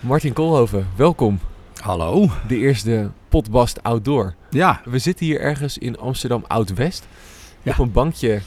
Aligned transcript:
Martin 0.00 0.32
Koolhoven, 0.32 0.86
welkom. 0.96 1.40
Hallo. 1.80 2.28
De 2.48 2.56
eerste 2.56 3.10
Potbast 3.28 3.82
Outdoor. 3.82 4.34
Ja, 4.50 4.80
We 4.84 4.98
zitten 4.98 5.26
hier 5.26 5.40
ergens 5.40 5.78
in 5.78 5.98
Amsterdam 5.98 6.44
Oud-West. 6.46 7.06
Ja. 7.62 7.72
Op 7.72 7.78
een 7.78 7.92
bankje. 7.92 8.40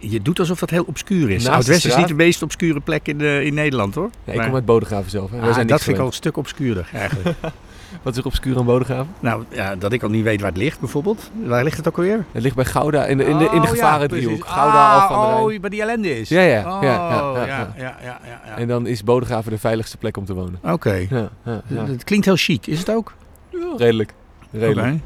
je, 0.00 0.22
doet 0.22 0.38
alsof 0.38 0.58
dat 0.58 0.70
heel 0.70 0.84
obscuur 0.84 1.30
is. 1.30 1.46
Oud-West 1.48 1.84
is 1.84 1.96
niet 1.96 2.08
de 2.08 2.14
meest 2.14 2.42
obscure 2.42 2.80
plek 2.80 3.06
in, 3.08 3.20
eh, 3.20 3.44
in 3.44 3.54
Nederland 3.54 3.94
hoor. 3.94 4.10
Ja, 4.24 4.30
ik 4.32 4.36
Maar- 4.36 4.46
kom 4.46 4.54
uit 4.54 4.64
Bodegraven 4.64 5.10
zelf. 5.10 5.30
Hè. 5.30 5.40
Ah, 5.40 5.66
dat 5.66 5.82
vind 5.82 5.96
ik 5.96 6.02
al 6.02 6.06
een 6.06 6.12
stuk 6.12 6.36
obscuurder 6.36 6.88
eigenlijk. 6.92 7.36
Wat 8.02 8.12
is 8.12 8.18
er 8.18 8.26
obscuur 8.26 8.56
aan 8.58 8.64
Bodegraven? 8.64 9.14
nou, 9.20 9.44
ja, 9.48 9.76
dat 9.76 9.92
ik 9.92 10.02
al 10.02 10.08
niet 10.08 10.24
weet 10.24 10.40
waar 10.40 10.50
het 10.50 10.58
ligt 10.58 10.80
bijvoorbeeld. 10.80 11.30
Waar 11.44 11.64
ligt 11.64 11.76
het 11.76 11.88
ook 11.88 11.96
alweer? 11.96 12.24
Het 12.32 12.42
ligt 12.42 12.54
bij 12.56 12.64
Gouda 12.64 13.04
in 13.06 13.16
de, 13.18 13.24
in 13.24 13.38
de, 13.38 13.44
in 13.44 13.50
de 13.50 13.56
Oh, 13.56 13.62
ja, 13.62 13.68
gevarendriehoek. 13.70 14.44
Gouda, 14.46 14.96
ah, 14.96 15.10
aan 15.12 15.20
de 15.20 15.26
Rijn. 15.26 15.54
Oh, 15.56 15.60
waar 15.60 15.70
die 15.70 15.80
ellende 15.80 16.20
is. 16.20 16.28
Ja, 16.28 16.40
ja, 16.40 16.76
Oh, 16.76 16.82
ja, 16.82 16.92
ja, 16.92 17.34
ja, 17.34 17.46
ja, 17.46 17.46
ja. 17.46 17.72
ja, 17.76 17.96
ja, 18.02 18.20
ja, 18.24 18.40
ja. 18.46 18.56
En 18.56 18.68
dan 18.68 18.86
is 18.86 19.04
Bodegraven 19.04 19.50
de 19.50 19.58
veiligste 19.58 19.96
plek 19.96 20.16
om 20.16 20.24
te 20.24 20.34
wonen. 20.34 20.58
Oké. 20.62 21.06
Ja, 21.10 21.28
ja, 21.44 21.62
ja. 21.66 21.84
Het 21.86 22.04
klinkt 22.04 22.24
heel 22.24 22.36
chic. 22.36 22.66
Is 22.66 22.78
het 22.78 22.90
ook? 22.90 23.12
Ja, 23.50 23.58
redelijk. 23.76 24.12
Redelijk. 24.50 24.98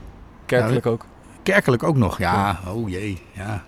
Kerkelijk 0.47 0.87
ook. 0.87 1.05
Kerkelijk 1.43 1.83
ook 1.83 1.97
nog. 1.97 2.19
Ja, 2.19 2.61
oh 2.75 2.89
jee. 2.89 3.23
Ja. 3.33 3.65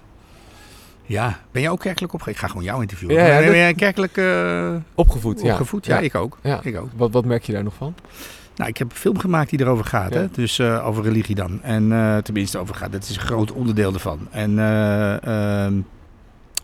Ja, 1.02 1.38
ben 1.50 1.62
jij 1.62 1.70
ook 1.70 1.80
kerkelijk 1.80 2.12
opgevoed? 2.12 2.34
Ik 2.34 2.40
ga 2.40 2.48
gewoon 2.48 2.64
jou 2.64 2.80
interviewen. 2.80 3.16
Ja, 3.16 3.26
ja, 3.26 3.38
ben 3.38 3.56
jij 3.56 3.74
kerkelijk 3.74 4.16
eh, 4.16 4.74
Opgevoed, 4.94 5.40
ja. 5.42 5.50
opgevoed? 5.52 5.86
Ja, 5.86 5.98
ik 5.98 6.14
ook. 6.14 6.38
Ja. 6.42 6.60
Ik 6.62 6.76
ook. 6.80 6.88
Wat, 6.96 7.10
wat 7.10 7.24
merk 7.24 7.42
je 7.42 7.52
daar 7.52 7.62
nog 7.62 7.74
van? 7.74 7.94
Nou, 8.58 8.70
ik 8.70 8.76
heb 8.76 8.90
een 8.90 8.96
film 8.96 9.18
gemaakt 9.18 9.50
die 9.50 9.60
erover 9.60 9.84
gaat, 9.84 10.12
Ja. 10.14 10.18
hè? 10.20 10.28
dus 10.32 10.58
eh, 10.58 10.86
over 10.86 11.04
religie 11.04 11.34
dan. 11.34 11.62
En 11.62 11.92
eh, 11.92 12.16
tenminste 12.16 12.58
over 12.58 12.74
gaat, 12.74 12.92
dat 12.92 13.02
is 13.02 13.16
een 13.16 13.22
groot 13.22 13.52
onderdeel 13.52 13.92
ervan. 13.92 14.28
En, 14.30 14.58
eh, 14.58 15.64
ehm, 15.64 15.74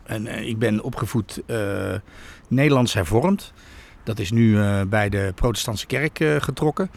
en 0.02 0.46
ik 0.48 0.58
ben 0.58 0.82
opgevoed 0.82 1.42
Nederlands 2.48 2.92
hervormd. 2.94 3.52
Dat 4.02 4.18
is 4.18 4.30
nu 4.30 4.58
bij 4.84 5.08
de 5.08 5.32
protestantse 5.34 5.86
kerk 5.86 6.24
getrokken. 6.38 6.90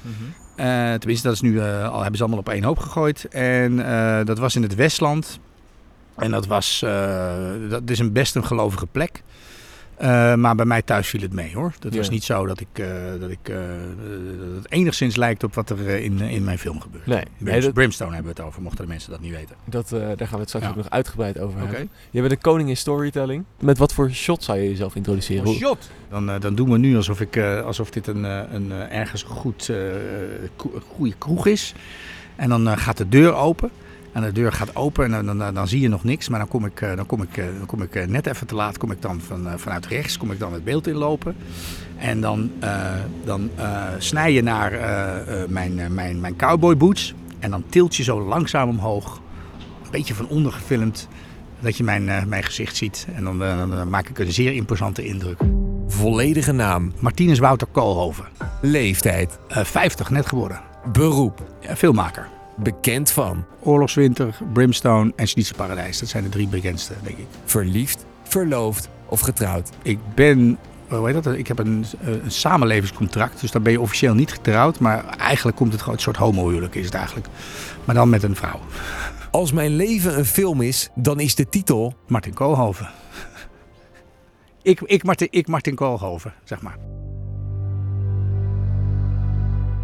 Eh, 0.55 0.93
tenminste, 0.93 1.27
dat 1.27 1.35
is 1.35 1.41
nu, 1.41 1.61
al 1.61 1.99
hebben 1.99 2.15
ze 2.17 2.21
allemaal 2.21 2.39
op 2.39 2.49
één 2.49 2.63
hoop 2.63 2.79
gegooid. 2.79 3.25
En 3.27 3.75
dat 4.25 4.37
was 4.37 4.55
in 4.55 4.61
het 4.61 4.75
Westland. 4.75 5.39
En 6.15 6.31
dat 6.31 6.47
was, 6.47 6.79
dat 7.69 7.89
is 7.89 7.99
een 7.99 8.11
best 8.11 8.35
een 8.35 8.45
gelovige 8.45 8.85
plek. 8.85 9.23
Eh, 9.97 10.33
maar 10.35 10.55
bij 10.55 10.65
mij 10.65 10.81
thuis 10.81 11.07
viel 11.07 11.21
het 11.21 11.33
mee 11.33 11.51
hoor. 11.55 11.73
Dat 11.79 11.91
Ja. 11.93 11.97
was 11.99 12.09
niet 12.09 12.23
zo 12.23 12.45
dat 12.45 12.59
ik, 12.59 12.67
eh, 12.73 12.87
dat 13.19 13.29
ik 13.29 13.49
eh, 13.49 13.55
dat 14.39 14.55
het 14.63 14.71
enigszins 14.71 15.15
lijkt 15.15 15.43
op 15.43 15.53
wat 15.55 15.69
er 15.69 15.87
in, 15.89 16.19
in 16.21 16.43
mijn 16.43 16.59
film 16.59 16.81
gebeurt. 16.81 17.05
Nee, 17.05 17.23
Brims- 17.37 17.51
nee 17.51 17.61
dat, 17.61 17.73
Brimstone 17.73 18.13
hebben 18.13 18.33
we 18.33 18.39
het 18.39 18.47
over, 18.49 18.61
mochten 18.61 18.81
de 18.83 18.89
mensen 18.91 19.11
dat 19.11 19.19
niet 19.21 19.31
weten. 19.31 19.55
dat, 19.65 19.89
daar 19.89 20.17
gaan 20.17 20.27
we 20.31 20.37
het 20.37 20.47
straks 20.47 20.65
Ja. 20.65 20.71
ook 20.71 20.77
nog 20.77 20.89
uitgebreid 20.89 21.39
over 21.39 21.59
hebben. 21.59 21.89
Je 22.11 22.19
bent 22.19 22.31
een 22.31 22.41
koning 22.41 22.69
in 22.69 22.77
storytelling. 22.77 23.43
Met 23.59 23.77
wat 23.77 23.93
voor 23.93 24.11
shot 24.11 24.43
zou 24.43 24.57
je 24.57 24.69
jezelf 24.69 24.95
introduceren? 24.95 25.43
Hoe- 25.45 25.55
shot! 25.55 25.89
Dan, 26.09 26.39
dan 26.39 26.55
doen 26.55 26.71
we 26.71 26.77
nu 26.77 26.95
alsof, 26.95 27.21
ik, 27.21 27.37
alsof 27.65 27.89
dit 27.89 28.07
een, 28.07 28.23
een 28.23 28.71
ergens 28.71 29.23
een 29.23 29.29
goed, 29.29 29.67
een 29.67 30.81
goede 30.95 31.13
kroeg 31.17 31.47
is. 31.47 31.73
En 32.35 32.49
dan 32.49 32.77
gaat 32.77 32.97
de 32.97 33.09
deur 33.09 33.33
open. 33.33 33.69
En 34.17 34.23
de 34.23 34.31
deur 34.31 34.51
gaat 34.51 34.75
open 34.75 35.13
en 35.13 35.25
dan, 35.25 35.37
dan, 35.37 35.53
dan 35.53 35.67
zie 35.67 35.81
je 35.81 35.87
nog 35.87 36.03
niks. 36.03 36.29
Maar 36.29 36.39
dan 36.39 36.47
kom 36.47 36.65
ik, 36.65 36.81
eh, 36.81 36.95
dan 36.95 37.05
kom 37.05 37.21
ik, 37.21 37.37
eh, 37.37 37.45
dan 37.57 37.65
kom 37.65 37.81
ik 37.81 37.95
eh, 37.95 38.07
net 38.07 38.27
even 38.27 38.47
te 38.47 38.55
laat. 38.55 38.77
Kom 38.77 38.91
ik 38.91 39.01
dan 39.01 39.21
van, 39.21 39.47
vanuit 39.55 39.85
rechts 39.85 40.17
kom 40.17 40.31
ik 40.31 40.39
dan 40.39 40.53
het 40.53 40.63
beeld 40.63 40.87
inlopen. 40.87 41.35
En 41.97 42.21
dan, 42.21 42.51
dan 43.25 43.49
snij 43.97 44.33
je 44.33 44.43
naar 44.43 44.71
mijn, 45.49 45.93
mijn, 45.93 46.19
mijn 46.19 46.35
cowboy 46.35 46.77
boots. 46.77 47.13
En 47.39 47.49
dan 47.49 47.63
tilt 47.69 47.95
je 47.95 48.03
zo 48.03 48.21
langzaam 48.21 48.69
omhoog. 48.69 49.21
Een 49.83 49.91
beetje 49.91 50.13
van 50.13 50.27
onder 50.27 50.51
gefilmd. 50.51 51.07
Dat 51.59 51.77
je 51.77 51.83
mijn, 51.83 52.05
mijn 52.27 52.43
gezicht 52.43 52.75
ziet. 52.75 53.07
En 53.15 53.23
dan, 53.23 53.39
dan, 53.39 53.89
maak 53.89 54.09
ik 54.09 54.19
een 54.19 54.31
zeer 54.31 54.53
imposante 54.53 55.05
indruk. 55.05 55.39
Volledige 55.87 56.51
naam, 56.51 56.93
Martinus 56.99 57.39
Wouter 57.39 57.67
Koolhoven. 57.71 58.25
leeftijd, 58.61 59.39
Eh 59.47 59.63
50, 59.63 60.09
net 60.09 60.25
geworden. 60.25 60.61
beroep, 60.91 61.43
Ja, 61.61 61.75
filmmaker. 61.75 62.36
Bekend 62.57 63.11
van, 63.11 63.45
Oorlogswinter, 63.59 64.37
Brimstone 64.53 65.13
en 65.15 65.27
Schnitzelparadijs. 65.27 65.99
Dat 65.99 66.09
zijn 66.09 66.23
de 66.23 66.29
drie 66.29 66.47
bekendste, 66.47 66.93
denk 67.03 67.17
ik. 67.17 67.25
verliefd, 67.45 68.05
verloofd 68.23 68.89
of 69.05 69.19
getrouwd. 69.19 69.69
Ik 69.81 69.99
ben, 70.15 70.57
hoe 70.87 71.05
heet 71.05 71.23
dat? 71.23 71.33
Ik 71.33 71.47
heb 71.47 71.59
een, 71.59 71.85
eh, 72.01 72.07
een 72.07 72.31
samenlevingscontract. 72.31 73.41
Dus 73.41 73.51
dan 73.51 73.63
ben 73.63 73.71
je 73.71 73.81
officieel 73.81 74.13
niet 74.13 74.31
getrouwd. 74.31 74.79
Maar 74.79 75.05
eigenlijk 75.05 75.57
komt 75.57 75.71
het 75.71 75.81
gewoon 75.81 75.95
een 75.95 76.01
soort 76.01 76.17
homohuwelijk 76.17 76.75
is 76.75 76.85
het 76.85 76.93
eigenlijk. 76.93 77.27
Maar 77.85 77.95
dan 77.95 78.09
met 78.09 78.23
een 78.23 78.35
vrouw. 78.35 78.59
Als 79.31 79.51
mijn 79.51 79.75
leven 79.75 80.17
een 80.17 80.25
film 80.25 80.61
is, 80.61 80.89
dan 80.95 81.19
is 81.19 81.35
de 81.35 81.49
titel 81.49 81.93
Martin 82.07 82.33
Koolhoven. 82.33 82.89
ik, 84.61 84.81
ik, 84.81 85.03
Martin, 85.03 85.27
ik 85.31 85.47
Martin 85.47 85.75
Koolhoven, 85.75 86.33
zeg 86.43 86.61
maar. 86.61 86.96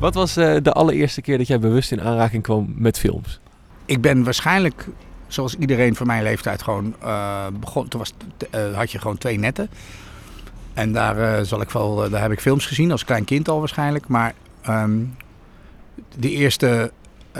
Wat 0.04 0.14
was 0.14 0.38
eh, 0.38 0.56
de 0.62 0.72
allereerste 0.72 1.22
keer 1.22 1.38
dat 1.38 1.48
jij 1.48 1.60
bewust 1.60 1.92
in 1.92 2.02
aanraking 2.02 2.44
kwam 2.44 2.74
met 2.76 3.00
films? 3.00 3.40
Ik 3.86 4.02
ben 4.02 4.24
waarschijnlijk, 4.24 4.88
zoals 5.28 5.56
iedereen 5.56 5.96
van 5.96 6.08
mijn 6.08 6.24
leeftijd, 6.24 6.62
gewoon 6.62 6.96
eh, 7.02 7.46
begon. 7.60 7.88
Toen 7.88 8.00
was, 8.00 8.14
eh, 8.52 8.76
had 8.76 8.92
je 8.92 9.00
gewoon 9.00 9.18
twee 9.18 9.40
netten. 9.40 9.70
En 10.74 10.94
daar, 10.94 11.46
zal 11.46 11.62
ik 11.62 11.70
wel, 11.70 12.10
daar 12.10 12.22
heb 12.22 12.32
ik 12.32 12.40
films 12.40 12.66
gezien, 12.66 12.92
als 12.92 13.06
klein 13.06 13.26
kind 13.26 13.50
al 13.50 13.60
waarschijnlijk. 13.60 14.08
Maar 14.08 14.34
ehm, 14.62 15.00
de 16.18 16.30
eerste 16.30 16.92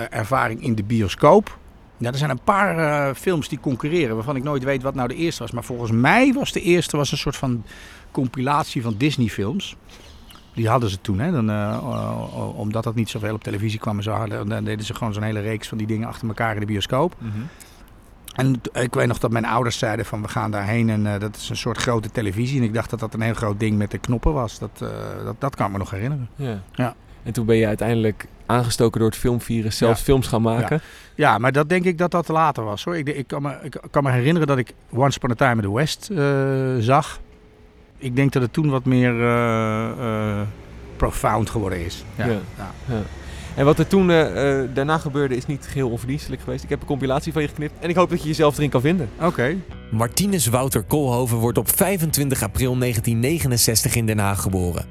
ervaring 0.10 0.64
in 0.64 0.76
de 0.76 0.84
bioscoop. 0.84 1.58
Ja, 1.98 2.12
er 2.12 2.18
zijn 2.18 2.30
een 2.30 2.44
paar 2.44 3.16
films 3.16 3.50
die 3.50 3.60
concurreren, 3.60 4.16
waarvan 4.16 4.36
ik 4.36 4.44
nooit 4.44 4.64
weet 4.64 4.82
wat 4.82 4.96
nou 4.96 5.08
de 5.08 5.16
eerste 5.16 5.42
was. 5.42 5.52
Maar 5.52 5.64
volgens 5.64 5.92
mij 5.92 6.34
was 6.34 6.52
de 6.52 6.62
eerste 6.62 6.98
was 6.98 7.12
een 7.12 7.18
soort 7.18 7.36
van 7.36 7.64
compilatie 8.12 8.82
van 8.82 8.96
Disney-films. 8.98 9.76
Die 10.54 10.70
hadden 10.70 10.90
ze 10.90 11.02
toen, 11.02 11.20
hè? 11.20 11.32
Dan, 11.32 11.50
eh, 11.50 11.70
eh, 11.74 12.58
omdat 12.60 12.84
dat 12.84 12.96
niet 12.96 13.10
zoveel 13.10 13.34
op 13.34 13.44
televisie 13.44 13.80
kwam 13.80 13.98
en 13.98 14.04
zo 14.04 14.12
hadden, 14.12 14.50
dan 14.50 14.64
deden 14.64 14.86
ze 14.86 14.94
gewoon 14.94 15.14
zo'n 15.14 15.24
hele 15.24 15.40
reeks 15.40 15.68
van 15.68 15.78
die 15.78 15.88
dingen 15.88 16.08
achter 16.08 16.28
elkaar 16.28 16.54
in 16.54 16.60
de 16.60 16.66
bioscoop. 16.66 17.16
En 18.36 18.62
t- 18.62 18.78
ik 18.78 18.94
weet 18.94 19.08
nog 19.08 19.20
dat 19.20 19.32
mijn 19.32 19.46
ouders 19.46 19.78
zeiden 19.78 20.06
van 20.06 20.22
we 20.22 20.28
gaan 20.28 20.52
daarheen 20.52 20.90
en 20.90 21.14
eh, 21.14 21.20
dat 21.20 21.36
is 21.36 21.50
een 21.50 21.56
soort 21.58 21.78
grote 21.78 22.12
televisie. 22.12 22.58
En 22.58 22.64
ik 22.64 22.74
dacht 22.74 22.90
dat 22.90 23.00
dat 23.00 23.14
een 23.14 23.22
heel 23.22 23.34
groot 23.34 23.60
ding 23.60 23.78
met 23.78 23.92
de 23.92 23.98
knoppen 23.98 24.34
was. 24.34 24.60
Dat, 24.60 24.78
dat, 25.24 25.36
dat 25.38 25.56
kan 25.56 25.66
ik 25.66 25.72
me 25.72 25.78
nog 25.78 25.92
herinneren. 25.92 26.30
Ja. 26.36 26.62
Ja. 26.72 26.96
En 27.24 27.34
toen 27.34 27.46
ben 27.46 27.56
je 27.56 27.68
uiteindelijk 27.68 28.26
aangestoken 28.46 29.00
door 29.00 29.10
het 29.10 29.18
filmvirus 29.20 29.78
zelf 29.78 29.98
Ja. 29.98 30.04
films 30.04 30.28
gaan 30.28 30.42
maken. 30.42 30.82
Ja, 31.16 31.38
maar 31.38 31.52
dat 31.52 31.70
denk 31.70 31.86
ik 31.86 31.98
dat 31.98 32.12
dat 32.12 32.28
later 32.28 32.64
was 32.64 32.84
hoor. 32.84 32.98
Ik, 32.98 33.10
ik, 33.10 33.28
kan, 33.28 33.42
me, 33.42 33.58
ik 33.62 33.78
kan 33.92 34.04
me 34.04 34.12
herinneren 34.12 34.48
dat 34.48 34.58
ik 34.58 34.74
Once 34.90 35.18
Upon 35.18 35.32
a 35.32 35.36
Time 35.36 35.62
in 35.62 35.68
the 35.70 35.74
West 35.74 36.10
zag. 36.86 37.20
Ik 38.04 38.16
denk 38.16 38.32
dat 38.32 38.42
het 38.42 38.54
toen 38.54 38.70
wat 38.70 38.86
meer 38.86 39.22
eh, 39.22 39.90
eh, 39.90 40.48
profound 40.98 41.50
geworden 41.50 41.86
is. 41.86 42.04
Ja. 42.16 42.26
Ja. 42.26 42.40
Ja. 42.86 43.02
En 43.56 43.66
wat 43.66 43.80
er 43.80 43.88
toen 43.88 44.10
eh, 44.10 44.62
eh, 44.62 44.70
daarna 44.74 44.98
gebeurde 44.98 45.36
is 45.36 45.46
niet 45.46 45.66
geheel 45.70 45.90
onverdienstelijk 45.90 46.42
geweest. 46.42 46.64
Ik 46.64 46.70
heb 46.70 46.82
een 46.82 46.88
compilatie 46.88 47.34
van 47.34 47.42
je 47.42 47.48
geknipt 47.48 47.74
en 47.80 47.90
ik 47.90 47.96
hoop 47.96 48.10
dat 48.10 48.22
je 48.22 48.28
jezelf 48.28 48.58
erin 48.58 48.70
kan 48.70 48.82
vinden. 48.82 49.10
Oké. 49.22 49.56
Martinus 49.92 50.48
Wouter 50.48 50.84
Koolhoven 50.84 51.38
wordt 51.38 51.58
op 51.58 51.70
25 51.76 52.44
april 52.44 52.78
1969 52.78 53.96
in 53.96 54.06
Den 54.06 54.20
Haag 54.20 54.42
geboren. 54.42 54.86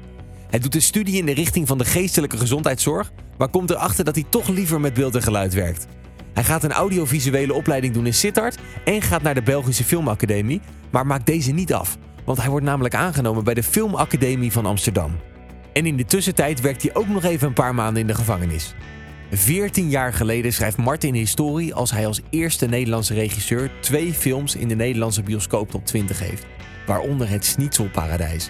Hij 0.49 0.59
doet 0.59 0.75
een 0.75 0.81
studie 0.81 1.17
in 1.17 1.25
de 1.25 1.33
richting 1.33 1.67
van 1.67 1.77
de 1.77 1.85
geestelijke 1.85 2.37
gezondheidszorg, 2.37 3.11
maar 3.37 3.49
komt 3.49 3.69
erachter 3.69 4.05
dat 4.05 4.15
hij 4.15 4.25
toch 4.29 4.47
liever 4.47 4.79
met 4.79 4.93
beeld 4.93 5.15
en 5.15 5.21
geluid 5.21 5.53
werkt. 5.53 5.87
Hij 6.33 6.43
gaat 6.43 6.63
een 6.63 6.71
audiovisuele 6.71 7.53
opleiding 7.53 7.93
doen 7.93 8.05
in 8.05 8.13
Sittard 8.13 8.57
en 8.85 9.01
gaat 9.01 9.21
naar 9.21 9.33
de 9.33 9.41
Belgische 9.41 9.83
Filmacademie, 9.83 10.61
maar 10.89 11.05
maakt 11.07 11.25
deze 11.25 11.51
niet 11.51 11.73
af, 11.73 11.97
want 12.25 12.37
hij 12.37 12.49
wordt 12.49 12.65
namelijk 12.65 12.95
aangenomen 12.95 13.43
bij 13.43 13.53
de 13.53 13.63
Filmacademie 13.63 14.51
van 14.51 14.65
Amsterdam. 14.65 15.11
En 15.73 15.85
in 15.85 15.97
de 15.97 16.05
tussentijd 16.05 16.61
werkt 16.61 16.81
hij 16.81 16.95
ook 16.95 17.07
nog 17.07 17.23
even 17.23 17.47
een 17.47 17.53
paar 17.53 17.75
maanden 17.75 18.01
in 18.01 18.07
de 18.07 18.15
gevangenis. 18.15 18.75
14 19.31 19.89
jaar 19.89 20.13
geleden 20.13 20.53
schrijft 20.53 20.77
Martin 20.77 21.13
historie 21.13 21.73
als 21.73 21.91
hij 21.91 22.07
als 22.07 22.21
eerste 22.29 22.65
Nederlandse 22.65 23.13
regisseur 23.13 23.71
twee 23.79 24.13
films 24.13 24.55
in 24.55 24.67
de 24.67 24.75
Nederlandse 24.75 25.23
bioscoop 25.23 25.71
top 25.71 25.85
20 25.85 26.19
heeft, 26.19 26.45
waaronder 26.85 27.29
Het 27.29 27.45
Schnitzelparadijs. 27.45 28.49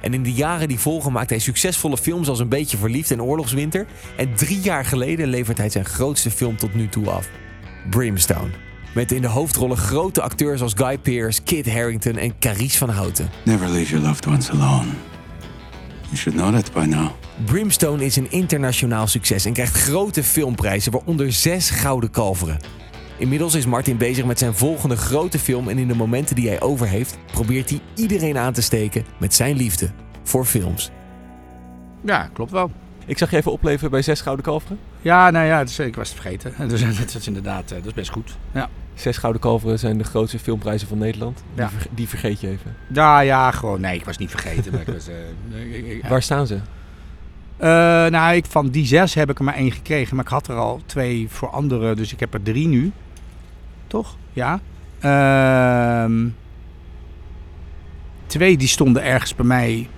En 0.00 0.14
in 0.14 0.22
de 0.22 0.32
jaren 0.32 0.68
die 0.68 0.78
volgen 0.78 1.12
maakt 1.12 1.30
hij 1.30 1.38
succesvolle 1.38 1.96
films 1.96 2.28
als 2.28 2.38
Een 2.38 2.48
Beetje 2.48 2.76
Verliefd 2.76 3.10
en 3.10 3.22
Oorlogswinter. 3.22 3.86
En 4.16 4.34
drie 4.34 4.60
jaar 4.60 4.84
geleden 4.84 5.28
levert 5.28 5.58
hij 5.58 5.70
zijn 5.70 5.84
grootste 5.84 6.30
film 6.30 6.56
tot 6.56 6.74
nu 6.74 6.88
toe 6.88 7.10
af, 7.10 7.28
Brimstone. 7.90 8.67
Met 8.94 9.12
in 9.12 9.22
de 9.22 9.28
hoofdrollen 9.28 9.76
grote 9.76 10.22
acteurs 10.22 10.62
als 10.62 10.72
Guy 10.76 10.98
Pearce, 10.98 11.42
Kit 11.42 11.72
Harington 11.72 12.16
en 12.16 12.38
Carice 12.38 12.78
van 12.78 12.88
Houten. 12.88 13.30
Never 13.44 13.68
leave 13.68 13.90
your 13.90 14.06
loved 14.06 14.26
ones 14.26 14.50
alone. 14.50 14.86
You 16.02 16.16
should 16.16 16.38
know 16.38 16.54
that 16.54 16.72
by 16.72 16.84
now. 16.84 17.10
Brimstone 17.44 18.04
is 18.04 18.16
een 18.16 18.30
internationaal 18.30 19.06
succes 19.06 19.44
en 19.44 19.52
krijgt 19.52 19.76
grote 19.76 20.22
filmprijzen, 20.22 20.92
waaronder 20.92 21.32
zes 21.32 21.70
gouden 21.70 22.10
kalveren. 22.10 22.58
Inmiddels 23.18 23.54
is 23.54 23.66
Martin 23.66 23.96
bezig 23.96 24.24
met 24.24 24.38
zijn 24.38 24.54
volgende 24.54 24.96
grote 24.96 25.38
film 25.38 25.68
en 25.68 25.78
in 25.78 25.88
de 25.88 25.94
momenten 25.94 26.36
die 26.36 26.48
hij 26.48 26.60
over 26.60 26.88
heeft, 26.88 27.18
probeert 27.32 27.70
hij 27.70 27.80
iedereen 27.94 28.38
aan 28.38 28.52
te 28.52 28.62
steken 28.62 29.04
met 29.18 29.34
zijn 29.34 29.56
liefde 29.56 29.90
voor 30.22 30.44
films. 30.44 30.90
Ja, 32.04 32.30
klopt 32.32 32.50
wel. 32.50 32.70
Ik 33.06 33.18
zag 33.18 33.30
je 33.30 33.36
even 33.36 33.52
opleven 33.52 33.90
bij 33.90 34.02
Zes 34.02 34.20
Gouden 34.20 34.44
Kalveren. 34.44 34.78
Ja, 35.02 35.30
nou 35.30 35.46
ja, 35.46 35.60
is- 35.60 35.78
ik 35.78 35.96
was 35.96 36.08
het 36.10 36.20
vergeten. 36.20 36.52
Dus 36.68 36.96
dat 36.98 37.14
is 37.14 37.26
inderdaad, 37.26 37.70
eh, 37.70 37.76
dat 37.78 37.86
is 37.86 37.92
best 37.92 38.10
goed. 38.10 38.36
Ja. 38.52 38.68
Zes 38.94 39.16
Gouden 39.16 39.40
Kalveren 39.42 39.78
zijn 39.78 39.98
de 39.98 40.04
grootste 40.04 40.38
filmprijzen 40.38 40.88
van 40.88 40.98
Nederland. 40.98 41.42
Die, 41.54 41.64
Ja. 41.64 41.70
die 41.90 42.08
vergeet 42.08 42.40
je 42.40 42.48
even. 42.48 42.74
Ja, 42.92 43.20
ja, 43.20 43.50
gewoon. 43.50 43.80
Nee, 43.80 43.96
ik 43.96 44.04
was 44.04 44.18
niet 44.18 44.30
vergeten. 44.30 44.72
maar 44.72 44.80
ik 44.80 44.86
was, 44.86 45.08
eh, 45.08 45.74
ik- 45.78 45.86
ik- 45.86 46.02
ja. 46.02 46.08
Waar 46.08 46.22
staan 46.22 46.46
ze? 46.46 46.58
Eh, 47.56 47.68
nou, 48.06 48.34
ik, 48.34 48.46
van 48.46 48.68
die 48.68 48.86
zes 48.86 49.14
heb 49.14 49.30
ik 49.30 49.38
er 49.38 49.44
maar 49.44 49.54
één 49.54 49.72
gekregen. 49.72 50.16
Maar 50.16 50.24
ik 50.24 50.30
had 50.30 50.48
er 50.48 50.54
al 50.56 50.80
twee 50.86 51.26
voor 51.30 51.48
anderen. 51.50 51.96
Dus 51.96 52.12
ik 52.12 52.20
heb 52.20 52.34
er 52.34 52.42
drie 52.42 52.68
nu. 52.68 52.92
Toch? 53.86 54.16
Ja. 54.32 54.60
Ehm, 55.00 56.26
twee 58.26 58.56
die 58.56 58.68
stonden 58.68 59.02
ergens 59.02 59.34
bij 59.34 59.46
mij. 59.46 59.88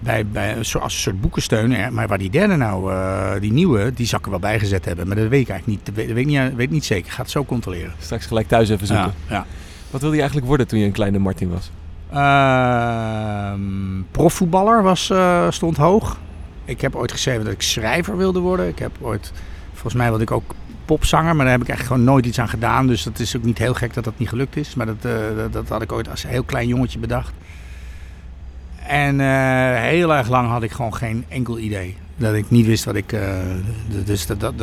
Bij, 0.00 0.26
bij, 0.26 0.56
als 0.56 0.74
een 0.74 0.90
soort 0.90 1.20
boekensteun. 1.20 1.72
hè. 1.72 1.90
Maar 1.90 2.08
waar 2.08 2.18
die 2.18 2.30
derde 2.30 2.56
nou, 2.56 2.92
eh, 2.92 3.40
die 3.40 3.52
nieuwe, 3.52 3.92
die 3.94 4.12
er 4.12 4.30
wel 4.30 4.38
bijgezet 4.38 4.84
hebben. 4.84 5.06
Maar 5.06 5.16
dat 5.16 5.28
weet 5.28 5.40
ik 5.40 5.48
eigenlijk 5.48 5.78
niet. 5.78 5.86
Dat 5.86 6.04
weet, 6.04 6.14
weet 6.14 6.26
ik 6.26 6.26
niet, 6.26 6.54
weet 6.54 6.66
ik 6.66 6.70
niet 6.70 6.84
zeker. 6.84 7.06
Ik 7.06 7.12
ga 7.12 7.22
het 7.22 7.30
zo 7.30 7.44
controleren. 7.44 7.92
Straks 7.98 8.26
gelijk 8.26 8.48
thuis 8.48 8.68
even 8.68 8.86
zoeken. 8.86 9.12
Ja, 9.28 9.34
ja. 9.34 9.46
Wat 9.90 10.00
wilde 10.00 10.14
je 10.14 10.20
eigenlijk 10.20 10.48
worden 10.48 10.66
toen 10.68 10.78
je 10.78 10.84
een 10.84 10.92
kleine 10.92 11.18
Martin 11.18 11.50
was? 11.50 11.70
Ehm, 12.12 14.02
profvoetballer 14.10 14.82
was, 14.82 15.10
eh, 15.10 15.50
stond 15.50 15.76
hoog. 15.76 16.18
Ik 16.64 16.80
heb 16.80 16.94
ooit 16.94 17.12
geschreven 17.12 17.44
dat 17.44 17.52
ik 17.52 17.62
schrijver 17.62 18.16
wilde 18.16 18.38
worden. 18.38 18.68
Ik 18.68 18.78
heb 18.78 18.90
ooit, 19.00 19.32
volgens 19.72 19.94
mij 19.94 20.08
wilde 20.08 20.22
ik 20.22 20.30
ook 20.30 20.54
popzanger, 20.84 21.36
maar 21.36 21.44
daar 21.44 21.54
heb 21.54 21.62
ik 21.62 21.68
eigenlijk 21.68 21.96
gewoon 22.00 22.14
nooit 22.14 22.26
iets 22.26 22.40
aan 22.40 22.48
gedaan. 22.48 22.86
Dus 22.86 23.02
dat 23.02 23.18
is 23.18 23.36
ook 23.36 23.42
niet 23.42 23.58
heel 23.58 23.74
gek 23.74 23.94
dat 23.94 24.04
dat 24.04 24.18
niet 24.18 24.28
gelukt 24.28 24.56
is. 24.56 24.74
Maar 24.74 24.86
dat, 24.86 25.04
eh, 25.04 25.12
dat, 25.36 25.52
dat 25.52 25.68
had 25.68 25.82
ik 25.82 25.92
ooit 25.92 26.08
als 26.08 26.26
heel 26.26 26.42
klein 26.42 26.68
jongetje 26.68 26.98
bedacht. 26.98 27.32
En 28.90 29.20
eh, 29.20 29.82
heel 29.82 30.14
erg 30.14 30.28
lang 30.28 30.48
had 30.48 30.62
ik 30.62 30.70
gewoon 30.70 30.94
geen 30.94 31.24
enkel 31.28 31.58
idee. 31.58 31.96
Dat 32.16 32.34
ik 32.34 32.50
niet 32.50 32.66
wist 32.66 32.84
wat 32.84 32.94
ik. 32.94 33.12
eh, 33.12 33.38
dus 34.04 34.26
dat, 34.26 34.40
dat. 34.40 34.54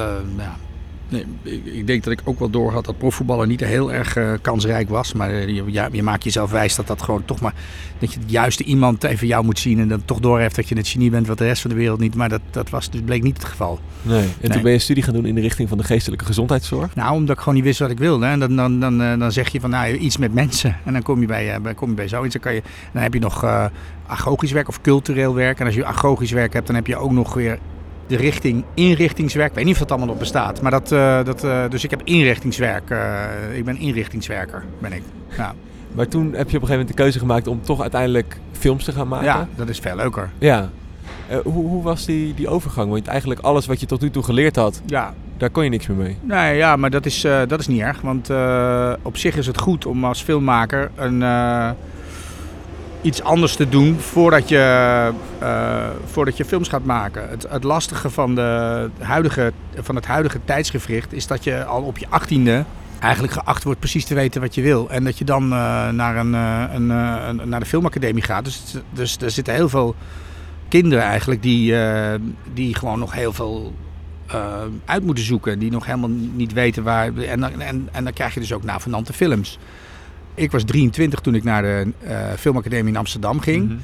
Nee, 1.09 1.25
ik, 1.63 1.87
denk 1.87 2.03
dat 2.03 2.13
ik 2.13 2.21
ook 2.23 2.39
wel 2.39 2.49
door 2.49 2.71
had 2.71 2.85
dat 2.85 2.97
profvoetballer 2.97 3.47
niet 3.47 3.59
heel 3.59 3.93
erg 3.93 4.15
eh, 4.15 4.31
kansrijk 4.41 4.89
was. 4.89 5.13
Maar 5.13 5.29
eh, 5.29 5.47
je, 5.47 5.63
ja, 5.67 5.89
je 5.91 6.03
maakt 6.03 6.23
jezelf 6.23 6.51
wijs 6.51 6.75
dat 6.75 6.87
dat 6.87 7.01
gewoon 7.01 7.25
toch 7.25 7.39
maar. 7.41 7.53
Dat 7.99 8.13
je 8.13 8.19
het 8.19 8.31
juiste 8.31 8.63
iemand 8.63 9.03
even 9.03 9.27
jou 9.27 9.45
moet 9.45 9.59
zien. 9.59 9.79
En 9.79 9.87
dan 9.87 10.05
toch 10.05 10.19
doorheeft 10.19 10.55
dat 10.55 10.69
je 10.69 10.75
het 10.75 10.87
genie 10.87 11.09
bent 11.09 11.27
wat 11.27 11.37
de 11.37 11.45
rest 11.45 11.61
van 11.61 11.69
de 11.71 11.75
wereld 11.77 11.99
niet. 11.99 12.15
Maar 12.15 12.29
dat, 12.29 12.41
dat 12.51 12.69
was, 12.69 12.89
dus 12.89 13.01
bleek 13.01 13.23
niet 13.23 13.37
het 13.37 13.45
geval. 13.45 13.79
Nee. 14.01 14.19
En 14.19 14.25
Nee. 14.41 14.51
toen 14.51 14.61
ben 14.61 14.71
je 14.71 14.79
studie 14.79 15.03
gaan 15.03 15.13
doen 15.13 15.25
in 15.25 15.35
de 15.35 15.41
richting 15.41 15.69
van 15.69 15.77
de 15.77 15.83
geestelijke 15.83 16.25
gezondheidszorg. 16.25 16.95
Nou, 16.95 17.13
omdat 17.13 17.35
ik 17.35 17.41
gewoon 17.41 17.55
niet 17.55 17.63
wist 17.63 17.79
wat 17.79 17.89
ik 17.89 17.97
wilde. 17.99 18.25
En 18.25 18.39
dan, 18.39 18.55
dan, 18.55 18.79
dan, 18.79 19.01
eh, 19.01 19.19
dan 19.19 19.31
zeg 19.31 19.49
je 19.49 19.59
van 19.59 19.69
nou, 19.69 19.93
iets 19.95 20.17
met 20.17 20.33
mensen. 20.33 20.77
En 20.85 20.93
dan 20.93 21.01
kom 21.01 21.21
je 21.21 21.27
bij, 21.27 21.61
bij, 21.61 21.73
kom 21.73 21.89
je 21.89 21.95
bij 21.95 22.07
zoiets. 22.07 22.33
Dan, 22.33 22.41
kan 22.41 22.53
je, 22.53 22.61
dan 22.93 23.01
heb 23.01 23.13
je 23.13 23.19
nog 23.19 23.43
eh 23.43 23.65
agogisch 24.07 24.51
werk 24.51 24.67
of 24.67 24.81
cultureel 24.81 25.35
werk. 25.35 25.59
En 25.59 25.65
als 25.65 25.75
je 25.75 25.85
agogisch 25.85 26.31
werk 26.31 26.53
hebt, 26.53 26.67
dan 26.67 26.75
heb 26.75 26.87
je 26.87 26.97
ook 26.97 27.11
nog 27.11 27.33
weer 27.33 27.59
de 28.07 28.15
richting 28.15 28.63
inrichtingswerk. 28.73 29.49
Ik 29.49 29.55
weet 29.55 29.65
niet 29.65 29.73
of 29.73 29.79
dat 29.79 29.89
allemaal 29.89 30.07
nog 30.09 30.17
bestaat. 30.17 30.61
Maar 30.61 30.71
dat, 30.71 30.91
eh, 30.91 31.23
dat, 31.23 31.43
eh, 31.43 31.63
dus 31.69 31.83
ik 31.83 31.89
heb 31.89 32.01
inrichtingswerk. 32.03 32.89
eh, 32.89 33.57
ik 33.57 33.65
ben 33.65 33.77
inrichtingswerker, 33.77 34.63
ben 34.79 34.93
ik. 34.93 35.01
Ja, 35.37 35.53
Maar 35.91 36.07
toen 36.07 36.23
heb 36.23 36.33
je 36.33 36.39
op 36.39 36.43
een 36.45 36.51
gegeven 36.51 36.69
moment 36.71 36.87
de 36.87 36.93
keuze 37.03 37.19
gemaakt 37.19 37.47
om 37.47 37.61
toch 37.61 37.81
uiteindelijk 37.81 38.39
films 38.51 38.83
te 38.83 38.91
gaan 38.91 39.07
maken. 39.07 39.25
ja 39.25 39.47
dat 39.55 39.69
is 39.69 39.79
veel 39.79 39.95
leuker. 39.95 40.29
Ja. 40.37 40.69
Hoe, 41.43 41.67
hoe 41.67 41.83
was 41.83 42.05
die, 42.05 42.33
die 42.33 42.47
overgang? 42.47 42.89
Want 42.89 43.07
eigenlijk 43.07 43.39
alles 43.39 43.65
wat 43.65 43.79
je 43.79 43.85
tot 43.85 44.01
nu 44.01 44.09
toe 44.11 44.23
geleerd 44.23 44.55
had, 44.55 44.81
Ja, 44.85 45.13
daar 45.37 45.49
kon 45.49 45.63
je 45.63 45.69
niks 45.69 45.87
meer 45.87 45.97
mee. 45.97 46.17
Nee, 46.21 46.57
ja, 46.57 46.75
maar 46.75 46.89
dat 46.89 47.05
is, 47.05 47.21
dat 47.47 47.59
is 47.59 47.67
niet 47.67 47.81
erg. 47.81 48.01
Want 48.01 48.29
op 49.01 49.17
zich 49.17 49.35
is 49.37 49.47
het 49.47 49.57
goed 49.59 49.85
om 49.85 50.05
als 50.05 50.21
filmmaker 50.21 50.91
een, 50.95 51.23
iets 53.01 53.21
anders 53.23 53.55
te 53.55 53.69
doen 53.69 53.99
voordat 53.99 54.49
je, 54.49 55.11
eh, 55.39 55.87
voordat 56.05 56.37
je 56.37 56.45
films 56.45 56.67
gaat 56.67 56.85
maken. 56.85 57.29
Het, 57.29 57.45
het 57.49 57.63
lastige 57.63 58.09
van, 58.09 58.35
de 58.35 58.89
huidige, 58.99 59.53
van 59.75 59.95
het 59.95 60.05
huidige 60.05 60.39
tijdsgevricht 60.45 61.13
is 61.13 61.27
dat 61.27 61.43
je 61.43 61.65
al 61.65 61.81
op 61.81 61.97
je 61.97 62.05
achttiende 62.09 62.65
eigenlijk 62.99 63.33
geacht 63.33 63.63
wordt 63.63 63.79
precies 63.79 64.05
te 64.05 64.13
weten 64.13 64.41
wat 64.41 64.55
je 64.55 64.61
wil. 64.61 64.89
En 64.89 65.03
dat 65.03 65.17
je 65.17 65.25
dan 65.25 65.43
eh, 65.43 65.89
naar, 65.89 66.17
een, 66.17 66.35
eh, 66.35 66.63
een, 66.73 67.49
naar 67.49 67.59
de 67.59 67.65
filmacademie 67.65 68.23
gaat. 68.23 68.43
Dus, 68.43 68.75
dus 68.93 69.17
er 69.17 69.31
zitten 69.31 69.53
heel 69.53 69.69
veel 69.69 69.95
kinderen 70.67 71.03
eigenlijk 71.03 71.41
die, 71.41 71.75
die 72.53 72.75
gewoon 72.75 72.99
nog 72.99 73.13
heel 73.13 73.33
veel 73.33 73.73
uit 74.85 75.03
moeten 75.03 75.23
zoeken. 75.23 75.59
Die 75.59 75.71
nog 75.71 75.85
helemaal 75.85 76.09
niet 76.33 76.53
weten 76.53 76.83
waar. 76.83 77.15
En, 77.15 77.61
en, 77.61 77.89
en 77.91 78.03
dan 78.03 78.13
krijg 78.13 78.33
je 78.33 78.39
dus 78.39 78.53
ook 78.53 78.63
navenante 78.63 79.13
films. 79.13 79.57
Ik 80.37 80.51
was 80.51 80.63
23 80.63 81.19
toen 81.19 81.35
ik 81.35 81.43
naar 81.43 81.61
de 81.61 81.91
eh, 81.99 82.17
Filmacademie 82.37 82.93
in 82.93 82.97
Amsterdam 82.97 83.39
ging. 83.39 83.65
Mhm. 83.65 83.77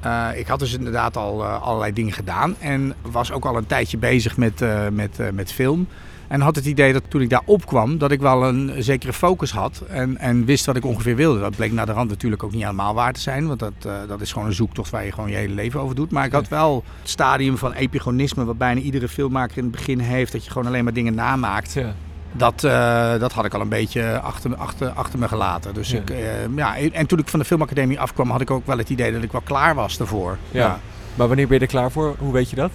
Eh, 0.00 0.38
ik 0.38 0.46
had 0.46 0.58
dus 0.58 0.74
inderdaad 0.74 1.16
al 1.16 1.44
eh, 1.44 1.62
allerlei 1.62 1.92
dingen 1.92 2.12
gedaan. 2.12 2.54
En 2.58 2.94
was 3.02 3.32
ook 3.32 3.44
al 3.44 3.56
een 3.56 3.66
tijdje 3.66 3.98
bezig 3.98 4.36
met, 4.36 4.64
met, 4.92 5.18
met 5.32 5.52
film. 5.52 5.86
En 6.28 6.40
had 6.40 6.56
het 6.56 6.66
idee 6.66 6.92
dat 6.92 7.02
toen 7.08 7.20
ik 7.20 7.30
daar 7.30 7.42
opkwam, 7.44 7.98
dat 7.98 8.12
ik 8.12 8.20
wel 8.20 8.44
een 8.44 8.72
zekere 8.78 9.12
focus 9.12 9.52
had. 9.52 9.82
En, 9.88 10.18
en 10.18 10.44
wist 10.44 10.66
wat 10.66 10.76
ik 10.76 10.84
ongeveer 10.84 11.16
wilde. 11.16 11.40
Dat 11.40 11.56
bleek 11.56 11.72
naar 11.72 11.86
de 11.86 11.92
rand 11.92 12.08
natuurlijk 12.08 12.42
ook 12.42 12.52
niet 12.52 12.62
helemaal 12.62 12.94
waar 12.94 13.12
te 13.12 13.20
zijn. 13.20 13.46
Want 13.46 13.58
dat, 13.58 13.72
dat 14.08 14.20
is 14.20 14.32
gewoon 14.32 14.48
een 14.48 14.54
zoektocht 14.54 14.90
waar 14.90 15.04
je 15.04 15.12
gewoon 15.12 15.30
je 15.30 15.36
hele 15.36 15.54
leven 15.54 15.80
over 15.80 15.94
doet. 15.94 16.10
Maar 16.10 16.24
ik 16.24 16.32
had 16.32 16.48
wel 16.48 16.84
het 17.00 17.10
stadium 17.10 17.58
van 17.58 17.72
epigonisme, 17.72 18.44
wat 18.44 18.58
bijna 18.58 18.80
iedere 18.80 19.08
filmmaker 19.08 19.56
in 19.56 19.62
het 19.62 19.72
begin 19.72 19.98
heeft. 19.98 20.32
Dat 20.32 20.44
je 20.44 20.50
gewoon 20.50 20.66
alleen 20.66 20.84
maar 20.84 20.92
dingen 20.92 21.14
namaakt. 21.14 21.72
Ja. 21.72 21.94
Dat, 22.32 22.64
eh, 22.64 23.18
dat 23.18 23.32
had 23.32 23.44
ik 23.44 23.54
al 23.54 23.60
een 23.60 23.68
beetje 23.68 24.20
achter, 24.20 24.50
me- 24.50 24.56
achter, 24.56 24.88
achter 24.90 25.18
me 25.18 25.28
gelaten. 25.28 25.74
Dus 25.74 25.90
Ja. 25.90 25.98
ik, 25.98 26.10
eh, 26.10 26.18
ja, 26.56 26.76
en 26.78 27.06
toen 27.06 27.18
ik 27.18 27.28
van 27.28 27.38
de 27.38 27.44
filmacademie 27.44 28.00
afkwam, 28.00 28.30
had 28.30 28.40
ik 28.40 28.50
ook 28.50 28.66
wel 28.66 28.78
het 28.78 28.90
idee 28.90 29.12
dat 29.12 29.22
ik 29.22 29.32
wel 29.32 29.40
klaar 29.40 29.74
was 29.74 29.96
daarvoor. 29.96 30.36
Ja. 30.50 30.78
Maar 31.14 31.26
wanneer 31.26 31.46
ben 31.46 31.56
je 31.58 31.62
er 31.64 31.70
klaar 31.70 31.90
voor? 31.90 32.14
Hoe 32.18 32.32
weet 32.32 32.50
je 32.50 32.56
dat? 32.56 32.70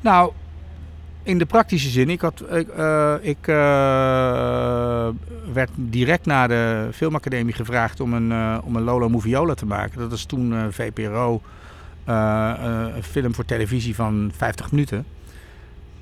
Nou, 0.00 0.32
in 1.22 1.38
de 1.38 1.46
praktische 1.46 1.88
zin, 1.88 2.10
ik, 2.10 2.20
had, 2.20 2.42
ik, 2.52 2.68
eh, 2.68 3.14
ik 3.20 3.44
werd 5.52 5.70
direct 5.74 6.26
na 6.26 6.46
de 6.46 6.88
filmacademie 6.92 7.54
gevraagd 7.54 8.00
om 8.00 8.12
een, 8.14 8.60
om 8.62 8.76
een 8.76 8.82
Lolo 8.82 9.08
Moviola 9.08 9.54
te 9.54 9.66
maken. 9.66 9.98
Dat 9.98 10.12
is 10.12 10.24
toen 10.24 10.54
VPRO, 10.70 11.40
een 12.04 13.02
film 13.02 13.34
voor 13.34 13.44
televisie 13.44 13.94
van 13.94 14.32
50 14.36 14.70
minuten. 14.70 15.04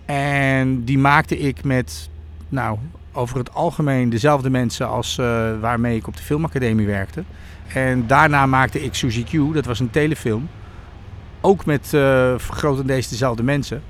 En 0.05 0.85
die 0.85 0.99
maakte 0.99 1.39
ik 1.39 1.65
met, 1.65 2.09
nou, 2.49 2.79
over 3.13 3.39
het 3.39 3.55
algemeen 3.55 4.11
dezelfde 4.11 4.51
mensen 4.51 4.89
als 4.89 5.19
eh, 5.19 5.27
waarmee 5.61 5.97
ik 5.97 6.07
op 6.07 6.17
de 6.17 6.23
filmacademie 6.23 6.87
werkte. 6.87 7.25
En 7.75 8.07
daarna 8.07 8.47
maakte 8.47 8.85
ik 8.85 8.95
Suzy 8.95 9.25
Q, 9.25 9.55
dat 9.55 9.65
was 9.65 9.81
een 9.81 9.91
telefilm. 9.91 10.49
Ook 11.41 11.65
met 11.65 11.95
eh 11.95 12.35
grotendeels 12.39 13.09
dezelfde 13.09 13.43
mensen. 13.43 13.83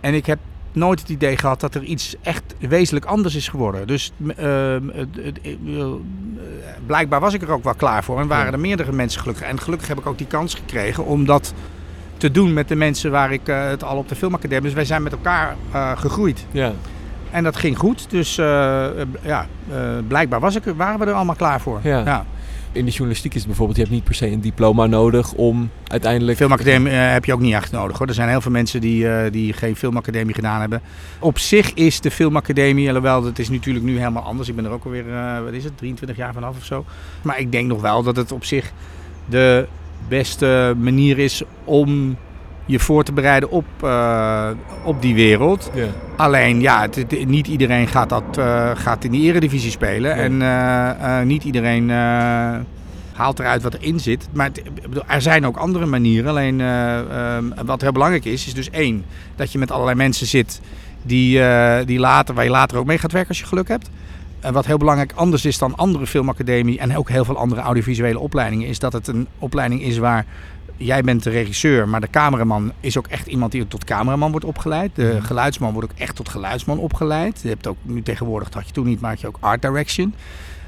En 0.00 0.14
ik 0.14 0.26
heb 0.26 0.38
nooit 0.72 1.00
het 1.00 1.08
idee 1.08 1.36
gehad 1.36 1.60
dat 1.60 1.74
er 1.74 1.82
iets 1.82 2.14
echt 2.22 2.54
wezenlijk 2.58 3.06
anders 3.06 3.34
is 3.34 3.48
geworden. 3.48 3.86
Dus 3.86 4.12
eh, 4.36 4.76
blijkbaar 6.86 7.20
was 7.20 7.34
ik 7.34 7.42
er 7.42 7.50
ook 7.50 7.64
wel 7.64 7.74
klaar 7.74 8.04
voor. 8.04 8.20
En 8.20 8.26
waren 8.26 8.52
er 8.52 8.60
meerdere 8.60 8.92
mensen 8.92 9.20
gelukkig. 9.20 9.46
En 9.46 9.60
gelukkig 9.60 9.88
heb 9.88 9.98
ik 9.98 10.06
ook 10.06 10.18
die 10.18 10.26
kans 10.26 10.54
gekregen 10.54 11.04
om 11.04 11.24
dat 11.24 11.54
te 12.16 12.30
doen 12.30 12.52
met 12.52 12.68
de 12.68 12.74
mensen 12.74 13.10
waar 13.10 13.32
ik 13.32 13.40
het 13.44 13.84
al 13.84 13.96
op 13.96 14.08
de 14.08 14.14
filmacademie... 14.14 14.62
Dus 14.62 14.72
wij 14.72 14.84
zijn 14.84 15.02
met 15.02 15.12
elkaar 15.12 15.56
gegroeid. 15.96 16.46
Ja. 16.50 16.72
En 17.30 17.44
dat 17.44 17.56
ging 17.56 17.78
goed. 17.78 18.10
Dus 18.10 18.38
eh, 18.38 19.00
eh, 19.00 19.06
ja, 19.22 19.46
eh, 19.70 19.78
blijkbaar 20.08 20.40
was 20.40 20.56
ik, 20.56 20.62
waren 20.76 20.98
we 20.98 21.06
er 21.06 21.12
allemaal 21.12 21.34
klaar 21.34 21.60
voor. 21.60 21.80
Ja. 21.82 22.26
In 22.72 22.84
de 22.84 22.90
journalistiek 22.90 23.32
is 23.32 23.38
het 23.38 23.46
bijvoorbeeld, 23.46 23.78
je 23.78 23.82
hebt 23.82 23.94
niet 23.94 24.04
per 24.04 24.14
se 24.14 24.30
een 24.30 24.40
diploma 24.40 24.86
nodig 24.86 25.32
om 25.32 25.70
uiteindelijk... 25.86 26.36
Filmacademie 26.36 26.92
heb 26.92 27.24
je 27.24 27.32
ook 27.32 27.40
niet 27.40 27.54
echt 27.54 27.72
nodig 27.72 27.98
hoor. 27.98 28.06
Er 28.06 28.14
zijn 28.14 28.28
heel 28.28 28.40
veel 28.40 28.50
mensen 28.50 28.80
die, 28.80 29.30
die 29.30 29.52
geen 29.52 29.76
filmacademie 29.76 30.34
gedaan 30.34 30.60
hebben. 30.60 30.82
Op 31.18 31.38
zich 31.38 31.74
is 31.74 32.00
de 32.00 32.10
filmacademie, 32.10 32.88
alhoewel 32.88 33.22
dat 33.22 33.38
is 33.38 33.48
natuurlijk 33.48 33.84
nu 33.84 33.98
helemaal 33.98 34.22
anders. 34.22 34.48
Ik 34.48 34.56
ben 34.56 34.64
er 34.64 34.70
ook 34.70 34.84
alweer, 34.84 35.04
wat 35.44 35.52
is 35.52 35.64
het, 35.64 35.76
23 35.76 36.16
jaar 36.16 36.32
vanaf 36.32 36.56
of 36.56 36.64
zo. 36.64 36.84
Maar 37.22 37.38
ik 37.40 37.52
denk 37.52 37.68
nog 37.68 37.80
wel 37.80 38.02
dat 38.02 38.16
het 38.16 38.32
op 38.32 38.44
zich 38.44 38.72
de 39.26 39.66
beste 40.08 40.74
manier 40.78 41.18
is 41.18 41.42
om 41.64 42.16
je 42.68 42.78
voor 42.78 43.02
te 43.04 43.12
bereiden 43.12 43.50
op, 43.50 43.64
eh, 43.82 44.48
op 44.84 45.02
die 45.02 45.14
wereld. 45.14 45.70
Alleen 46.16 46.60
ja, 46.60 46.80
het- 46.80 46.94
het- 46.94 47.26
niet 47.28 47.46
iedereen 47.46 47.86
gaat, 47.86 48.08
dat, 48.08 48.38
eh, 48.38 48.70
gaat 48.74 49.04
in 49.04 49.10
de 49.10 49.18
eredivisie 49.18 49.70
spelen. 49.70 50.16
Nee. 50.16 50.24
En 50.24 50.42
eh, 51.00 51.22
niet 51.26 51.44
iedereen 51.44 51.90
haalt 53.12 53.38
eruit 53.38 53.62
wat 53.62 53.74
erin 53.74 54.00
zit. 54.00 54.28
Maar 54.32 54.46
het- 54.46 54.58
ik 54.58 54.82
bedoel, 54.82 55.02
er 55.06 55.22
zijn 55.22 55.46
ook 55.46 55.56
andere 55.56 55.86
manieren. 55.86 56.30
Alleen 56.30 56.60
eh, 56.60 56.98
ehm, 57.36 57.44
wat 57.64 57.80
heel 57.80 57.92
belangrijk 57.92 58.24
is, 58.24 58.46
is 58.46 58.54
dus 58.54 58.70
één, 58.70 59.04
dat 59.36 59.52
je 59.52 59.58
met 59.58 59.70
allerlei 59.70 59.96
mensen 59.96 60.26
zit 60.26 60.60
die, 61.02 61.40
die 61.84 61.98
later, 61.98 62.34
waar 62.34 62.44
je 62.44 62.50
later 62.50 62.78
ook 62.78 62.86
mee 62.86 62.98
gaat 62.98 63.12
werken 63.12 63.28
als 63.28 63.38
je 63.38 63.46
geluk 63.46 63.68
hebt. 63.68 63.90
En 64.40 64.52
wat 64.52 64.66
heel 64.66 64.76
belangrijk 64.76 65.12
anders 65.14 65.44
is 65.44 65.58
dan 65.58 65.76
andere 65.76 66.06
filmacademie 66.06 66.78
en 66.78 66.96
ook 66.96 67.08
heel 67.08 67.24
veel 67.24 67.36
andere 67.36 67.60
audiovisuele 67.60 68.18
opleidingen, 68.18 68.66
is 68.68 68.78
dat 68.78 68.92
het 68.92 69.06
een 69.08 69.26
opleiding 69.38 69.82
is 69.82 69.98
waar 69.98 70.24
jij 70.78 71.02
bent 71.02 71.22
de 71.22 71.30
regisseur, 71.30 71.88
maar 71.88 72.00
de 72.00 72.10
cameraman 72.10 72.72
is 72.80 72.98
ook 72.98 73.06
echt 73.06 73.26
iemand 73.26 73.52
die 73.52 73.68
tot 73.68 73.84
cameraman 73.84 74.30
wordt 74.30 74.46
opgeleid. 74.46 74.90
De 74.94 75.12
Mhm. 75.14 75.22
geluidsman 75.26 75.72
wordt 75.72 75.90
ook 75.92 75.98
echt 75.98 76.16
tot 76.16 76.28
geluidsman 76.28 76.78
opgeleid. 76.78 77.40
Je 77.42 77.48
hebt 77.48 77.66
ook 77.66 77.76
nu 77.82 78.02
tegenwoordig, 78.02 78.48
dat 78.48 78.56
had 78.58 78.66
je 78.66 78.72
toen 78.74 78.86
niet, 78.86 79.00
maar 79.00 79.10
had 79.10 79.20
je 79.20 79.26
ook 79.26 79.36
art 79.40 79.62
direction. 79.62 80.14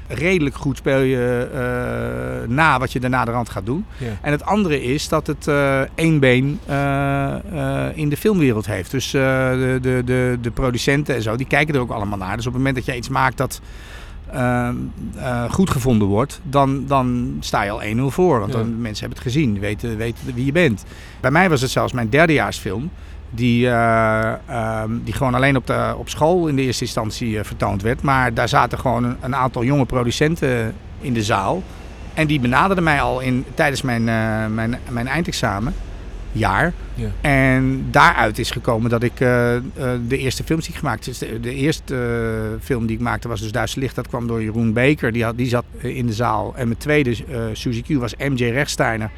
Redelijk 0.07 0.55
goed 0.55 0.77
speel 0.77 0.99
je 0.99 1.49
eh, 1.53 2.49
na 2.49 2.79
wat 2.79 2.91
je 2.91 2.99
daarna 2.99 3.25
de 3.25 3.31
rand 3.31 3.49
gaat 3.49 3.65
doen. 3.65 3.85
Ja. 3.97 4.07
En 4.21 4.31
het 4.31 4.43
andere 4.45 4.83
is 4.83 5.07
dat 5.07 5.27
het 5.27 5.47
eh, 5.47 5.81
één 5.95 6.19
been 6.19 6.59
eh, 6.65 7.35
in 7.93 8.09
de 8.09 8.17
filmwereld 8.17 8.65
heeft. 8.65 8.91
Dus 8.91 9.11
de, 9.11 9.77
de, 9.81 10.01
de, 10.05 10.37
de 10.41 10.51
producenten 10.51 11.15
en 11.15 11.21
zo, 11.21 11.35
die 11.35 11.47
kijken 11.47 11.75
er 11.75 11.81
ook 11.81 11.91
allemaal 11.91 12.17
naar. 12.17 12.35
Dus 12.35 12.47
op 12.47 12.53
het 12.53 12.61
moment 12.61 12.75
dat 12.75 12.85
jij 12.85 12.97
iets 12.97 13.09
maakt 13.09 13.37
dat 13.37 13.61
ehm, 14.31 14.75
eh, 15.15 15.51
goed 15.51 15.69
gevonden 15.69 16.07
wordt, 16.07 16.41
dan, 16.43 16.85
dan 16.87 17.37
sta 17.39 17.63
je 17.63 17.69
al 17.69 17.83
1-0 17.83 18.11
voor. 18.11 18.39
Want 18.39 18.51
Ja. 18.51 18.57
dan, 18.57 18.81
mensen 18.81 18.99
hebben 19.05 19.23
het 19.23 19.33
gezien, 19.33 19.59
weten, 19.59 19.97
weten 19.97 20.33
wie 20.33 20.45
je 20.45 20.51
bent. 20.51 20.83
Bij 21.19 21.31
mij 21.31 21.49
was 21.49 21.61
het 21.61 21.71
zelfs 21.71 21.93
mijn 21.93 22.09
derdejaarsfilm. 22.09 22.89
Die, 23.29 23.67
eh, 23.67 24.33
ehm, 24.47 24.91
die 25.03 25.13
gewoon 25.13 25.35
alleen 25.35 25.55
op, 25.55 25.67
de, 25.67 25.93
op 25.97 26.09
school 26.09 26.47
in 26.47 26.55
de 26.55 26.61
eerste 26.61 26.83
instantie 26.83 27.39
eh, 27.39 27.45
vertoond 27.45 27.81
werd. 27.81 28.01
Maar 28.01 28.33
daar 28.33 28.49
zaten 28.49 28.79
gewoon 28.79 29.03
een, 29.03 29.15
een 29.21 29.35
aantal 29.35 29.63
jonge 29.63 29.85
producenten 29.85 30.73
in 30.99 31.13
de 31.13 31.23
zaal. 31.23 31.63
En 32.13 32.27
die 32.27 32.39
benaderden 32.39 32.83
mij 32.83 33.01
al 33.01 33.19
in, 33.19 33.45
tijdens 33.53 33.81
mijn, 33.81 34.03
mijn, 34.53 34.79
mijn 34.89 35.09
eindexamenjaar. 36.33 36.73
Ja. 36.93 37.09
En 37.21 37.87
daaruit 37.91 38.39
is 38.39 38.51
gekomen 38.51 38.89
dat 38.89 39.03
ik 39.03 39.19
eh, 39.19 39.55
eh, 39.55 39.63
de 40.07 40.17
eerste 40.17 40.43
films 40.43 40.65
die 40.65 40.73
ik 40.73 40.79
gemaakt 40.79 41.05
heb. 41.05 41.15
De, 41.15 41.39
de 41.39 41.55
eerste 41.55 41.95
eh, 41.95 42.63
film 42.63 42.85
die 42.85 42.95
ik 42.95 43.01
maakte 43.01 43.27
was 43.27 43.41
dus 43.41 43.51
Duitse 43.51 43.79
Licht. 43.79 43.95
Dat 43.95 44.07
kwam 44.07 44.27
door 44.27 44.43
Jeroen 44.43 44.73
Beker. 44.73 45.11
Die, 45.11 45.23
had, 45.23 45.37
die 45.37 45.47
zat 45.47 45.65
in 45.77 46.05
de 46.05 46.13
zaal. 46.13 46.53
En 46.55 46.67
mijn 46.67 46.79
tweede, 46.79 47.15
eh 47.29 47.41
Suzy 47.53 47.81
Q, 47.81 47.99
was 47.99 48.15
MJ 48.15 48.43
Rechtsteiner. 48.43 49.11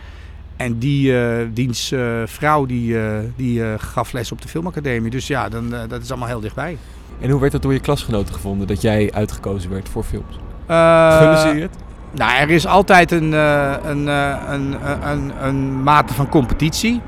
En 0.56 0.80
die, 0.80 1.14
diens 1.54 1.94
vrouw 2.26 2.66
die, 2.66 2.96
die 3.36 3.78
gaf 3.78 4.12
les 4.12 4.32
op 4.32 4.42
de 4.42 4.48
filmacademie. 4.48 5.12
Dus 5.12 5.28
ja, 5.28 5.50
dan, 5.50 5.70
dat 5.88 6.02
is 6.02 6.10
allemaal 6.10 6.28
heel 6.28 6.40
dichtbij. 6.40 6.78
En 7.20 7.30
hoe 7.30 7.40
werd 7.40 7.52
dat 7.52 7.62
door 7.62 7.74
je 7.74 7.80
klasgenoten 7.80 8.34
gevonden 8.34 8.68
dat 8.68 8.82
jij 8.82 9.12
uitgekozen 9.14 9.70
werd 9.70 9.90
voor 9.90 10.04
films? 10.04 10.36
Gunnen 10.68 11.40
ze 11.40 11.48
je 11.48 11.62
het? 11.62 11.76
Nou, 12.14 12.40
er 12.40 12.50
is 12.50 12.68
altijd 12.68 13.12
een, 13.12 13.34
eh, 13.34 13.74
een, 13.84 14.08
eh, 14.08 14.36
een, 14.50 14.76
een, 14.92 15.10
een, 15.10 15.32
een 15.46 15.84
mate 15.84 16.14
van 16.14 16.30
competitie. 16.30 17.02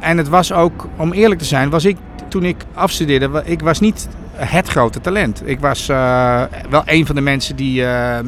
En 0.00 0.16
het 0.16 0.28
was 0.28 0.52
ook, 0.52 0.88
om 0.96 1.12
eerlijk 1.12 1.40
te 1.40 1.46
zijn, 1.46 1.70
was 1.70 1.84
ik 1.84 1.96
toen 2.28 2.44
ik 2.44 2.64
afstudeerde, 2.74 3.42
ik 3.44 3.60
was 3.60 3.80
niet 3.80 4.08
het 4.36 4.68
grote 4.68 5.00
talent. 5.00 5.42
Ik 5.44 5.60
was 5.60 5.88
eh, 5.88 6.42
wel 6.70 6.82
een 6.84 7.06
van 7.06 7.14
de 7.14 7.20
mensen 7.20 7.56
die, 7.56 7.84
eh, 7.84 8.18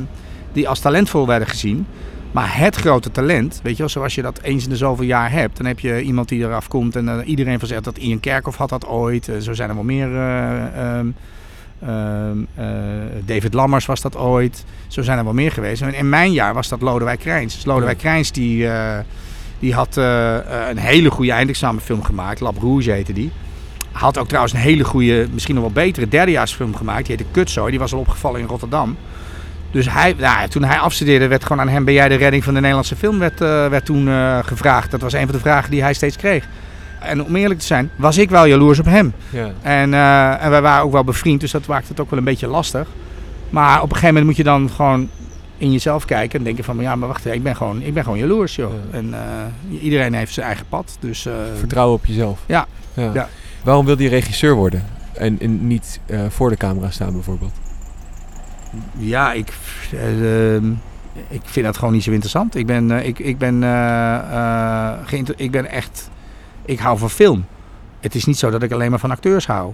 die 0.52 0.68
als 0.68 0.80
talentvol 0.80 1.26
werden 1.26 1.49
gezien. 1.49 1.87
Maar 2.33 2.59
het 2.59 2.76
grote 2.76 3.11
talent, 3.11 3.61
weet 3.62 3.73
je 3.73 3.78
wel, 3.78 3.88
zoals 3.88 4.14
je 4.14 4.23
dat 4.23 4.40
eens 4.42 4.64
in 4.64 4.71
de 4.71 4.76
zoveel 4.76 5.04
jaar 5.04 5.30
hebt. 5.30 5.56
Dan 5.56 5.66
heb 5.66 5.80
je 5.80 6.02
iemand 6.02 6.28
die 6.28 6.45
eraf 6.45 6.68
komt 6.68 6.97
en 6.97 7.25
iedereen 7.25 7.59
van 7.59 7.68
zegt 7.68 7.85
dat 7.85 7.99
Ian 7.99 8.21
Kerkhoff 8.21 8.56
had 8.56 8.68
dat 8.68 8.87
ooit. 8.87 9.30
Zo 9.40 9.52
zijn 9.52 9.68
er 9.68 9.75
wel 9.75 9.85
meer. 9.85 10.09
Eh, 11.78 11.88
ehm, 11.88 12.38
eh, 12.54 12.66
David 13.25 13.54
Lammers 13.54 13.87
was 13.87 14.00
dat 14.00 14.16
ooit. 14.16 14.64
Zo 14.87 15.02
zijn 15.02 15.18
er 15.18 15.25
wel 15.25 15.33
meer 15.33 15.52
geweest. 15.52 15.83
En 15.83 15.95
in 15.95 16.09
mijn 16.09 16.33
jaar 16.33 16.54
was 16.54 16.68
dat 16.68 16.80
Lodewijk 16.80 17.18
Krijns. 17.18 17.54
Dus 17.54 17.64
Lodewijk 17.64 17.99
Krijns 17.99 18.33
die, 18.33 18.68
eh, 18.68 18.99
die 19.59 19.75
had 19.75 19.97
eh, 19.97 20.37
een 20.68 20.78
hele 20.78 21.11
goede 21.11 21.33
eindexamenfilm 21.33 22.02
gemaakt. 22.02 22.40
Lab 22.40 22.59
Rouge 22.59 22.90
heette 22.90 23.12
die. 23.12 23.30
Had 23.92 24.18
ook 24.18 24.26
trouwens 24.26 24.54
een 24.54 24.61
hele 24.61 24.85
goede, 24.85 25.28
misschien 25.33 25.54
nog 25.54 25.64
wel 25.64 25.73
betere 25.73 26.09
derdejaarsfilm 26.09 26.76
gemaakt. 26.76 27.06
Die 27.06 27.16
heette 27.16 27.33
Kutzooi. 27.33 27.71
Die 27.71 27.80
was 27.80 27.92
al 27.92 27.99
opgevallen 27.99 28.40
in 28.40 28.47
Rotterdam. 28.47 28.97
Dus 29.71 29.90
hij, 29.90 30.14
nou, 30.18 30.49
toen 30.49 30.64
hij 30.64 30.78
afstudeerde 30.78 31.26
werd 31.26 31.42
gewoon 31.42 31.61
aan 31.61 31.68
hem... 31.68 31.85
ben 31.85 31.95
jij 31.95 32.09
de 32.09 32.14
redding 32.14 32.45
van 32.45 32.54
de 32.54 32.61
Nederlandse 32.61 32.97
film? 32.97 33.18
werd, 33.18 33.38
werd 33.38 33.85
toen 33.85 34.09
gevraagd. 34.45 34.90
Dat 34.90 35.00
was 35.00 35.12
een 35.12 35.25
van 35.25 35.35
de 35.35 35.40
vragen 35.40 35.71
die 35.71 35.83
hij 35.83 35.95
steeds 35.95 36.16
kreeg. 36.16 36.49
En 37.06 37.25
om 37.25 37.36
eerlijk 37.36 37.60
te 37.60 37.66
zijn, 37.66 37.90
was 37.96 38.18
ik 38.18 38.30
wel 38.30 38.46
jaloers 38.46 38.78
op 38.78 38.84
hem. 38.84 39.12
Ja. 39.30 39.50
En, 39.62 39.94
eh, 39.94 40.44
en 40.44 40.50
wij 40.50 40.62
waren 40.62 40.84
ook 40.84 40.92
wel 40.92 41.04
bevriend, 41.04 41.40
dus 41.40 41.50
dat 41.50 41.66
maakte 41.66 41.88
het 41.88 42.00
ook 42.00 42.10
wel 42.10 42.18
een 42.18 42.25
beetje 42.25 42.46
lastig. 42.46 42.88
Maar 43.50 43.76
op 43.76 43.82
een 43.82 43.88
gegeven 43.88 44.06
moment 44.08 44.26
moet 44.26 44.36
je 44.36 44.44
dan 44.44 44.70
gewoon 44.70 45.08
in 45.58 45.72
jezelf 45.72 46.04
kijken 46.04 46.38
en 46.38 46.44
denken 46.44 46.64
van... 46.64 46.78
ja, 46.80 46.96
maar 46.96 47.08
wacht, 47.08 47.26
ik 47.26 47.42
ben 47.42 47.56
gewoon, 47.56 47.82
ik 47.82 47.94
ben 47.94 48.02
gewoon 48.02 48.18
jaloers, 48.18 48.56
joh. 48.56 48.72
Ja. 48.72 48.98
En 48.98 49.14
eh, 49.14 49.82
iedereen 49.82 50.14
heeft 50.14 50.32
zijn 50.32 50.46
eigen 50.46 50.66
pad, 50.68 50.96
dus... 51.00 51.26
eh, 51.26 51.32
Vertrouwen 51.58 51.96
op 51.96 52.06
jezelf. 52.06 52.40
Ja. 52.46 52.66
ja. 52.94 53.10
Ja. 53.14 53.28
Waarom 53.62 53.86
wilde 53.86 54.02
je 54.02 54.08
regisseur 54.08 54.54
worden? 54.54 54.84
En, 55.12 55.40
en 55.40 55.66
niet 55.66 56.00
voor 56.28 56.50
de 56.50 56.56
camera 56.56 56.90
staan 56.90 57.12
bijvoorbeeld? 57.12 57.52
Ja, 58.98 59.32
ik, 59.32 59.48
eh, 59.92 60.54
ehm, 60.54 60.70
ik 61.28 61.40
vind 61.44 61.66
dat 61.66 61.78
gewoon 61.78 61.94
niet 61.94 62.02
zo 62.02 62.10
interessant. 62.10 62.54
Ik 62.54 62.66
ben, 62.66 62.90
ik, 62.90 63.18
ik 63.18 63.38
ben, 63.38 63.54
ik 65.36 65.50
ben 65.50 65.70
echt... 65.70 66.10
Ik 66.66 66.78
hou 66.78 66.99
van 66.99 67.11
film. 67.11 67.44
Het 68.00 68.14
is 68.14 68.25
niet 68.25 68.38
zo 68.38 68.50
dat 68.50 68.62
ik 68.62 68.73
alleen 68.73 68.90
maar 68.90 68.99
van 68.99 69.11
acteurs 69.11 69.46
hou. 69.46 69.73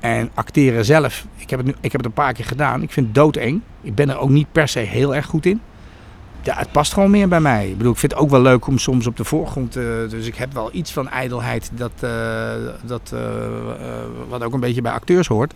En 0.00 0.30
acteren 0.34 0.84
zelf, 0.84 1.24
ik 1.36 1.50
heb 1.50 1.58
het, 1.58 1.68
nu, 1.68 1.74
ik 1.80 1.92
heb 1.92 2.00
het 2.00 2.04
een 2.04 2.12
paar 2.12 2.32
keer 2.32 2.44
gedaan. 2.44 2.82
Ik 2.82 2.92
vind 2.92 3.06
het 3.06 3.14
doodeng. 3.14 3.60
Ik 3.82 3.94
ben 3.94 4.10
er 4.10 4.18
ook 4.18 4.30
niet 4.30 4.52
per 4.52 4.68
se 4.68 4.78
heel 4.78 5.14
erg 5.14 5.26
goed 5.26 5.46
in. 5.46 5.60
Ja, 6.42 6.56
het 6.56 6.72
past 6.72 6.92
gewoon 6.92 7.10
meer 7.10 7.28
bij 7.28 7.40
mij. 7.40 7.68
Ik 7.68 7.76
bedoel, 7.76 7.92
ik 7.92 7.98
vind 7.98 8.12
het 8.12 8.20
ook 8.20 8.30
wel 8.30 8.40
leuk 8.42 8.66
om 8.66 8.78
soms 8.78 9.06
op 9.06 9.16
de 9.16 9.24
voorgrond... 9.24 9.72
te 9.72 10.06
dus 10.10 10.26
ik 10.26 10.34
heb 10.34 10.52
wel 10.52 10.70
iets 10.72 10.92
van 10.92 11.08
ijdelheid 11.08 11.70
dat, 11.74 11.92
eh, 12.00 12.50
dat, 12.84 13.10
eh, 13.14 13.20
eh, 13.20 14.04
wat 14.28 14.42
ook 14.42 14.52
een 14.52 14.60
beetje 14.60 14.82
bij 14.82 14.92
acteurs 14.92 15.26
hoort. 15.28 15.54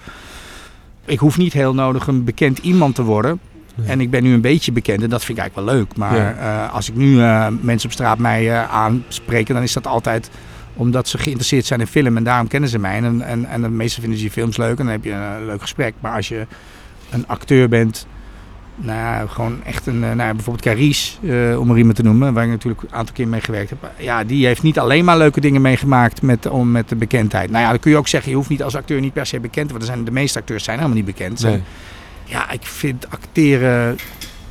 Ik 1.05 1.19
hoef 1.19 1.39
niet 1.39 1.53
heel 1.53 1.75
nodig 1.75 2.07
een 2.07 2.25
bekend 2.25 2.59
iemand 2.59 2.95
te 2.95 3.03
worden. 3.03 3.41
Nee. 3.75 3.89
En 3.89 4.01
ik 4.01 4.11
ben 4.11 4.23
nu 4.23 4.33
een 4.33 4.41
beetje 4.41 4.73
bekend 4.73 5.03
en 5.03 5.09
dat 5.11 5.25
vind 5.25 5.39
ik 5.39 5.45
eigenlijk 5.45 5.69
wel 5.69 5.79
leuk. 5.79 5.97
Maar 5.97 6.17
Ja. 6.17 6.65
eh, 6.67 6.75
als 6.75 6.89
ik 6.89 6.95
nu 6.95 7.21
eh, 7.21 7.47
mensen 7.61 7.89
op 7.89 7.95
straat 7.95 8.19
mij 8.19 8.51
eh, 8.53 8.73
aanspreken, 8.75 9.55
dan 9.55 9.63
is 9.63 9.73
dat 9.73 9.87
altijd 9.87 10.31
omdat 10.77 11.09
ze 11.09 11.19
geïnteresseerd 11.19 11.65
zijn 11.65 11.81
in 11.81 11.87
film 11.87 12.17
en 12.17 12.25
daarom 12.25 12.49
kennen 12.49 12.71
ze 12.71 12.79
mij. 12.79 12.97
En, 12.97 13.23
en, 13.23 13.45
en 13.45 13.63
de 13.63 13.69
meeste 13.69 14.01
vinden 14.01 14.19
ze 14.19 14.25
je 14.25 14.31
films 14.31 14.57
leuk 14.57 14.79
en 14.79 14.85
dan 14.85 14.87
heb 14.87 15.05
je 15.05 15.13
een 15.13 15.47
leuk 15.47 15.61
gesprek. 15.61 15.95
Maar 16.01 16.13
als 16.13 16.29
je 16.29 16.47
een 17.11 17.27
acteur 17.27 17.69
bent, 17.69 18.07
nou 18.77 18.99
ja, 18.99 19.27
gewoon 19.27 19.65
echt 19.65 19.87
een, 19.87 19.95
eh, 20.05 20.09
nou 20.09 20.29
ja, 20.29 20.35
bijvoorbeeld 20.35 20.65
Carice, 20.65 21.13
eh, 21.23 21.61
om 21.61 21.71
er 21.71 21.77
iemand 21.77 21.97
te 21.97 22.03
noemen, 22.03 22.33
waar 22.33 22.45
ik 22.45 22.51
natuurlijk 22.51 22.83
een 22.83 22.93
aantal 22.93 23.15
keer 23.15 23.29
mee 23.29 23.41
gewerkt 23.41 23.71
heb. 23.71 23.91
Ja, 23.97 24.25
die 24.25 24.47
heeft 24.47 24.63
niet 24.63 24.79
alleen 24.79 25.05
maar 25.05 25.19
leuke 25.19 25.41
dingen 25.41 25.61
meegemaakt 25.61 26.23
met, 26.23 26.47
om, 26.47 26.71
met 26.71 26.89
de 26.89 26.97
bekendheid. 26.97 27.51
Nou 27.51 27.65
ja, 27.65 27.71
dan 27.71 27.79
kun 27.79 27.91
je 27.91 27.97
ook 27.97 28.09
zeggen, 28.09 28.31
je 28.31 28.37
hoeft 28.37 28.49
niet 28.49 28.63
als 28.63 28.77
acteur 28.77 29.01
niet 29.01 29.13
per 29.13 29.27
se 29.27 29.41
bekend 29.41 29.69
te 29.69 29.77
worden. 29.79 30.05
De 30.05 30.11
meeste 30.11 30.39
acteurs 30.39 30.65
zijn 30.65 30.77
helemaal 30.77 30.99
niet 30.99 31.07
bekend. 31.07 31.43
Nee. 31.43 31.63
ja, 32.25 32.51
ik 32.51 32.63
vind 32.63 33.11
acteren 33.11 33.97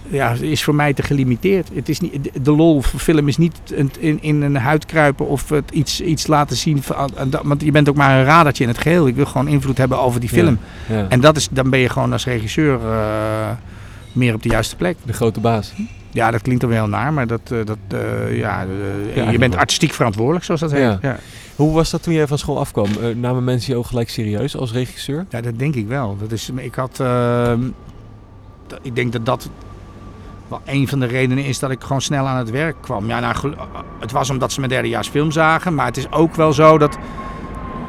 ja, 0.07 0.31
is 0.41 0.63
voor 0.63 0.75
mij 0.75 0.93
te 0.93 1.03
gelimiteerd. 1.03 1.69
Het 1.73 1.89
is 1.89 1.99
niet, 1.99 2.29
de 2.41 2.51
lol 2.51 2.81
van 2.81 2.99
film 2.99 3.27
is 3.27 3.37
niet 3.37 3.57
in, 3.99 4.21
in 4.21 4.41
een 4.41 4.55
huid 4.55 4.85
kruipen 4.85 5.27
of 5.27 5.49
het 5.49 5.71
iets, 5.71 6.01
iets 6.01 6.27
laten 6.27 6.55
zien. 6.57 6.83
van- 6.83 7.11
Want 7.43 7.61
je 7.61 7.71
bent 7.71 7.89
ook 7.89 7.95
maar 7.95 8.19
een 8.19 8.25
radertje 8.25 8.63
in 8.63 8.69
het 8.69 8.77
geheel. 8.79 9.07
Ik 9.07 9.15
wil 9.15 9.25
gewoon 9.25 9.47
invloed 9.47 9.77
hebben 9.77 9.99
over 9.99 10.19
die 10.19 10.29
film. 10.29 10.59
Ja. 10.89 11.05
En 11.09 11.19
dat 11.19 11.37
is, 11.37 11.47
dan 11.51 11.69
ben 11.69 11.79
je 11.79 11.89
gewoon 11.89 12.11
als 12.11 12.25
regisseur 12.25 12.79
eh, 12.85 13.49
meer 14.11 14.33
op 14.33 14.43
de 14.43 14.49
juiste 14.49 14.75
plek. 14.75 14.97
De 15.03 15.13
grote 15.13 15.39
baas. 15.39 15.73
Ja, 16.11 16.31
dat 16.31 16.41
klinkt 16.41 16.61
dan 16.61 16.69
wel 16.69 16.87
naar, 16.87 17.13
maar 17.13 17.27
dat, 17.27 17.41
eh, 17.51 17.57
dat, 17.65 17.77
eh, 17.87 18.37
ja, 18.37 18.65
je 19.31 19.37
bent 19.37 19.55
artistiek 19.55 19.93
verantwoordelijk, 19.93 20.45
zoals 20.45 20.61
dat 20.61 20.71
heet. 20.71 20.97
Ja. 21.01 21.17
Hoe 21.55 21.73
was 21.73 21.89
dat 21.89 22.03
toen 22.03 22.13
jij 22.13 22.27
van 22.27 22.37
school 22.37 22.59
afkwam? 22.59 22.87
Namen 23.15 23.43
mensen 23.43 23.73
je 23.73 23.79
ook 23.79 23.85
gelijk 23.85 24.09
serieus 24.09 24.57
als 24.57 24.71
regisseur? 24.71 25.25
Ja, 25.29 25.41
dat 25.41 25.59
denk 25.59 25.75
ik 25.75 25.87
wel. 25.87 26.17
Dat 26.19 26.31
is, 26.31 26.49
ik 26.55 26.75
had, 26.75 26.99
ehm, 26.99 27.59
ik 28.81 28.95
denk 28.95 29.11
dat 29.11 29.25
dat 29.25 29.49
wel 30.47 30.61
een 30.65 30.87
van 30.87 30.99
de 30.99 31.05
redenen 31.05 31.43
is 31.45 31.59
dat 31.59 31.71
ik 31.71 31.81
gewoon 31.81 32.01
snel 32.01 32.27
aan 32.27 32.37
het 32.37 32.49
werk 32.49 32.75
kwam. 32.81 33.07
Ja, 33.07 33.19
nou, 33.19 33.53
het 33.99 34.11
was 34.11 34.29
omdat 34.29 34.51
ze 34.51 34.59
mijn 34.59 34.71
derdejaars 34.71 35.07
film 35.07 35.31
zagen, 35.31 35.75
maar 35.75 35.85
het 35.85 35.97
is 35.97 36.11
ook 36.11 36.35
wel 36.35 36.53
zo 36.53 36.77
dat, 36.77 36.97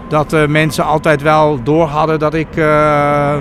dat 0.09 0.33
eh, 0.33 0.47
mensen 0.47 0.85
altijd 0.85 1.23
wel 1.23 1.63
door 1.63 1.87
hadden 1.87 2.19
dat 2.19 2.35
ik. 2.35 2.57
eh, 2.57 3.37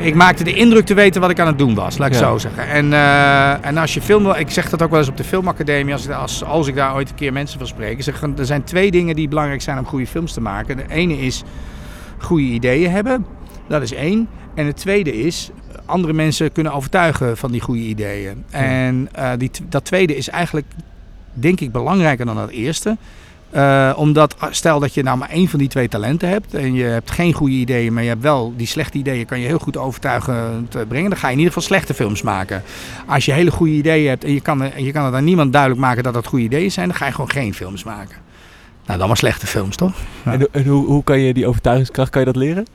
ik 0.00 0.14
maakte 0.14 0.44
de 0.44 0.54
indruk 0.54 0.86
te 0.86 0.94
weten 0.94 1.20
wat 1.20 1.30
ik 1.30 1.40
aan 1.40 1.46
het 1.46 1.58
doen 1.58 1.74
was, 1.74 1.98
laat 1.98 2.08
ik 2.08 2.14
Ja. 2.14 2.20
zo 2.20 2.38
zeggen. 2.38 2.68
En, 2.68 2.92
eh, 2.92 3.66
en 3.66 3.76
als 3.76 3.94
je 3.94 4.00
film 4.00 4.22
wil, 4.22 4.36
ik 4.36 4.50
zeg 4.50 4.68
dat 4.70 4.82
ook 4.82 4.90
wel 4.90 4.98
eens 4.98 5.08
op 5.08 5.16
de 5.16 5.24
filmacademie, 5.24 5.92
als, 5.92 6.04
ik- 6.06 6.12
als, 6.12 6.44
als 6.44 6.66
ik 6.66 6.74
daar 6.74 6.94
ooit 6.94 7.08
een 7.08 7.14
keer 7.14 7.32
mensen 7.32 7.66
spreken. 7.66 8.04
Zeg, 8.04 8.22
er 8.22 8.46
zijn 8.46 8.64
twee 8.64 8.90
dingen 8.90 9.16
die 9.16 9.28
belangrijk 9.28 9.62
zijn 9.62 9.78
om 9.78 9.84
goede 9.86 10.06
films 10.06 10.32
te 10.32 10.40
maken. 10.40 10.76
De 10.76 10.84
ene 10.88 11.18
is 11.20 11.42
goede 12.18 12.42
ideeën 12.44 12.90
hebben. 12.90 13.26
Dat 13.68 13.82
is 13.82 13.92
één. 13.94 14.28
En 14.54 14.66
het 14.66 14.76
tweede 14.76 15.20
is 15.22 15.50
andere 15.88 16.12
mensen 16.12 16.52
kunnen 16.52 16.72
overtuigen 16.72 17.36
van 17.36 17.52
die 17.52 17.60
goede 17.60 17.80
ideeën. 17.80 18.44
En 18.50 19.08
eh, 19.12 19.30
die, 19.38 19.50
dat 19.68 19.84
tweede 19.84 20.16
is 20.16 20.28
eigenlijk, 20.28 20.66
denk 21.32 21.60
ik, 21.60 21.72
belangrijker 21.72 22.26
dan 22.26 22.36
dat 22.36 22.50
eerste. 22.50 22.96
Eh, 23.50 23.92
omdat, 23.96 24.34
ah, 24.38 24.52
stel 24.52 24.80
dat 24.80 24.94
je 24.94 25.02
nou 25.02 25.18
maar 25.18 25.30
één 25.30 25.48
van 25.48 25.58
die 25.58 25.68
twee 25.68 25.88
talenten 25.88 26.28
hebt 26.28 26.54
en 26.54 26.74
je 26.74 26.84
hebt 26.84 27.10
geen 27.10 27.32
goede 27.32 27.54
ideeën, 27.54 27.92
maar 27.92 28.02
je 28.02 28.08
hebt 28.08 28.22
wel 28.22 28.52
die 28.56 28.66
slechte 28.66 28.98
ideeën, 28.98 29.26
kan 29.26 29.40
je 29.40 29.46
heel 29.46 29.58
goed 29.58 29.76
overtuigend 29.76 30.88
brengen. 30.88 31.10
Dan 31.10 31.18
ga 31.18 31.26
je 31.26 31.32
in 31.32 31.38
ieder 31.38 31.52
geval 31.52 31.68
slechte 31.68 31.94
films 31.94 32.22
maken. 32.22 32.62
Als 33.06 33.24
je 33.24 33.32
hele 33.32 33.50
goede 33.50 33.72
ideeën 33.72 34.08
hebt 34.08 34.24
en 34.24 34.32
je 34.32 34.40
kan, 34.40 34.62
en 34.62 34.84
je 34.84 34.92
kan 34.92 35.04
het 35.04 35.14
aan 35.14 35.24
niemand 35.24 35.52
duidelijk 35.52 35.80
maken 35.80 36.02
dat 36.02 36.14
dat 36.14 36.26
goede 36.26 36.44
ideeën 36.44 36.70
zijn, 36.70 36.88
dan 36.88 36.96
ga 36.96 37.06
je 37.06 37.12
gewoon 37.12 37.30
geen 37.30 37.54
films 37.54 37.84
maken. 37.84 38.16
Nou, 38.86 38.98
dan 38.98 39.08
maar 39.08 39.16
slechte 39.16 39.46
films, 39.46 39.76
toch? 39.76 39.92
Ja. 40.24 40.32
En, 40.32 40.48
en 40.52 40.64
hoe, 40.64 40.86
hoe 40.86 41.04
kan 41.04 41.20
je 41.20 41.34
die 41.34 41.46
overtuigingskracht, 41.46 42.10
kan 42.10 42.20
je 42.20 42.26
dat 42.26 42.36
leren? 42.36 42.66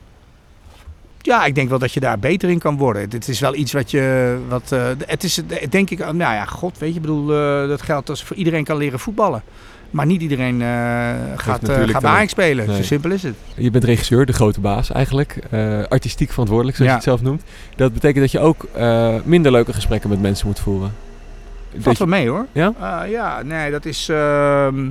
Ja, 1.25 1.45
ik 1.45 1.55
denk 1.55 1.69
wel 1.69 1.79
dat 1.79 1.93
je 1.93 1.99
daar 1.99 2.19
beter 2.19 2.49
in 2.49 2.59
kan 2.59 2.77
worden. 2.77 3.01
Het 3.09 3.27
is 3.27 3.39
wel 3.39 3.55
iets 3.55 3.71
wat 3.71 3.91
je. 3.91 4.37
Wat, 4.47 4.71
eh, 4.71 4.87
het 5.05 5.23
is, 5.23 5.41
denk 5.69 5.89
ik, 5.89 5.99
nou 5.99 6.17
ja, 6.17 6.45
god, 6.45 6.77
weet 6.77 6.89
je, 6.89 6.95
ik 6.95 7.01
bedoel, 7.01 7.33
eh, 7.33 7.67
dat 7.67 7.81
geldt 7.81 8.09
als 8.09 8.23
voor 8.23 8.35
iedereen 8.35 8.63
kan 8.63 8.77
leren 8.77 8.99
voetballen. 8.99 9.43
Maar 9.89 10.05
niet 10.05 10.21
iedereen 10.21 10.61
eh, 10.61 10.67
gaat, 10.67 11.37
gaat 11.37 11.61
bij 11.61 11.85
talent. 11.85 12.05
Ajax 12.05 12.31
spelen. 12.31 12.67
Nee. 12.67 12.75
Zo 12.75 12.83
simpel 12.83 13.11
is 13.11 13.23
het. 13.23 13.35
Je 13.55 13.71
bent 13.71 13.83
regisseur, 13.83 14.25
de 14.25 14.33
grote 14.33 14.59
baas 14.59 14.91
eigenlijk. 14.91 15.37
Artistiek 15.89 16.31
verantwoordelijk, 16.31 16.77
zoals 16.77 16.91
Ja. 16.91 16.97
je 16.97 17.03
het 17.05 17.19
zelf 17.19 17.29
noemt. 17.29 17.43
Dat 17.75 17.93
betekent 17.93 18.19
dat 18.21 18.31
je 18.31 18.39
ook 18.39 18.67
minder 19.25 19.51
leuke 19.51 19.73
gesprekken 19.73 20.09
met 20.09 20.21
mensen 20.21 20.47
moet 20.47 20.59
voeren. 20.59 20.93
Dat 21.71 21.81
Valt 21.83 21.97
wel 21.97 22.07
mee 22.07 22.29
hoor. 22.29 22.45
Ja? 22.51 23.03
Ja, 23.09 23.41
nee, 23.43 23.71
dat 23.71 23.85
is. 23.85 24.09
ehm, 24.09 24.85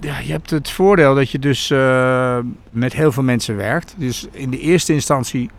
ja, 0.00 0.18
je 0.18 0.32
hebt 0.32 0.50
het 0.50 0.70
voordeel 0.70 1.14
dat 1.14 1.30
je 1.30 1.38
dus 1.38 1.70
eh, 1.70 2.38
met 2.70 2.92
heel 2.92 3.12
veel 3.12 3.22
mensen 3.22 3.56
werkt. 3.56 3.94
Dus 3.96 4.26
in 4.32 4.50
de 4.50 4.58
eerste 4.58 4.92
instantie, 4.92 5.50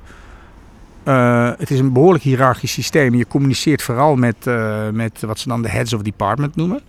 eh, 1.04 1.52
het 1.58 1.72
is 1.72 1.80
een 1.80 1.94
behoorlijk 1.94 2.24
hiërarchisch 2.24 2.72
systeem. 2.72 3.16
Je 3.16 3.28
communiceert 3.28 3.82
vooral 3.82 4.16
met, 4.16 4.48
eh, 4.48 4.90
met 4.90 5.22
wat 5.22 5.40
ze 5.40 5.48
dan 5.48 5.62
de 5.62 5.70
heads 5.70 5.94
of 5.94 6.02
department 6.02 6.56
noemen. 6.56 6.82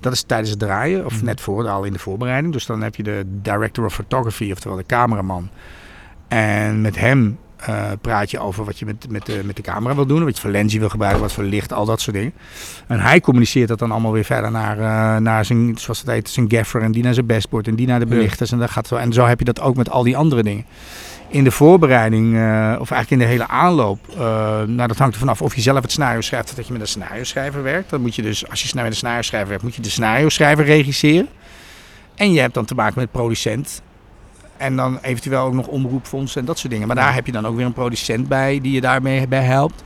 Dat 0.00 0.12
is 0.12 0.22
tijdens 0.22 0.50
het 0.50 0.58
draaien, 0.58 1.04
of 1.04 1.14
Mhm. 1.16 1.24
net 1.24 1.40
voor, 1.40 1.68
al 1.68 1.84
in 1.84 1.92
de 1.92 1.98
voorbereiding. 1.98 2.52
Dus 2.52 2.66
dan 2.66 2.82
heb 2.82 2.94
je 2.94 3.02
de 3.02 3.22
director 3.26 3.84
of 3.84 3.94
photography, 3.94 4.50
oftewel 4.52 4.76
de 4.76 4.86
cameraman. 4.86 5.48
En 6.28 6.80
met 6.80 6.96
hem 6.98 7.38
eh, 7.66 7.90
praat 8.00 8.30
je 8.30 8.38
over 8.38 8.64
wat 8.64 8.78
je 8.78 8.84
met, 8.84 9.06
met, 9.08 9.26
de, 9.26 9.40
met 9.44 9.56
de 9.56 9.62
camera 9.62 9.94
wil 9.94 10.06
doen. 10.06 10.24
Wat 10.24 10.34
je 10.34 10.40
voor 10.40 10.50
lens 10.50 10.72
je 10.72 10.78
wil 10.78 10.88
gebruiken, 10.88 11.22
wat 11.22 11.32
voor 11.32 11.44
licht, 11.44 11.72
al 11.72 11.84
dat 11.84 12.00
soort 12.00 12.16
dingen. 12.16 12.32
En 12.86 13.00
hij 13.00 13.20
communiceert 13.20 13.68
dat 13.68 13.78
dan 13.78 13.90
allemaal 13.90 14.12
weer 14.12 14.24
verder 14.24 14.50
naar, 14.50 14.78
eh, 14.78 15.20
naar 15.20 15.44
zijn, 15.44 15.78
zoals 15.78 15.98
het 15.98 16.08
heet, 16.08 16.28
zijn 16.30 16.50
gaffer. 16.50 16.82
En 16.82 16.92
die 16.92 17.02
naar 17.02 17.14
zijn 17.14 17.26
bestboard 17.26 17.68
en 17.68 17.74
die 17.74 17.86
naar 17.86 17.98
de 17.98 18.06
belichters. 18.06 18.52
En, 18.52 18.58
dat 18.58 18.70
gaat 18.70 18.86
zo, 18.86 18.96
en 18.96 19.12
zo 19.12 19.26
heb 19.26 19.38
je 19.38 19.44
dat 19.44 19.60
ook 19.60 19.76
met 19.76 19.90
al 19.90 20.02
die 20.02 20.16
andere 20.16 20.42
dingen. 20.42 20.64
In 21.28 21.44
de 21.44 21.50
voorbereiding, 21.50 22.34
eh, 22.34 22.76
of 22.80 22.90
eigenlijk 22.90 23.10
in 23.10 23.18
de 23.18 23.24
hele 23.24 23.48
aanloop, 23.48 23.98
nou 24.66 24.86
dat 24.86 24.98
hangt 24.98 25.14
er 25.14 25.20
vanaf 25.20 25.42
of 25.42 25.54
je 25.54 25.60
zelf 25.60 25.82
het 25.82 25.90
scenario 25.90 26.20
schrijft 26.20 26.50
of 26.50 26.56
dat 26.56 26.66
je 26.66 26.72
met 26.72 26.80
een 26.80 26.88
scenario 26.88 27.24
schrijver 27.24 27.62
werkt. 27.62 27.90
Dan 27.90 28.00
moet 28.00 28.14
je 28.14 28.22
dus, 28.22 28.50
als 28.50 28.62
je 28.62 28.70
met 28.74 28.84
een 28.84 28.94
scenario 28.94 29.22
schrijver 29.22 29.48
werkt, 29.48 29.64
moet 29.64 29.74
je 29.74 29.82
de 29.82 29.90
scenario 29.90 30.28
schrijver 30.28 30.64
regisseren. 30.64 31.28
En 32.14 32.32
je 32.32 32.40
hebt 32.40 32.54
dan 32.54 32.64
te 32.64 32.74
maken 32.74 33.00
met 33.00 33.10
producent. 33.10 33.82
En 34.56 34.76
dan 34.76 34.98
eventueel 35.02 35.40
ook 35.40 35.54
nog 35.54 35.66
omroepfondsen 35.66 36.40
en 36.40 36.46
dat 36.46 36.58
soort 36.58 36.72
dingen. 36.72 36.86
Maar 36.86 36.96
daar 36.96 37.14
heb 37.14 37.26
je 37.26 37.32
dan 37.32 37.46
ook 37.46 37.56
weer 37.56 37.66
een 37.66 37.72
producent 37.72 38.28
bij 38.28 38.60
die 38.60 38.72
je 38.72 38.80
daarmee 38.80 39.28
bij 39.28 39.42
helpt. 39.42 39.82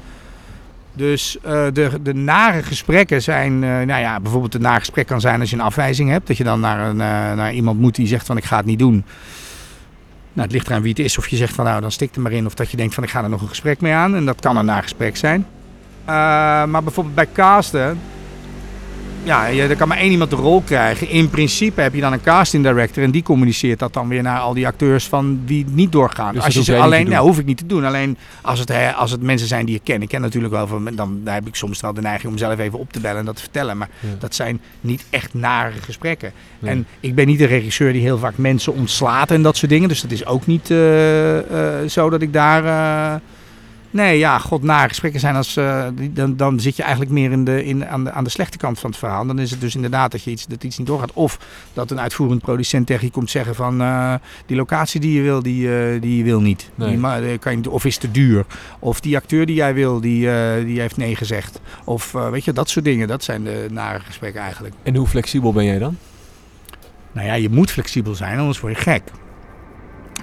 Dus 0.98 1.38
eh, 1.40 1.66
de, 1.72 1.90
de 2.02 2.14
nare 2.14 2.62
gesprekken 2.62 3.22
zijn, 3.22 3.64
eh, 3.64 3.70
nou 3.70 4.00
ja, 4.00 4.20
bijvoorbeeld 4.20 4.54
een 4.54 4.60
nare 4.60 4.78
gesprek 4.78 5.06
kan 5.06 5.20
zijn 5.20 5.40
als 5.40 5.50
je 5.50 5.56
een 5.56 5.62
afwijzing 5.62 6.10
hebt. 6.10 6.26
Dat 6.26 6.36
je 6.36 6.44
dan 6.44 6.60
naar, 6.60 6.88
een, 6.88 7.00
eh, 7.00 7.36
naar 7.36 7.52
iemand 7.52 7.80
moet 7.80 7.94
die 7.94 8.06
zegt 8.06 8.26
van 8.26 8.36
ik 8.36 8.44
ga 8.44 8.56
het 8.56 8.66
niet 8.66 8.78
doen. 8.78 9.04
Nou, 10.32 10.46
het 10.46 10.52
ligt 10.52 10.68
eraan 10.68 10.82
wie 10.82 10.90
het 10.90 10.98
is. 10.98 11.18
Of 11.18 11.28
je 11.28 11.36
zegt 11.36 11.54
van 11.54 11.64
nou, 11.64 11.80
dan 11.80 11.92
stik 11.92 12.14
er 12.14 12.20
maar 12.20 12.32
in. 12.32 12.46
Of 12.46 12.54
dat 12.54 12.70
je 12.70 12.76
denkt 12.76 12.94
van 12.94 13.04
ik 13.04 13.10
ga 13.10 13.22
er 13.22 13.28
nog 13.28 13.42
een 13.42 13.48
gesprek 13.48 13.80
mee 13.80 13.92
aan. 13.92 14.14
En 14.14 14.24
dat 14.24 14.40
kan 14.40 14.56
een 14.56 14.64
nagesprek 14.64 15.16
zijn. 15.16 15.46
Maar 16.04 16.82
bijvoorbeeld 16.82 17.14
bij 17.14 17.28
casten. 17.32 17.98
Ja, 19.28 19.46
je, 19.46 19.62
er 19.62 19.76
kan 19.76 19.88
maar 19.88 19.96
één 19.98 20.10
iemand 20.10 20.30
de 20.30 20.36
rol 20.36 20.60
krijgen. 20.60 21.08
In 21.08 21.30
principe 21.30 21.80
heb 21.80 21.94
je 21.94 22.00
dan 22.00 22.12
een 22.12 22.22
casting 22.22 22.64
director. 22.64 23.02
En 23.02 23.10
die 23.10 23.22
communiceert 23.22 23.78
dat 23.78 23.92
dan 23.92 24.08
weer 24.08 24.22
naar 24.22 24.38
al 24.40 24.54
die 24.54 24.66
acteurs 24.66 25.06
van 25.06 25.40
die 25.44 25.64
niet 25.70 25.92
doorgaan. 25.92 26.34
Dus 26.34 26.44
als 26.44 26.54
je 26.54 26.62
ze 26.62 26.76
alleen, 26.76 27.08
nou 27.08 27.26
hoef 27.26 27.38
ik 27.38 27.44
niet 27.46 27.56
te 27.58 27.66
doen. 27.66 27.84
Alleen 27.84 28.16
als 28.42 28.58
het, 28.58 28.68
hè, 28.68 28.92
als 28.92 29.10
het 29.10 29.22
mensen 29.22 29.48
zijn 29.48 29.66
die 29.66 29.74
ik 29.74 29.80
ken. 29.84 30.02
Ik 30.02 30.08
ken 30.08 30.20
natuurlijk 30.20 30.52
wel 30.52 30.66
van, 30.66 30.88
dan 30.94 31.20
heb 31.24 31.46
ik 31.46 31.54
soms 31.54 31.80
wel 31.80 31.94
de 31.94 32.00
neiging 32.00 32.32
om 32.32 32.38
zelf 32.38 32.58
even 32.58 32.78
op 32.78 32.92
te 32.92 33.00
bellen 33.00 33.18
en 33.18 33.24
dat 33.24 33.36
te 33.36 33.42
vertellen. 33.42 33.78
Maar 33.78 33.88
Ja. 34.00 34.08
dat 34.18 34.34
zijn 34.34 34.60
niet 34.80 35.04
echt 35.10 35.34
nare 35.34 35.72
gesprekken. 35.80 36.32
En 36.62 36.86
ik 37.00 37.14
ben 37.14 37.26
niet 37.26 37.38
de 37.38 37.46
regisseur 37.46 37.92
die 37.92 38.02
heel 38.02 38.18
vaak 38.18 38.36
mensen 38.36 38.74
ontslaat 38.74 39.30
en 39.30 39.42
dat 39.42 39.56
soort 39.56 39.70
dingen. 39.70 39.88
Dus 39.88 40.00
dat 40.00 40.10
is 40.10 40.26
ook 40.26 40.46
niet 40.46 40.70
eh, 40.70 41.82
eh, 41.82 41.88
zo 41.88 42.10
dat 42.10 42.22
ik 42.22 42.32
daar. 42.32 42.64
eh, 42.64 43.20
nee, 43.90 44.18
ja, 44.18 44.38
god, 44.38 44.62
nare 44.62 44.88
gesprekken 44.88 45.20
zijn 45.20 45.34
als. 45.36 45.56
eh, 45.56 45.86
dan, 46.10 46.36
dan 46.36 46.60
zit 46.60 46.76
je 46.76 46.82
eigenlijk 46.82 47.12
meer 47.12 47.30
in 47.30 47.44
de, 47.44 47.64
in, 47.64 47.86
aan, 47.86 48.04
de, 48.04 48.10
aan 48.12 48.24
de 48.24 48.30
slechte 48.30 48.58
kant 48.58 48.78
van 48.78 48.90
het 48.90 48.98
verhaal. 48.98 49.26
Dan 49.26 49.38
is 49.38 49.50
het 49.50 49.60
dus 49.60 49.74
inderdaad 49.74 50.10
dat, 50.12 50.22
je 50.22 50.30
iets, 50.30 50.46
dat 50.46 50.64
iets 50.64 50.78
niet 50.78 50.86
doorgaat. 50.86 51.12
Of 51.12 51.38
dat 51.72 51.90
een 51.90 52.00
uitvoerend 52.00 52.40
producent 52.42 52.86
tegen 52.86 53.06
je 53.06 53.12
komt 53.12 53.30
zeggen 53.30 53.54
van. 53.54 53.80
eh, 53.80 54.14
die 54.46 54.56
locatie 54.56 55.00
die 55.00 55.12
je 55.12 55.22
wil, 55.22 55.42
die, 55.42 55.76
eh, 55.78 56.00
die 56.00 56.16
je 56.16 56.24
wil 56.24 56.40
niet. 56.40 56.70
Nee. 56.74 56.88
Die, 56.88 56.98
ma- 56.98 57.20
eh, 57.20 57.38
kan 57.38 57.62
je, 57.62 57.70
of 57.70 57.84
is 57.84 57.96
te 57.96 58.10
duur. 58.10 58.44
Of 58.78 59.00
die 59.00 59.16
acteur 59.16 59.46
die 59.46 59.54
jij 59.54 59.74
wil, 59.74 60.00
die, 60.00 60.20
die 60.64 60.80
heeft 60.80 60.96
nee 60.96 61.16
gezegd. 61.16 61.60
Of 61.84 62.12
weet 62.12 62.44
je, 62.44 62.52
dat 62.52 62.68
soort 62.68 62.84
dingen. 62.84 63.08
Dat 63.08 63.24
zijn 63.24 63.44
de 63.44 63.66
nare 63.70 64.00
gesprekken 64.00 64.40
eigenlijk. 64.40 64.74
En 64.82 64.94
hoe 64.96 65.06
flexibel 65.06 65.52
ben 65.52 65.64
jij 65.64 65.78
dan? 65.78 65.96
Nou 67.12 67.26
ja, 67.26 67.34
je 67.34 67.48
moet 67.50 67.70
flexibel 67.70 68.14
zijn, 68.14 68.38
anders 68.38 68.60
word 68.60 68.76
je 68.76 68.82
gek. 68.82 69.02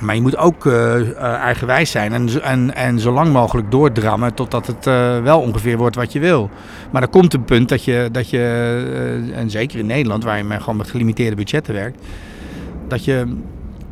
Maar 0.01 0.15
je 0.15 0.21
moet 0.21 0.37
ook 0.37 0.65
eh, 0.65 0.99
eh, 1.09 1.17
eigenwijs 1.33 1.91
zijn 1.91 2.13
en, 2.13 2.41
en, 2.41 2.75
en 2.75 2.99
zo 2.99 3.11
lang 3.11 3.33
mogelijk 3.33 3.71
doordrammen 3.71 4.33
totdat 4.33 4.67
het 4.67 4.87
eh, 4.87 5.21
wel 5.21 5.39
ongeveer 5.39 5.77
wordt 5.77 5.95
wat 5.95 6.11
je 6.11 6.19
wil. 6.19 6.49
Maar 6.91 7.01
er 7.01 7.07
komt 7.07 7.33
een 7.33 7.43
punt 7.43 7.69
dat 7.69 7.83
je, 7.83 8.09
dat 8.11 8.29
je 8.29 9.31
en 9.35 9.49
zeker 9.49 9.79
in 9.79 9.85
Nederland, 9.85 10.23
waar 10.23 10.37
je 10.37 10.43
maar 10.43 10.59
gewoon 10.59 10.77
met 10.77 10.89
gelimiteerde 10.89 11.35
budgetten 11.35 11.73
werkt, 11.73 12.01
dat 12.87 13.05
je 13.05 13.37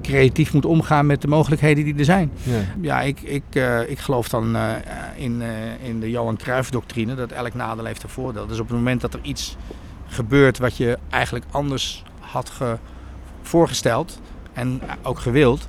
creatief 0.01 0.53
moet 0.53 0.65
omgaan 0.65 1.05
met 1.05 1.21
de 1.21 1.27
mogelijkheden 1.27 1.83
die 1.83 1.95
er 1.97 2.05
zijn. 2.05 2.31
Ja. 2.43 2.59
Ja, 2.81 3.01
ik, 3.01 3.21
ik, 3.21 3.43
ik 3.87 3.99
geloof 3.99 4.29
dan 4.29 4.55
in, 5.15 5.41
in 5.83 5.99
de 5.99 6.09
Johan 6.09 6.37
Cruijff-doctrine 6.37 7.15
dat 7.15 7.31
elk 7.31 7.53
nadeel 7.53 7.85
heeft 7.85 8.03
een 8.03 8.09
voordeel. 8.09 8.47
Dus 8.47 8.59
op 8.59 8.67
het 8.67 8.77
moment 8.77 9.01
dat 9.01 9.13
er 9.13 9.19
iets 9.21 9.57
gebeurt 10.07 10.57
wat 10.57 10.77
je 10.77 10.97
eigenlijk 11.09 11.45
anders 11.51 12.03
had 12.19 12.49
ge- 12.49 12.77
voorgesteld 13.41 14.21
en 14.53 14.81
ook 15.01 15.19
gewild, 15.19 15.67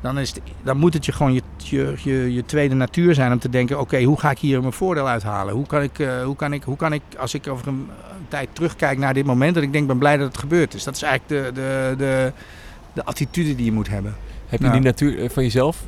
dan, 0.00 0.18
is 0.18 0.28
het, 0.28 0.40
dan 0.62 0.76
moet 0.76 0.94
het 0.94 1.04
je 1.04 1.12
gewoon 1.12 1.32
je, 1.32 1.42
je, 1.56 1.94
je, 2.02 2.32
je 2.32 2.44
tweede 2.44 2.74
natuur 2.74 3.14
zijn 3.14 3.32
om 3.32 3.38
te 3.38 3.48
denken: 3.48 3.80
oké, 3.80 4.02
hoe 4.02 4.18
ga 4.20 4.30
ik 4.30 4.38
hier 4.38 4.60
mijn 4.60 4.72
voordeel 4.72 5.08
uithalen? 5.08 5.54
Hoe 5.54 5.66
kan 5.66 5.82
ik, 5.82 5.98
eh, 5.98 6.22
hoe 6.22 6.36
kan 6.36 6.52
ik, 6.52 6.62
hoe 6.62 6.76
kan 6.76 6.92
ik 6.92 7.02
als 7.18 7.34
ik 7.34 7.48
over 7.48 7.68
een, 7.68 7.88
tijd 8.28 8.48
terugkijk 8.52 8.98
naar 8.98 9.14
dit 9.14 9.24
moment, 9.24 9.54
dat 9.54 9.62
ik 9.62 9.72
denk: 9.72 9.86
ben 9.86 9.98
blij 9.98 10.16
dat 10.16 10.26
het 10.26 10.38
gebeurd 10.38 10.74
is. 10.74 10.84
Dat 10.84 10.96
is 10.96 11.02
eigenlijk 11.02 11.44
de, 11.44 11.60
de, 11.60 11.94
de, 11.96 12.32
de 12.92 13.04
attitude 13.04 13.54
die 13.54 13.64
je 13.64 13.72
moet 13.72 13.88
hebben. 13.88 14.14
Heb 14.46 14.60
je 14.60 14.70
die 14.70 14.80
natuur 14.80 15.22
eh, 15.22 15.28
van 15.30 15.42
jezelf? 15.42 15.82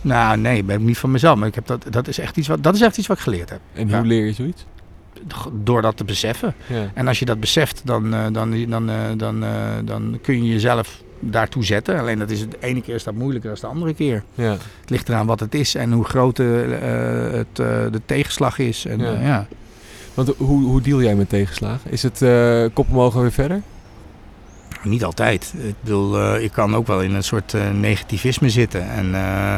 Nou, 0.00 0.38
nee, 0.38 0.64
ben 0.64 0.76
ik 0.76 0.86
niet 0.86 0.98
van 0.98 1.10
mezelf. 1.10 1.38
Maar 1.38 1.48
ik 1.48 1.54
heb 1.54 1.66
dat, 1.66 1.84
dat, 1.90 2.08
is 2.08 2.18
echt 2.18 2.36
iets 2.36 2.48
wat, 2.48 2.62
dat 2.62 2.74
is 2.74 2.80
echt 2.80 2.98
iets 2.98 3.06
wat 3.06 3.16
ik 3.16 3.22
geleerd 3.22 3.50
heb. 3.50 3.60
En 3.72 3.88
Ja. 3.88 3.98
hoe 3.98 4.06
leer 4.06 4.24
je 4.26 4.32
zoiets? 4.32 4.64
Door 5.52 5.82
dat 5.82 5.96
te 5.96 6.04
beseffen. 6.04 6.54
Ja. 6.66 6.90
En 6.94 7.08
als 7.08 7.18
je 7.18 7.24
dat 7.24 7.40
beseft, 7.40 7.82
dan, 7.84 8.14
eh, 8.14 8.26
dan, 8.32 8.66
dan, 8.68 8.90
dan, 9.16 9.44
dan 9.84 10.18
kun 10.22 10.44
je 10.44 10.52
jezelf 10.52 11.02
daartoe 11.20 11.64
zetten. 11.64 11.98
Alleen 11.98 12.18
dat 12.18 12.30
is 12.30 12.40
de 12.48 12.56
ene 12.60 12.80
keer 12.82 12.94
is 12.94 13.04
dat 13.04 13.14
moeilijker 13.14 13.50
dan 13.50 13.58
de 13.60 13.66
andere 13.66 13.94
keer. 13.94 14.22
Ja. 14.34 14.50
Het 14.80 14.90
ligt 14.90 15.08
eraan 15.08 15.26
wat 15.26 15.40
het 15.40 15.54
is 15.54 15.74
en 15.74 15.92
hoe 15.92 16.04
groot 16.04 16.38
eh, 16.38 16.64
eh, 17.26 17.32
het, 17.32 17.58
eh, 17.58 17.66
de 17.92 18.00
tegenslag 18.06 18.58
is. 18.58 18.84
En, 18.84 18.98
Ja. 18.98 19.10
ja. 19.12 19.20
ja. 19.20 19.46
Want 20.14 20.32
hoe, 20.36 20.62
hoe 20.64 20.80
deal 20.80 21.02
jij 21.02 21.14
met 21.14 21.28
tegenslagen? 21.28 21.90
Is 21.90 22.02
het 22.02 22.22
eh 22.22 22.64
kop 22.72 22.88
omhoog 22.90 23.14
en 23.14 23.20
weer 23.20 23.32
verder? 23.32 23.62
Niet 24.82 25.04
altijd. 25.04 25.54
Ik 25.62 25.74
bedoel, 25.80 26.18
eh, 26.18 26.42
ik 26.44 26.52
kan 26.52 26.74
ook 26.74 26.86
wel 26.86 27.00
in 27.02 27.14
een 27.14 27.22
soort 27.24 27.54
eh, 27.54 27.70
negativisme 27.70 28.50
zitten 28.50 28.90
en, 28.90 29.14
eh, 29.14 29.54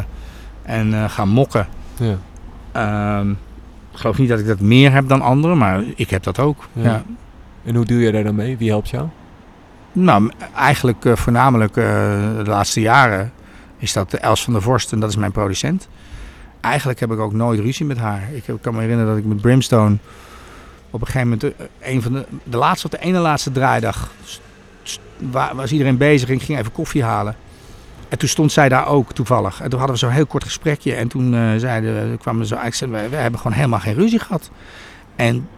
en 0.62 0.94
eh, 0.94 1.10
gaan 1.10 1.28
mokken. 1.28 1.66
Ja. 1.96 2.18
Ehm, 2.72 3.30
ik 3.30 3.36
geloof 3.98 4.18
niet 4.18 4.28
dat 4.28 4.38
ik 4.38 4.46
dat 4.46 4.60
meer 4.60 4.92
heb 4.92 5.08
dan 5.08 5.20
anderen, 5.20 5.58
maar 5.58 5.82
ik 5.96 6.10
heb 6.10 6.22
dat 6.22 6.38
ook. 6.38 6.68
En 7.64 7.74
hoe 7.74 7.84
deal 7.84 8.00
jij 8.00 8.10
daar 8.10 8.24
dan 8.24 8.34
mee? 8.34 8.56
Wie 8.56 8.68
helpt 8.68 8.88
jou? 8.88 9.08
Nou, 9.92 10.30
eigenlijk 10.54 11.04
eh, 11.04 11.16
voornamelijk 11.16 11.76
eh, 11.76 11.84
de 12.36 12.42
laatste 12.44 12.80
jaren 12.80 13.32
is 13.78 13.92
dat 13.92 14.12
Els 14.12 14.44
van 14.44 14.52
der 14.52 14.62
Vorst 14.62 14.92
en 14.92 15.00
dat 15.00 15.10
is 15.10 15.16
mijn 15.16 15.32
producent. 15.32 15.88
Eigenlijk 16.60 17.00
heb 17.00 17.12
ik 17.12 17.18
ook 17.18 17.32
nooit 17.32 17.60
ruzie 17.60 17.86
met 17.86 17.98
haar. 17.98 18.22
Ik, 18.32 18.44
kan 18.60 18.74
me 18.74 18.80
herinneren 18.80 19.12
dat 19.12 19.22
ik 19.22 19.28
met 19.28 19.40
Brimstone 19.40 19.96
op 20.90 21.00
een 21.00 21.06
gegeven 21.06 21.28
moment, 21.28 21.54
eh, 21.78 22.00
van 22.00 22.12
de, 22.12 22.26
de 22.44 22.56
laatste 22.56 22.86
of 22.86 22.92
de 22.92 23.06
ene 23.06 23.18
laatste 23.18 23.52
draaidag, 23.52 24.10
was 25.54 25.72
iedereen 25.72 25.96
bezig 25.96 26.28
en 26.28 26.34
ik 26.34 26.42
ging 26.42 26.58
even 26.58 26.72
koffie 26.72 27.04
halen. 27.04 27.36
En 28.08 28.18
toen 28.18 28.28
stond 28.28 28.52
zij 28.52 28.68
daar 28.68 28.86
ook 28.86 29.12
toevallig. 29.12 29.60
En 29.60 29.70
toen 29.70 29.78
hadden 29.78 29.96
we 29.96 30.04
zo'n 30.04 30.14
heel 30.14 30.26
kort 30.26 30.44
gesprekje. 30.44 30.94
En 30.94 31.08
toen 31.08 31.34
eh, 31.34 31.56
zeiden 31.56 32.18
kwamen 32.18 32.46
zo 32.46 32.54
uit. 32.54 32.78
We, 32.78 32.86
we 32.86 33.16
hebben 33.16 33.40
gewoon 33.40 33.56
helemaal 33.56 33.80
geen 33.80 33.94
ruzie 33.94 34.18
gehad. 34.18 34.50
En 35.16 35.48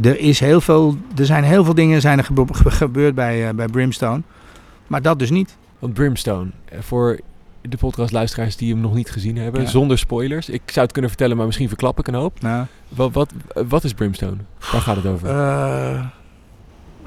er, 0.00 0.18
is 0.18 0.40
heel 0.40 0.60
veel, 0.60 0.96
er 1.16 1.26
zijn 1.26 1.44
heel 1.44 1.64
veel 1.64 1.74
dingen 1.74 2.00
zijn 2.00 2.18
er 2.18 2.24
gebe- 2.24 2.54
ge- 2.54 2.70
gebeurd 2.70 3.14
bij, 3.14 3.48
eh, 3.48 3.54
bij 3.54 3.66
Brimstone. 3.66 4.22
Maar 4.86 5.02
dat 5.02 5.18
dus 5.18 5.30
niet. 5.30 5.56
Want 5.78 5.94
Brimstone, 5.94 6.50
eh, 6.64 6.78
voor 6.80 7.20
de 7.68 7.76
podcastluisteraars 7.76 8.56
die 8.56 8.72
hem 8.72 8.80
nog 8.80 8.94
niet 8.94 9.10
gezien 9.10 9.36
hebben, 9.36 9.62
Ja. 9.62 9.68
zonder 9.68 9.98
spoilers. 9.98 10.48
Ik 10.48 10.62
zou 10.66 10.80
het 10.80 10.92
kunnen 10.92 11.10
vertellen, 11.10 11.36
maar 11.36 11.46
misschien 11.46 11.68
verklap 11.68 11.98
ik 11.98 12.06
een 12.06 12.14
hoop. 12.14 12.40
Nou, 12.40 12.66
Wat, 12.88 13.12
wat, 13.12 13.32
wat 13.68 13.84
is 13.84 13.92
Brimstone? 13.92 14.36
Waar 14.72 14.80
gaat 14.80 14.96
het 14.96 15.06
over? 15.06 15.28
Eh, 15.28 16.00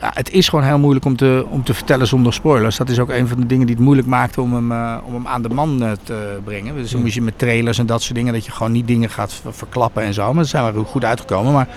ja, 0.01 0.11
het 0.13 0.31
is 0.31 0.49
gewoon 0.49 0.65
heel 0.65 0.79
moeilijk 0.79 1.05
om 1.05 1.15
te, 1.15 1.45
om 1.49 1.63
te 1.63 1.73
vertellen 1.73 2.07
zonder 2.07 2.33
spoilers. 2.33 2.77
Dat 2.77 2.89
is 2.89 2.99
ook 2.99 3.09
een 3.09 3.27
van 3.27 3.39
de 3.39 3.45
dingen 3.45 3.65
die 3.65 3.75
het 3.75 3.83
moeilijk 3.83 4.07
maakt 4.07 4.37
om 4.37 4.53
hem, 4.53 4.71
om 5.05 5.13
hem 5.13 5.27
aan 5.27 5.41
de 5.41 5.49
man 5.49 5.97
te 6.03 6.39
brengen. 6.43 6.75
Dus 6.75 6.89
dan 6.91 6.99
Ja. 6.99 7.05
moet 7.05 7.13
je 7.15 7.21
met 7.21 7.37
trailers 7.39 7.77
en 7.77 7.85
dat 7.85 8.01
soort 8.01 8.15
dingen, 8.15 8.33
dat 8.33 8.45
je 8.45 8.51
gewoon 8.51 8.71
niet 8.71 8.87
dingen 8.87 9.09
gaat 9.09 9.33
ver- 9.33 9.53
verklappen 9.53 10.03
en 10.03 10.13
zo. 10.13 10.25
Maar 10.27 10.41
dat 10.43 10.47
zijn 10.47 10.73
we 10.73 10.83
goed 10.83 11.03
uitgekomen. 11.05 11.53
Maar 11.53 11.67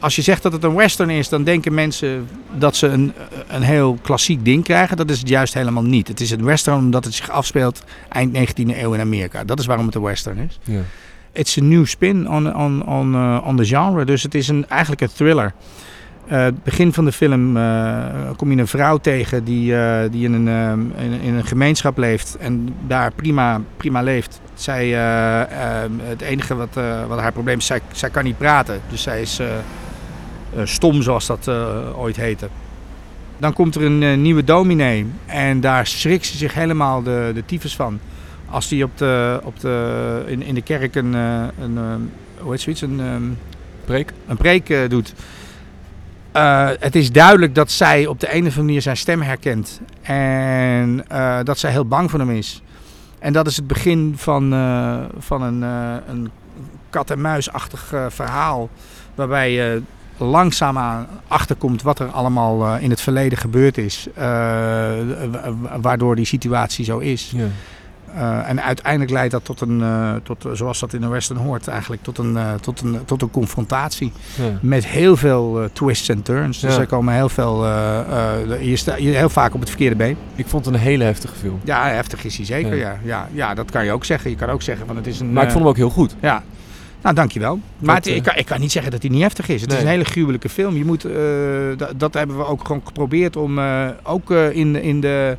als 0.00 0.16
je 0.16 0.22
zegt 0.22 0.42
dat 0.42 0.52
het 0.52 0.64
een 0.64 0.74
western 0.74 1.10
is, 1.10 1.28
dan 1.28 1.44
denken 1.44 1.74
mensen 1.74 2.28
dat 2.58 2.76
ze 2.76 2.86
een, 2.86 3.12
een 3.48 3.62
heel 3.62 3.98
klassiek 4.02 4.44
ding 4.44 4.64
krijgen. 4.64 4.96
Dat 4.96 5.10
is 5.10 5.18
het 5.18 5.28
juist 5.28 5.54
helemaal 5.54 5.82
niet. 5.82 6.08
Het 6.08 6.20
is 6.20 6.30
een 6.30 6.44
western 6.44 6.76
omdat 6.76 7.04
het 7.04 7.14
zich 7.14 7.30
afspeelt 7.30 7.84
eind 8.08 8.36
19e 8.38 8.76
eeuw 8.78 8.92
in 8.92 9.00
Amerika. 9.00 9.44
Dat 9.44 9.58
is 9.58 9.66
waarom 9.66 9.86
het 9.86 9.94
een 9.94 10.02
western 10.02 10.38
is. 10.38 10.58
ja. 10.64 10.80
It's 11.32 11.58
a 11.58 11.60
new 11.62 11.86
spin 11.86 12.28
on, 12.30 12.54
on, 12.56 12.86
on, 12.86 13.14
uh, 13.14 13.42
on 13.46 13.56
the 13.56 13.64
genre. 13.64 14.04
Dus 14.04 14.22
het 14.22 14.34
is 14.34 14.48
een, 14.48 14.68
eigenlijk 14.68 15.00
een 15.00 15.12
thriller. 15.16 15.52
Eh, 16.26 16.42
het 16.42 16.62
begin 16.64 16.92
van 16.92 17.04
de 17.04 17.12
film 17.12 17.56
eh, 17.56 18.04
kom 18.36 18.50
je 18.52 18.58
een 18.58 18.66
vrouw 18.66 18.96
tegen 18.98 19.44
die, 19.44 19.76
eh, 19.76 20.10
die 20.10 20.24
in, 20.24 20.32
een, 20.32 20.92
in, 20.98 21.20
in 21.20 21.34
een 21.34 21.44
gemeenschap 21.46 21.98
leeft 21.98 22.36
en 22.36 22.74
daar 22.86 23.12
prima, 23.12 23.60
prima 23.76 24.02
leeft. 24.02 24.40
Zij, 24.54 24.82
eh, 24.84 25.40
eh, 25.40 25.90
het 26.02 26.20
enige 26.20 26.54
wat, 26.54 26.76
eh, 26.76 27.06
wat 27.06 27.20
haar 27.20 27.32
probleem 27.32 27.58
is, 27.58 27.66
zij, 27.66 27.80
zij 27.92 28.10
kan 28.10 28.24
niet 28.24 28.38
praten. 28.38 28.80
Dus 28.90 29.02
zij 29.02 29.20
is 29.20 29.38
eh, 29.38 29.46
eh, 29.46 29.52
stom 30.66 31.02
zoals 31.02 31.26
dat 31.26 31.48
eh, 31.48 31.98
ooit 31.98 32.16
heette. 32.16 32.48
Dan 33.38 33.52
komt 33.52 33.74
er 33.74 33.82
een 33.82 34.02
eh, 34.02 34.16
nieuwe 34.16 34.44
dominee 34.44 35.06
en 35.26 35.60
daar 35.60 35.86
schrikt 35.86 36.26
ze 36.26 36.36
zich 36.36 36.54
helemaal 36.54 37.02
de, 37.02 37.30
de 37.34 37.44
tyfus 37.44 37.76
van. 37.76 38.00
Als 38.50 38.68
die 38.68 38.84
op 38.84 38.98
de, 38.98 39.40
op 39.44 39.60
de, 39.60 40.22
in, 40.26 40.42
in 40.42 40.54
de 40.54 40.62
kerk 40.62 40.94
een, 40.94 41.14
eh, 41.14 41.42
een 41.60 41.78
eh, 41.78 42.42
hoe 42.42 42.50
heet 42.50 42.60
zoiets, 42.60 42.82
een, 42.82 43.00
ehm, 43.00 43.22
Preek? 43.84 44.12
een 44.26 44.36
preek 44.36 44.70
eh, 44.70 44.88
doet. 44.88 45.14
Eh, 46.32 46.68
het 46.78 46.94
is 46.94 47.12
duidelijk 47.12 47.54
dat 47.54 47.70
zij 47.70 48.06
op 48.06 48.20
de 48.20 48.26
een 48.26 48.40
of 48.40 48.44
andere 48.46 48.62
manier 48.62 48.82
zijn 48.82 48.96
stem 48.96 49.22
herkent. 49.22 49.80
En 50.02 51.04
eh, 51.08 51.38
dat 51.44 51.58
zij 51.58 51.70
heel 51.70 51.86
bang 51.86 52.10
voor 52.10 52.18
hem 52.18 52.30
is. 52.30 52.62
En 53.18 53.32
dat 53.32 53.46
is 53.46 53.56
het 53.56 53.66
begin 53.66 54.12
van, 54.16 54.52
eh, 54.52 54.98
van 55.18 55.42
een, 55.42 55.62
eh, 55.62 55.94
een 56.08 56.30
kat-en-muisachtig 56.90 57.92
eh, 57.92 58.06
verhaal. 58.08 58.68
Waarbij 59.14 59.52
je 59.52 59.82
langzaamaan 60.18 61.06
achterkomt 61.28 61.82
wat 61.82 61.98
er 61.98 62.06
allemaal 62.08 62.66
eh, 62.66 62.82
in 62.82 62.90
het 62.90 63.00
verleden 63.00 63.38
gebeurd 63.38 63.78
is. 63.78 64.06
eh, 64.14 64.24
wa- 64.24 65.52
wa- 65.60 65.80
waardoor 65.80 66.16
die 66.16 66.24
situatie 66.24 66.84
zo 66.84 66.98
is. 66.98 67.32
Ja. 67.36 67.44
Eh, 68.14 68.48
en 68.48 68.62
uiteindelijk 68.62 69.10
leidt 69.10 69.32
dat 69.32 69.44
tot 69.44 69.60
een, 69.60 69.82
tot, 70.22 70.44
zoals 70.52 70.78
dat 70.80 70.92
in 70.92 71.00
de 71.00 71.08
Western 71.08 71.38
hoort, 71.38 71.68
eigenlijk 71.68 72.02
tot 72.02 72.18
een, 72.18 72.38
tot 72.60 72.80
een, 72.80 72.98
tot 73.04 73.22
een 73.22 73.30
confrontatie. 73.30 74.12
Ja. 74.36 74.44
Met 74.60 74.86
heel 74.86 75.16
veel 75.16 75.68
twists 75.72 76.08
en 76.08 76.22
turns. 76.22 76.60
Dus 76.60 76.76
er 76.76 76.86
komen 76.86 77.14
heel 77.14 77.28
veel. 77.28 77.66
je 78.60 78.72
staat 78.76 78.98
je 79.02 79.08
heel 79.08 79.28
vaak 79.28 79.54
op 79.54 79.60
het 79.60 79.68
verkeerde 79.68 79.96
been. 79.96 80.16
Ik 80.34 80.46
vond 80.46 80.64
het 80.64 80.74
een 80.74 80.80
hele 80.80 81.04
heftige 81.04 81.34
film. 81.34 81.60
Ja, 81.64 81.88
heftig 81.88 82.24
is 82.24 82.36
hij 82.36 82.46
zeker. 82.46 82.76
Ja. 82.76 82.98
Ja. 83.02 83.28
Ja, 83.32 83.54
dat 83.54 83.70
kan 83.70 83.84
je 83.84 83.92
ook 83.92 84.04
zeggen. 84.04 84.30
Je 84.30 84.36
kan 84.36 84.48
ook 84.50 84.62
zeggen 84.62 84.86
van 84.86 84.96
het 84.96 85.06
is 85.06 85.20
een. 85.20 85.32
Maar 85.32 85.42
ik 85.44 85.50
vond 85.50 85.62
hem 85.62 85.72
ook 85.72 85.76
heel 85.76 85.90
goed. 85.90 86.14
Ja. 86.20 86.42
Nou, 87.02 87.14
dankjewel. 87.14 87.60
Maar 87.78 87.94
het- 87.96 88.06
eh, 88.06 88.16
ik, 88.16 88.22
kan, 88.22 88.34
ik 88.36 88.46
kan 88.46 88.60
niet 88.60 88.72
zeggen 88.72 88.90
dat 88.92 89.02
hij 89.02 89.10
niet 89.10 89.22
heftig 89.22 89.48
is. 89.48 89.60
Het 89.60 89.72
is 89.72 89.80
een 89.80 89.86
hele 89.86 90.04
gruwelijke 90.04 90.48
film. 90.48 90.76
Je 90.76 90.84
moet, 90.84 91.04
eh, 91.04 91.88
dat, 91.96 92.14
hebben 92.14 92.36
we 92.36 92.44
ook 92.46 92.66
gewoon 92.66 92.82
geprobeerd 92.84 93.36
om 93.36 93.58
eh, 93.58 93.88
ook 94.02 94.30
in, 94.30 94.76
in, 94.82 95.00
de, 95.00 95.36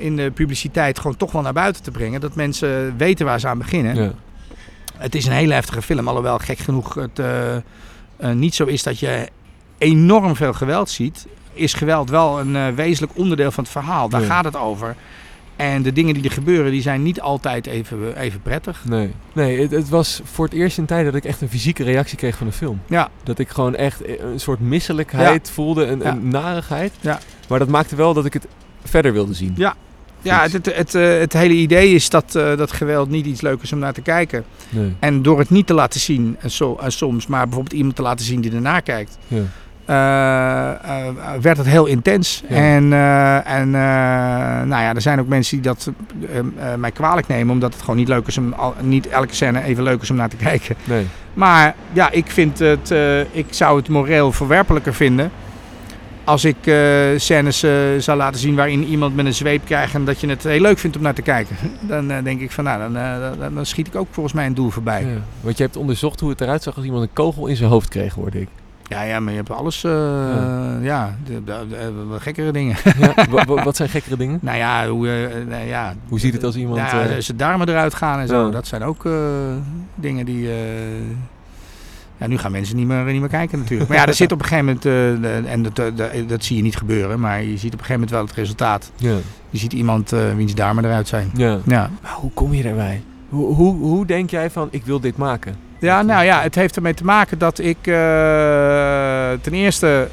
in 0.00 0.16
de 0.16 0.30
publiciteit 0.34 0.98
gewoon 0.98 1.16
toch 1.16 1.32
wel 1.32 1.42
naar 1.42 1.52
buiten 1.52 1.82
te 1.82 1.90
brengen. 1.90 2.20
Dat 2.20 2.34
mensen 2.34 2.94
weten 2.96 3.26
waar 3.26 3.40
ze 3.40 3.48
aan 3.48 3.58
beginnen. 3.58 3.94
Ja. 4.02 4.12
Het 4.96 5.14
is 5.14 5.26
een 5.26 5.32
hele 5.32 5.54
heftige 5.54 5.82
film, 5.82 6.08
alhoewel 6.08 6.38
gek 6.38 6.58
genoeg 6.58 6.94
het 6.94 7.20
niet 8.34 8.54
zo 8.54 8.64
is 8.64 8.82
dat 8.82 8.98
je 8.98 9.28
enorm 9.78 10.36
veel 10.36 10.52
geweld 10.52 10.90
ziet. 10.90 11.26
Is 11.52 11.74
geweld 11.74 12.10
wel 12.10 12.40
een 12.40 12.74
wezenlijk 12.74 13.12
onderdeel 13.16 13.50
van 13.50 13.62
het 13.64 13.72
verhaal. 13.72 14.08
Daar 14.08 14.20
Ja. 14.20 14.26
gaat 14.26 14.44
het 14.44 14.56
over. 14.56 14.96
En 15.60 15.82
de 15.82 15.92
dingen 15.92 16.14
die 16.14 16.24
er 16.24 16.30
gebeuren, 16.30 16.70
die 16.72 16.82
zijn 16.82 17.02
niet 17.02 17.20
altijd 17.20 17.66
even, 17.66 18.16
even 18.16 18.42
prettig. 18.42 18.82
Nee, 18.88 19.10
nee 19.32 19.60
het, 19.60 19.70
het 19.70 19.88
was 19.88 20.20
voor 20.24 20.44
het 20.44 20.54
eerst 20.54 20.78
in 20.78 20.84
tijd 20.86 21.04
dat 21.04 21.14
ik 21.14 21.24
echt 21.24 21.40
een 21.40 21.48
fysieke 21.48 21.82
reactie 21.82 22.16
kreeg 22.18 22.36
van 22.36 22.46
de 22.46 22.52
film. 22.52 22.80
Ja. 22.86 23.08
Dat 23.22 23.38
ik 23.38 23.48
gewoon 23.48 23.74
echt 23.74 24.00
een 24.20 24.40
soort 24.40 24.60
misselijkheid 24.60 25.50
voelde, 25.50 25.84
een, 25.84 25.98
Ja. 25.98 26.10
een 26.10 26.28
narigheid. 26.28 26.92
Ja. 27.00 27.18
Maar 27.48 27.58
dat 27.58 27.68
maakte 27.68 27.96
wel 27.96 28.14
dat 28.14 28.24
ik 28.24 28.32
het 28.32 28.46
verder 28.84 29.12
wilde 29.12 29.34
zien. 29.34 29.52
Ja. 29.56 29.74
Ja, 30.22 30.42
het, 30.42 30.52
het, 30.52 30.76
het, 30.76 30.94
eh, 30.94 31.18
het 31.18 31.32
hele 31.32 31.54
idee 31.54 31.94
is 31.94 32.08
dat, 32.10 32.34
eh, 32.34 32.56
dat 32.56 32.72
geweld 32.72 33.08
niet 33.08 33.26
iets 33.26 33.40
leuks 33.40 33.62
is 33.62 33.72
om 33.72 33.78
naar 33.78 33.92
te 33.92 34.00
kijken. 34.00 34.44
Nee. 34.68 34.94
En 34.98 35.22
door 35.22 35.38
het 35.38 35.50
niet 35.50 35.66
te 35.66 35.74
laten 35.74 36.00
zien, 36.00 36.36
en 36.40 36.50
zo, 36.50 36.76
en 36.80 36.92
soms, 36.92 37.26
maar 37.26 37.44
bijvoorbeeld 37.44 37.74
iemand 37.76 37.96
te 37.96 38.02
laten 38.02 38.24
zien 38.24 38.40
die 38.40 38.52
ernaar 38.52 38.82
kijkt, 38.82 39.18
Ja. 39.28 39.42
Eh, 39.84 40.70
eh, 40.70 41.14
werd 41.40 41.56
het 41.56 41.66
heel 41.66 41.86
intens. 41.86 42.42
Ja. 42.48 42.56
En, 42.56 42.92
eh, 42.92 43.52
en 43.52 43.70
nou 44.68 44.82
ja, 44.82 44.94
er 44.94 45.00
zijn 45.00 45.20
ook 45.20 45.28
mensen 45.28 45.56
die 45.62 45.72
dat 45.72 45.90
mij 46.78 46.90
kwalijk 46.90 47.26
nemen, 47.26 47.54
omdat 47.54 47.72
het 47.72 47.82
gewoon 47.82 47.96
niet 47.96 48.08
leuk 48.08 48.26
is 48.26 48.38
om 48.38 48.52
al, 48.52 48.74
niet 48.80 49.08
elke 49.08 49.34
scène 49.34 49.62
even 49.62 49.82
leuk 49.82 50.02
is 50.02 50.10
om 50.10 50.16
naar 50.16 50.28
te 50.28 50.36
kijken. 50.36 50.76
Nee. 50.84 51.06
Maar 51.34 51.74
ja, 51.92 52.10
ik 52.10 52.30
vind 52.30 52.58
het, 52.58 52.94
ik 53.30 53.46
zou 53.50 53.76
het 53.76 53.88
moreel 53.88 54.32
verwerpelijker 54.32 54.94
vinden. 54.94 55.30
Als 56.24 56.44
ik 56.44 56.66
eh, 56.66 56.74
scènes 57.16 57.58
zou 57.98 58.18
laten 58.18 58.40
zien 58.40 58.54
waarin 58.54 58.84
iemand 58.84 59.16
met 59.16 59.26
een 59.26 59.34
zweep 59.34 59.64
krijgt 59.64 59.94
en 59.94 60.04
dat 60.04 60.20
je 60.20 60.28
het 60.28 60.42
heel 60.42 60.60
leuk 60.60 60.78
vindt 60.78 60.96
om 60.96 61.02
naar 61.02 61.14
te 61.14 61.22
kijken. 61.22 61.56
Dan 61.88 62.08
denk 62.24 62.40
ik 62.40 62.50
van 62.50 62.64
nou, 62.64 62.80
dan, 62.80 62.92
dan, 63.38 63.54
dan 63.54 63.66
schiet 63.66 63.86
ik 63.86 63.96
ook 63.96 64.08
volgens 64.10 64.34
mij 64.34 64.46
een 64.46 64.54
doel 64.54 64.70
voorbij. 64.70 65.02
Ja. 65.02 65.08
Want 65.40 65.56
je 65.56 65.62
hebt 65.62 65.76
onderzocht 65.76 66.20
hoe 66.20 66.30
het 66.30 66.40
eruit 66.40 66.62
zag 66.62 66.76
als 66.76 66.84
iemand 66.84 67.02
een 67.02 67.12
kogel 67.12 67.46
in 67.46 67.56
zijn 67.56 67.70
hoofd 67.70 67.88
kreeg, 67.88 68.14
hoorde 68.14 68.40
ik. 68.40 68.48
Ja, 68.90 69.02
ja, 69.02 69.20
maar 69.20 69.30
je 69.32 69.36
hebt 69.38 69.50
alles, 69.50 69.84
eh, 69.84 69.90
Ja. 69.92 70.78
ja, 70.82 71.16
de, 71.24 71.44
de- 71.44 71.66
de- 71.68 72.06
de 72.12 72.20
gekkere 72.20 72.52
dingen. 72.52 72.76
Ja. 72.98 73.44
wat 73.44 73.76
zijn 73.76 73.88
gekkere 73.88 74.16
dingen? 74.16 74.38
nou 74.42 74.56
ja, 74.56 74.88
hoe, 74.88 75.08
eh, 75.08 75.46
nou 75.48 75.64
ja, 75.66 75.94
Hoe 76.08 76.20
ziet 76.20 76.32
het 76.32 76.44
als 76.44 76.56
iemand... 76.56 76.76
Ja, 76.78 77.02
eh, 77.06 77.16
zijn 77.18 77.36
darmen 77.36 77.68
eruit 77.68 77.94
gaan 77.94 78.18
en 78.20 78.28
zo. 78.28 78.50
Dat 78.50 78.66
zijn 78.66 78.82
ook 78.82 79.04
eh, 79.06 79.12
dingen 79.94 80.24
die... 80.24 80.48
eh, 80.48 80.54
ja, 82.16 82.26
nu 82.26 82.38
gaan 82.38 82.52
mensen 82.52 82.76
niet 82.76 82.86
meer, 82.86 83.04
niet 83.04 83.20
meer 83.20 83.28
kijken 83.28 83.58
natuurlijk. 83.58 83.88
Maar 83.88 83.98
ja, 83.98 84.06
er 84.06 84.14
zit 84.14 84.32
op 84.32 84.38
een 84.40 84.46
gegeven 84.46 84.64
moment... 84.64 84.84
eh, 85.24 85.52
en 85.52 85.62
dat, 85.62 85.78
eh, 85.78 85.84
dat, 85.96 86.10
dat 86.28 86.44
zie 86.44 86.56
je 86.56 86.62
niet 86.62 86.76
gebeuren. 86.76 87.20
Maar 87.20 87.42
je 87.42 87.56
ziet 87.56 87.72
op 87.72 87.78
een 87.80 87.84
gegeven 87.86 87.92
moment 87.94 88.10
wel 88.10 88.22
het 88.22 88.32
resultaat. 88.32 88.90
ja. 88.96 89.16
Je 89.50 89.58
ziet 89.58 89.72
iemand 89.72 90.12
eh, 90.12 90.20
wiens 90.36 90.54
darmen 90.54 90.84
eruit 90.84 91.08
zijn. 91.08 91.30
Ja. 91.34 91.58
Ja. 91.66 91.90
Maar 92.02 92.12
hoe 92.12 92.30
kom 92.34 92.54
je 92.54 92.62
daarbij? 92.62 93.02
Hoe, 93.28 93.54
hoe, 93.54 93.76
hoe 93.76 94.06
denk 94.06 94.30
jij 94.30 94.50
van, 94.50 94.68
ik 94.70 94.84
wil 94.84 95.00
dit 95.00 95.16
maken? 95.16 95.54
Ja, 95.80 96.02
nou 96.02 96.24
ja, 96.24 96.40
het 96.40 96.54
heeft 96.54 96.76
ermee 96.76 96.94
te 96.94 97.04
maken 97.04 97.38
dat 97.38 97.58
ik... 97.58 97.76
eh, 97.86 99.30
ten 99.40 99.52
eerste 99.52 100.08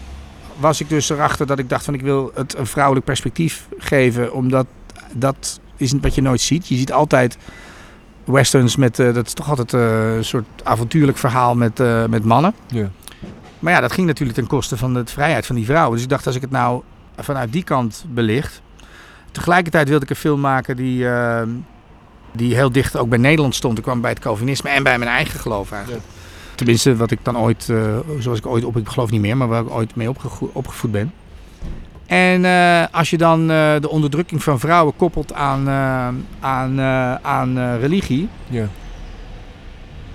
was 0.58 0.82
ik 0.82 0.89
dus 0.89 1.10
erachter 1.10 1.47
dat 1.47 1.60
ik 1.60 1.69
dacht 1.69 1.86
van... 1.86 1.93
ik 1.93 2.01
wil 2.01 2.32
het 2.36 2.58
een 2.58 2.67
vrouwelijk 2.67 3.06
perspectief 3.06 3.67
geven. 3.77 4.34
Omdat 4.34 4.65
dat 5.13 5.60
is 5.77 5.93
wat 6.01 6.15
je 6.15 6.21
nooit 6.21 6.41
ziet. 6.41 6.67
Je 6.67 6.75
ziet 6.75 6.91
altijd 6.91 7.38
westerns 8.23 8.75
met... 8.75 8.99
eh, 8.99 9.13
dat 9.13 9.25
is 9.25 9.34
toch 9.34 9.49
altijd 9.49 9.73
eh, 9.73 10.15
een 10.15 10.25
soort 10.25 10.47
avontuurlijk 10.63 11.17
verhaal 11.17 11.56
met, 11.56 11.82
met 12.10 12.23
mannen. 12.23 12.53
Ja. 12.67 12.89
Maar 13.60 13.73
ja, 13.73 13.80
dat 13.80 13.91
ging 13.91 14.08
natuurlijk 14.08 14.38
ten 14.38 14.47
koste 14.47 14.77
van 14.77 14.93
de 14.93 15.06
vrijheid 15.06 15.45
van 15.45 15.56
die 15.56 15.65
vrouwen. 15.65 15.93
Dus 15.93 16.03
ik 16.03 16.10
dacht, 16.10 16.25
als 16.25 16.36
ik 16.36 16.41
het 16.41 16.51
nou 16.51 16.82
vanuit 17.17 17.51
die 17.51 17.63
kant 17.63 18.06
belicht. 18.10 18.62
Tegelijkertijd 19.32 19.89
wilde 19.89 20.03
ik 20.03 20.10
een 20.10 20.15
film 20.15 20.39
maken 20.39 20.75
die, 20.75 21.06
die 22.38 22.56
heel 22.56 22.71
dicht 22.71 22.97
ook 22.97 23.10
bij 23.10 23.17
Nederland 23.17 23.56
stond. 23.56 23.78
Ik 23.78 23.84
kwam 23.84 24.02
bij 24.02 24.10
het 24.10 24.19
Calvinisme 24.19 24.69
en 24.69 24.84
bij 24.84 24.97
mijn 24.97 25.12
eigen 25.12 25.39
geloof 25.39 25.71
eigenlijk. 25.71 26.04
Tenminste, 26.58 26.95
wat 26.95 27.12
ik 27.12 27.19
dan 27.23 27.38
ooit, 27.38 27.69
eh, 27.69 27.97
zoals 28.19 28.38
ik 28.38 28.45
ooit 28.45 28.63
op, 28.63 28.78
ik 28.78 28.88
geloof 28.88 29.10
niet 29.10 29.21
meer, 29.21 29.38
maar 29.38 29.47
waar 29.47 29.62
ik 29.62 29.69
ooit 29.69 29.95
mee 29.95 30.10
opgegroe- 30.10 30.50
opgevoed 30.54 30.91
ben. 30.91 31.13
En 32.06 32.45
eh, 32.45 32.84
als 32.91 33.10
je 33.10 33.17
dan 33.17 33.41
eh, 33.52 33.76
de 33.80 33.89
onderdrukking 33.89 34.43
van 34.43 34.60
vrouwen 34.60 34.95
koppelt 34.95 35.34
aan, 35.34 35.69
aan, 36.39 36.82
aan 37.21 37.78
religie. 37.80 38.30
Ja. 38.50 38.67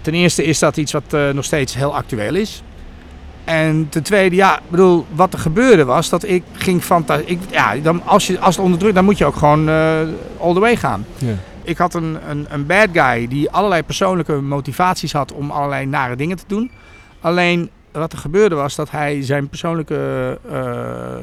Ten 0.01 0.15
eerste 0.15 0.45
is 0.45 0.59
dat 0.59 0.77
iets 0.77 0.93
wat 0.93 1.17
nog 1.33 1.45
steeds 1.45 1.75
heel 1.75 1.95
actueel 1.95 2.35
is. 2.35 2.63
En 3.45 3.87
ten 3.89 4.03
tweede, 4.03 4.37
ja, 4.37 4.57
ik 4.57 4.71
bedoel, 4.71 5.07
wat 5.15 5.33
er 5.33 5.39
gebeurde 5.39 5.85
was 5.85 6.09
dat 6.09 6.25
ik 6.25 6.43
ging 6.53 6.83
fantaseren. 6.83 7.41
Ja, 7.51 7.77
dan, 7.77 8.03
als, 8.05 8.27
je, 8.27 8.39
als 8.39 8.57
het 8.57 8.65
onderdrukt, 8.65 8.95
dan 8.95 9.05
moet 9.05 9.19
je 9.19 9.25
ook 9.25 9.37
gewoon 9.37 9.69
all 10.39 10.55
the 10.55 10.61
way 10.61 10.77
gaan. 10.77 11.07
Ja. 11.19 11.35
Ik 11.65 11.77
had 11.77 11.95
een, 11.95 12.31
een, 12.31 12.47
een 12.49 12.67
bad 12.67 12.89
guy 12.93 13.29
die 13.29 13.51
allerlei 13.51 13.83
persoonlijke 13.83 14.33
motivaties 14.33 15.13
had 15.13 15.33
om 15.33 15.51
allerlei 15.51 15.87
nare 15.87 16.17
dingen 16.17 16.37
te 16.37 16.45
doen. 16.47 16.71
Alleen 17.21 17.71
wat 17.93 18.13
er 18.13 18.19
gebeurde 18.19 18.55
was 18.55 18.75
dat 18.75 18.91
hij 18.91 19.23
zijn 19.23 19.49
persoonlijke 19.49 20.39
eh, 20.51 21.15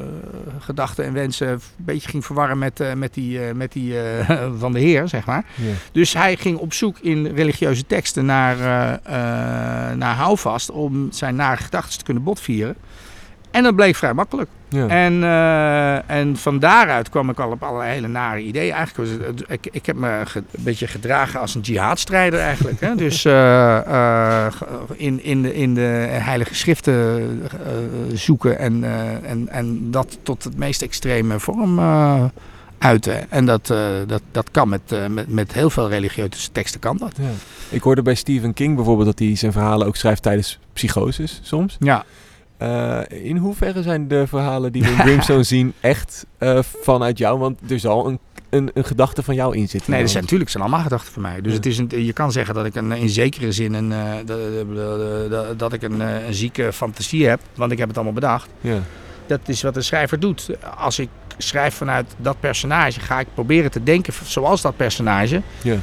gedachten 0.59 1.05
en 1.05 1.13
wensen 1.13 1.49
een 1.49 1.61
beetje 1.77 2.09
ging 2.09 2.25
verwarren 2.25 2.57
met, 2.57 2.79
eh, 2.79 2.93
met 2.93 3.13
die, 3.13 3.45
eh, 3.45 3.53
met 3.53 3.71
die 3.71 3.95
van 4.59 4.73
de 4.73 4.79
Heer, 4.79 5.07
zeg 5.07 5.25
maar. 5.25 5.45
Dus 5.91 6.13
hij 6.13 6.35
ging 6.35 6.57
op 6.57 6.73
zoek 6.73 6.99
in 6.99 7.25
religieuze 7.25 7.85
teksten 7.85 8.25
naar, 8.25 8.57
naar 9.97 10.15
houvast 10.15 10.71
om 10.71 11.07
zijn 11.11 11.35
nare 11.35 11.61
gedachten 11.61 11.97
te 11.97 12.03
kunnen 12.03 12.23
botvieren. 12.23 12.75
En 13.51 13.63
dat 13.63 13.75
bleek 13.75 13.95
vrij 13.95 14.13
makkelijk. 14.13 14.49
Ja. 14.69 14.87
En, 14.87 15.23
eh, 15.23 16.09
en 16.19 16.37
van 16.37 16.59
daaruit 16.59 17.09
kwam 17.09 17.29
ik 17.29 17.39
al 17.39 17.51
op 17.51 17.63
allerlei 17.63 17.91
hele 17.93 18.07
nare 18.07 18.39
ideeën. 18.41 18.73
Eigenlijk 18.73 19.09
was 19.09 19.27
het, 19.27 19.43
ik, 19.47 19.67
ik 19.71 19.85
heb 19.85 19.95
me 19.95 20.21
ge- 20.25 20.43
een 20.51 20.63
beetje 20.63 20.87
gedragen 20.87 21.39
als 21.39 21.55
een 21.55 21.61
jihadstrijder 21.61 22.39
eigenlijk. 22.39 22.79
Hè? 22.81 22.95
Dus 22.95 23.25
eh, 23.25 23.77
eh, 24.45 24.53
in, 24.93 25.23
in, 25.23 25.41
de, 25.41 25.53
in 25.53 25.73
de 25.73 26.07
heilige 26.11 26.55
schriften 26.55 27.49
zoeken 28.13 28.59
en, 28.59 28.83
en, 29.23 29.47
en 29.49 29.91
dat 29.91 30.17
tot 30.23 30.43
het 30.43 30.57
meest 30.57 30.81
extreme 30.81 31.39
vorm 31.39 31.79
uiten. 32.77 33.31
En 33.31 33.45
dat, 33.45 33.67
dat, 34.07 34.21
dat 34.31 34.51
kan 34.51 34.69
met, 34.69 34.81
met, 35.09 35.27
met 35.29 35.53
heel 35.53 35.69
veel 35.69 35.89
religieuze 35.89 36.51
teksten 36.51 36.79
kan 36.79 36.97
dat. 36.97 37.11
Ja. 37.17 37.29
Ik 37.69 37.81
hoorde 37.81 38.01
bij 38.01 38.15
Stephen 38.15 38.53
King 38.53 38.75
bijvoorbeeld 38.75 39.07
dat 39.07 39.19
hij 39.19 39.35
zijn 39.35 39.51
verhalen 39.51 39.87
ook 39.87 39.95
schrijft 39.95 40.21
tijdens 40.21 40.59
psychoses 40.73 41.39
soms. 41.43 41.77
Ja, 41.79 42.03
Eh, 42.59 42.99
in 43.09 43.37
hoeverre 43.37 43.81
zijn 43.83 44.07
de 44.07 44.27
verhalen 44.27 44.71
die 44.71 44.81
we 44.83 44.89
in 44.89 44.95
Brimstone 45.05 45.43
zien 45.43 45.73
echt 45.79 46.25
eh, 46.37 46.59
vanuit 46.81 47.17
jou? 47.17 47.39
Want 47.39 47.71
er 47.71 47.79
zal 47.79 48.07
een, 48.07 48.19
een, 48.49 48.71
een 48.73 48.83
gedachte 48.83 49.23
van 49.23 49.35
jou 49.35 49.55
in 49.57 49.67
zitten. 49.69 49.91
Nee, 49.91 50.01
dat 50.01 50.09
zijn 50.09 50.23
natuurlijk 50.23 50.49
zijn 50.49 50.63
allemaal 50.63 50.81
gedachten 50.83 51.13
van 51.13 51.21
mij. 51.21 51.41
Dus 51.41 51.51
Ja. 51.51 51.57
het 51.57 51.65
is 51.65 51.77
een, 51.77 51.89
je 52.05 52.13
kan 52.13 52.31
zeggen 52.31 52.53
dat 52.55 52.65
ik 52.65 52.75
een, 52.75 52.91
in 52.91 53.09
zekere 53.09 53.51
zin 53.51 53.73
een, 53.73 53.91
eh, 53.91 53.99
dat, 55.29 55.59
dat- 55.59 55.73
ik 55.73 55.81
een, 55.83 55.99
een 55.99 56.33
zieke 56.33 56.73
fantasie 56.73 57.27
heb, 57.27 57.39
want 57.55 57.71
ik 57.71 57.77
heb 57.77 57.87
het 57.87 57.95
allemaal 57.97 58.13
bedacht. 58.15 58.49
Ja. 58.61 58.79
Dat 59.27 59.39
is 59.45 59.61
wat 59.61 59.75
een 59.75 59.83
schrijver 59.83 60.19
doet. 60.19 60.49
Als 60.77 60.99
ik 60.99 61.09
schrijf 61.37 61.73
vanuit 61.75 62.15
dat 62.17 62.39
personage, 62.39 62.99
ga 62.99 63.19
ik 63.19 63.27
proberen 63.33 63.71
te 63.71 63.83
denken 63.83 64.13
zoals 64.23 64.61
dat 64.61 64.75
personage. 64.77 65.41
Ja. 65.61 65.75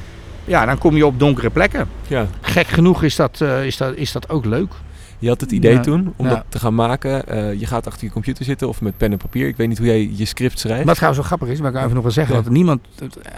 Ja, 0.45 0.67
dan 0.67 0.79
kom 0.79 0.97
je 0.97 1.07
op 1.07 1.19
donkere 1.19 1.51
plekken. 1.51 1.89
ja. 2.07 2.27
Gek 2.41 2.67
genoeg 2.67 3.03
is 3.03 3.17
dat, 3.17 3.41
is 3.41 3.77
dat, 3.77 3.95
is 3.95 4.13
dat 4.13 4.29
ook 4.29 4.45
leuk. 4.45 4.73
Je 5.19 5.29
had 5.29 5.41
het 5.41 5.53
idee 5.53 5.73
Ja, 5.75 5.81
toen 5.81 6.13
om 6.17 6.27
ja. 6.27 6.35
dat 6.35 6.45
te 6.49 6.59
gaan 6.59 6.75
maken. 6.75 7.29
Eh, 7.29 7.61
je 7.61 7.67
gaat 7.67 7.87
achter 7.87 8.05
je 8.07 8.13
computer 8.13 8.45
zitten 8.45 8.69
of 8.69 8.81
met 8.81 8.97
pen 8.97 9.13
en 9.13 9.19
papier. 9.19 9.49
Ik 9.49 9.57
weet 9.57 9.69
niet 9.69 9.79
hoe 9.79 9.87
jij 9.87 10.11
je 10.15 10.25
script 10.25 10.59
schrijft. 10.59 10.85
Wat 10.85 10.95
trouwens 10.95 11.21
wel 11.21 11.29
grappig 11.37 11.49
is, 11.55 11.59
maar 11.59 11.69
ik 11.69 11.75
kan 11.75 11.83
even 11.83 11.95
nog 11.95 12.03
wel 12.05 12.13
zeggen 12.13 12.37
Ja. 12.37 12.43
dat 12.43 12.53
niemand. 12.53 12.81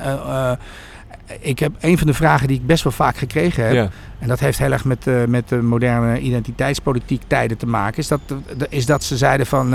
eh, 0.02 0.12
eh, 0.12 0.52
ik 1.40 1.58
heb 1.58 1.72
een 1.80 1.98
van 1.98 2.06
de 2.06 2.14
vragen 2.14 2.48
die 2.48 2.56
ik 2.56 2.66
best 2.66 2.84
wel 2.84 2.92
vaak 2.92 3.16
gekregen 3.16 3.64
heb. 3.64 3.72
ja. 3.74 3.88
En 4.18 4.28
dat 4.28 4.40
heeft 4.40 4.58
heel 4.58 4.72
erg 4.72 4.84
met, 4.84 5.06
met 5.28 5.48
de 5.48 5.62
moderne 5.62 6.18
identiteitspolitiek 6.20 7.22
tijden 7.26 7.56
te 7.56 7.66
maken. 7.66 7.98
Is 7.98 8.08
dat, 8.08 8.20
is 8.68 8.86
dat 8.86 9.04
ze 9.04 9.16
zeiden 9.16 9.46
van. 9.46 9.68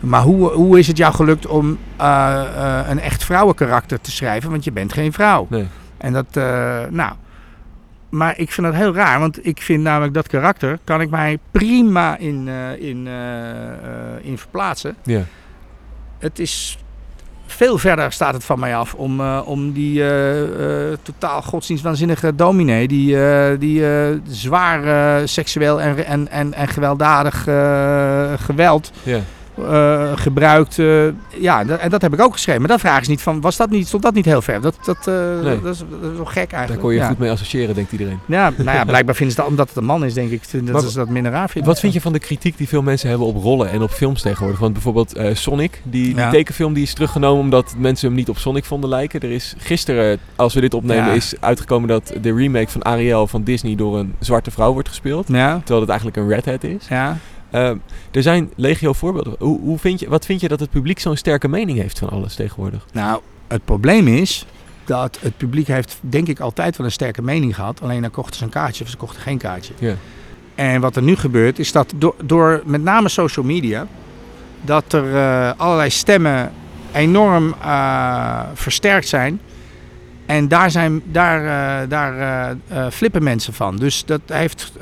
maar 0.00 0.22
hoe, 0.22 0.50
hoe 0.52 0.78
is 0.78 0.86
het 0.86 0.96
jou 0.96 1.14
gelukt 1.14 1.46
om 1.46 1.78
een 2.88 3.00
echt 3.00 3.24
vrouwenkarakter 3.24 4.00
te 4.00 4.10
schrijven? 4.10 4.50
Want 4.50 4.64
je 4.64 4.72
bent 4.72 4.92
geen 4.92 5.12
vrouw. 5.12 5.46
Nee. 5.50 5.66
En 5.98 6.12
dat, 6.12 6.26
nou. 6.90 7.12
Maar 8.12 8.38
ik 8.38 8.52
vind 8.52 8.66
dat 8.66 8.76
heel 8.76 8.94
raar, 8.94 9.18
want 9.18 9.46
ik 9.46 9.62
vind 9.62 9.82
namelijk 9.82 10.14
dat 10.14 10.28
karakter 10.28 10.78
kan 10.84 11.00
ik 11.00 11.10
mij 11.10 11.38
prima 11.50 12.16
in, 12.16 12.48
eh, 12.48 12.88
in, 12.88 13.06
eh, 13.06 13.68
eh, 13.68 13.74
in 14.20 14.38
verplaatsen. 14.38 14.96
Ja. 15.02 15.22
Het 16.18 16.38
is 16.38 16.78
veel 17.46 17.78
verder 17.78 18.12
staat 18.12 18.34
het 18.34 18.44
van 18.44 18.58
mij 18.58 18.76
af 18.76 18.94
om, 18.94 19.20
om 19.40 19.72
die 19.72 20.04
totaal 21.02 21.42
godsdienstwaanzinnige 21.42 22.34
dominee, 22.34 22.88
die, 22.88 23.16
die 23.58 23.84
zwaar 24.28 25.28
seksueel 25.28 25.80
en, 25.80 26.06
en, 26.06 26.28
en, 26.28 26.54
en 26.54 26.68
gewelddadig 26.68 27.42
geweld 28.44 28.92
Ja. 29.02 29.20
Eh, 29.56 30.12
gebruikt. 30.14 30.78
eh, 30.78 30.86
ja, 31.40 31.64
dat, 31.64 31.78
en 31.78 31.90
dat 31.90 32.02
heb 32.02 32.12
ik 32.12 32.20
ook 32.20 32.32
geschreven. 32.32 32.60
Maar 32.60 32.70
dat 32.70 32.80
vraag 32.80 33.00
is 33.00 33.08
niet 33.08 33.22
van, 33.22 33.40
was 33.40 33.56
dat 33.56 33.70
niet, 33.70 33.86
stond 33.86 34.02
dat 34.02 34.14
niet 34.14 34.24
heel 34.24 34.42
ver? 34.42 34.60
Dat, 34.60 34.76
dat, 34.84 35.06
eh, 35.06 35.14
Nee. 35.42 35.60
dat, 35.60 35.74
is, 35.74 35.78
dat 36.00 36.10
is 36.10 36.16
wel 36.16 36.24
gek 36.24 36.36
eigenlijk. 36.36 36.68
Daar 36.68 36.78
kon 36.78 36.92
je 36.92 36.98
ja. 36.98 37.06
goed 37.08 37.18
mee 37.18 37.30
associëren, 37.30 37.74
denkt 37.74 37.92
iedereen. 37.92 38.18
Ja, 38.26 38.52
nou 38.56 38.76
ja, 38.76 38.84
blijkbaar 38.84 39.14
vinden 39.14 39.34
ze 39.34 39.40
dat 39.40 39.50
omdat 39.50 39.68
het 39.68 39.76
een 39.76 39.84
man 39.84 40.04
is, 40.04 40.14
denk 40.14 40.30
ik, 40.30 40.42
dat 40.52 40.62
Maar 40.62 40.82
ze 40.82 40.96
dat 40.98 41.08
minder 41.08 41.32
raar 41.32 41.48
vinden. 41.50 41.70
Wat 41.70 41.80
vind 41.80 41.92
je 41.92 42.00
van 42.00 42.12
de 42.12 42.18
kritiek 42.18 42.56
die 42.56 42.68
veel 42.68 42.82
mensen 42.82 43.08
hebben 43.08 43.26
op 43.26 43.36
rollen 43.42 43.70
en 43.70 43.82
op 43.82 43.90
films 43.90 44.22
tegenwoordig? 44.22 44.60
Want 44.60 44.72
bijvoorbeeld 44.72 45.14
Sonic, 45.32 45.80
die, 45.82 46.04
die 46.04 46.14
Ja. 46.14 46.30
tekenfilm, 46.30 46.72
die 46.72 46.82
is 46.82 46.94
teruggenomen 46.94 47.40
omdat 47.42 47.74
mensen 47.78 48.06
hem 48.06 48.16
niet 48.16 48.28
op 48.28 48.38
Sonic 48.38 48.64
vonden 48.64 48.90
lijken. 48.90 49.20
Er 49.20 49.30
is 49.30 49.54
gisteren, 49.58 50.18
als 50.36 50.54
we 50.54 50.60
dit 50.60 50.74
opnemen, 50.74 51.04
Ja. 51.06 51.12
is 51.12 51.34
uitgekomen 51.40 51.88
dat 51.88 52.12
de 52.20 52.34
remake 52.34 52.68
van 52.70 52.84
Ariel 52.84 53.26
van 53.26 53.42
Disney 53.42 53.74
door 53.74 53.98
een 53.98 54.14
zwarte 54.18 54.50
vrouw 54.50 54.72
wordt 54.72 54.88
gespeeld. 54.88 55.26
Terwijl 55.26 55.80
het 55.80 55.88
eigenlijk 55.88 56.16
een 56.16 56.28
redhead 56.28 56.64
is. 56.64 56.86
ja. 56.88 57.16
Eh, 57.52 57.70
er 58.10 58.22
zijn 58.22 58.50
legio 58.56 58.92
voorbeelden. 58.92 59.34
Hoe, 59.38 59.60
hoe 59.60 59.78
vind 59.78 60.00
je, 60.00 60.08
wat 60.08 60.24
vind 60.24 60.40
je 60.40 60.48
dat 60.48 60.60
het 60.60 60.70
publiek 60.70 60.98
zo'n 60.98 61.16
sterke 61.16 61.48
mening 61.48 61.78
heeft 61.78 61.98
van 61.98 62.08
alles 62.08 62.34
tegenwoordig? 62.34 62.86
Nou, 62.92 63.20
het 63.48 63.64
probleem 63.64 64.08
is 64.08 64.46
dat 64.84 65.18
het 65.20 65.36
publiek 65.36 65.66
heeft, 65.66 65.98
denk 66.00 66.28
ik, 66.28 66.40
altijd 66.40 66.76
wel 66.76 66.86
een 66.86 66.92
sterke 66.92 67.22
mening 67.22 67.54
gehad. 67.54 67.80
Alleen 67.82 68.00
dan 68.00 68.10
kochten 68.10 68.36
ze 68.36 68.44
een 68.44 68.50
kaartje 68.50 68.84
of 68.84 68.90
ze 68.90 68.96
kochten 68.96 69.22
geen 69.22 69.38
kaartje. 69.38 69.74
Ja. 69.78 69.94
En 70.54 70.80
wat 70.80 70.96
er 70.96 71.02
nu 71.02 71.16
gebeurt, 71.16 71.58
is 71.58 71.72
dat 71.72 71.92
door, 71.96 72.14
door 72.24 72.62
met 72.64 72.82
name 72.82 73.08
social 73.08 73.44
media, 73.44 73.86
dat 74.60 74.92
er 74.92 75.16
eh, 75.16 75.52
allerlei 75.56 75.90
stemmen 75.90 76.52
enorm 76.92 77.54
eh, 77.62 78.40
versterkt 78.54 79.08
zijn. 79.08 79.40
En 80.32 80.48
daar, 80.48 80.70
zijn, 80.70 81.02
daar, 81.04 81.44
eh, 81.44 81.88
daar 81.88 82.16
eh, 82.68 82.86
flippen 82.90 83.22
mensen 83.22 83.52
van. 83.52 83.76
Dus 83.76 84.04
dat 84.04 84.20
heeft, 84.26 84.72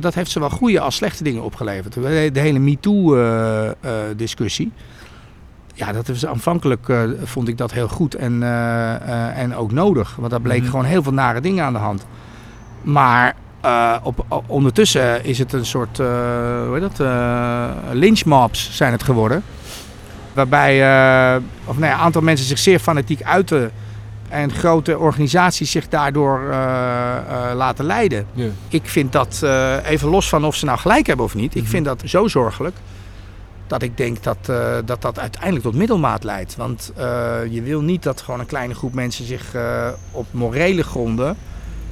dat 0.00 0.14
heeft 0.14 0.30
zowel 0.30 0.50
goede 0.50 0.80
als 0.80 0.96
slechte 0.96 1.24
dingen 1.24 1.42
opgeleverd. 1.42 1.94
De, 1.94 2.30
de 2.32 2.40
hele 2.40 2.58
MeToo-discussie. 2.58 4.72
ja, 5.74 5.92
dat 5.92 6.08
is 6.08 6.26
aanvankelijk 6.26 6.92
vond 7.24 7.48
ik 7.48 7.58
dat 7.58 7.72
heel 7.72 7.88
goed 7.88 8.14
en, 8.14 8.42
en 9.34 9.56
ook 9.56 9.72
nodig. 9.72 10.16
Want 10.16 10.30
daar 10.30 10.40
bleek 10.40 10.60
Mhm. 10.60 10.70
gewoon 10.70 10.84
heel 10.84 11.02
veel 11.02 11.12
nare 11.12 11.40
dingen 11.40 11.64
aan 11.64 11.72
de 11.72 11.78
hand. 11.78 12.06
Maar 12.82 13.34
op, 14.02 14.42
ondertussen 14.46 15.24
is 15.24 15.38
het 15.38 15.52
een 15.52 15.66
soort, 15.66 15.96
hoe 15.96 16.70
heet 16.72 16.96
dat, 16.96 17.06
lynchmobs 17.92 18.76
zijn 18.76 18.92
het 18.92 19.02
geworden. 19.02 19.42
Waarbij 20.32 20.74
of, 21.64 21.78
nou 21.78 21.90
ja, 21.90 21.92
een 21.92 21.98
aantal 22.00 22.22
mensen 22.22 22.46
zich 22.46 22.58
zeer 22.58 22.78
fanatiek 22.78 23.22
uiten. 23.22 23.70
En 24.32 24.52
grote 24.52 24.98
organisaties 24.98 25.70
zich 25.70 25.88
daardoor 25.88 26.40
eh, 26.50 27.16
eh, 27.16 27.56
laten 27.56 27.84
leiden. 27.84 28.26
Ja. 28.32 28.48
Ik 28.68 28.82
vind 28.88 29.12
dat, 29.12 29.40
eh, 29.42 29.76
even 29.90 30.08
los 30.08 30.28
van 30.28 30.44
of 30.44 30.54
ze 30.56 30.64
nou 30.64 30.78
gelijk 30.78 31.06
hebben 31.06 31.24
of 31.26 31.34
niet, 31.34 31.54
ik 31.54 31.62
Mhm. 31.62 31.70
vind 31.70 31.84
dat 31.84 32.02
zo 32.04 32.28
zorgelijk. 32.28 32.76
Dat 33.66 33.82
ik 33.82 33.96
denk 33.96 34.22
dat, 34.22 34.36
dat 34.84 35.02
dat 35.02 35.18
uiteindelijk 35.18 35.62
tot 35.64 35.74
middelmaat 35.74 36.24
leidt. 36.24 36.56
Want 36.56 36.92
je 37.50 37.62
wil 37.62 37.80
niet 37.80 38.02
dat 38.02 38.20
gewoon 38.20 38.40
een 38.40 38.46
kleine 38.46 38.74
groep 38.74 38.94
mensen 38.94 39.24
zich 39.26 39.44
op 40.10 40.26
morele 40.30 40.82
gronden 40.82 41.36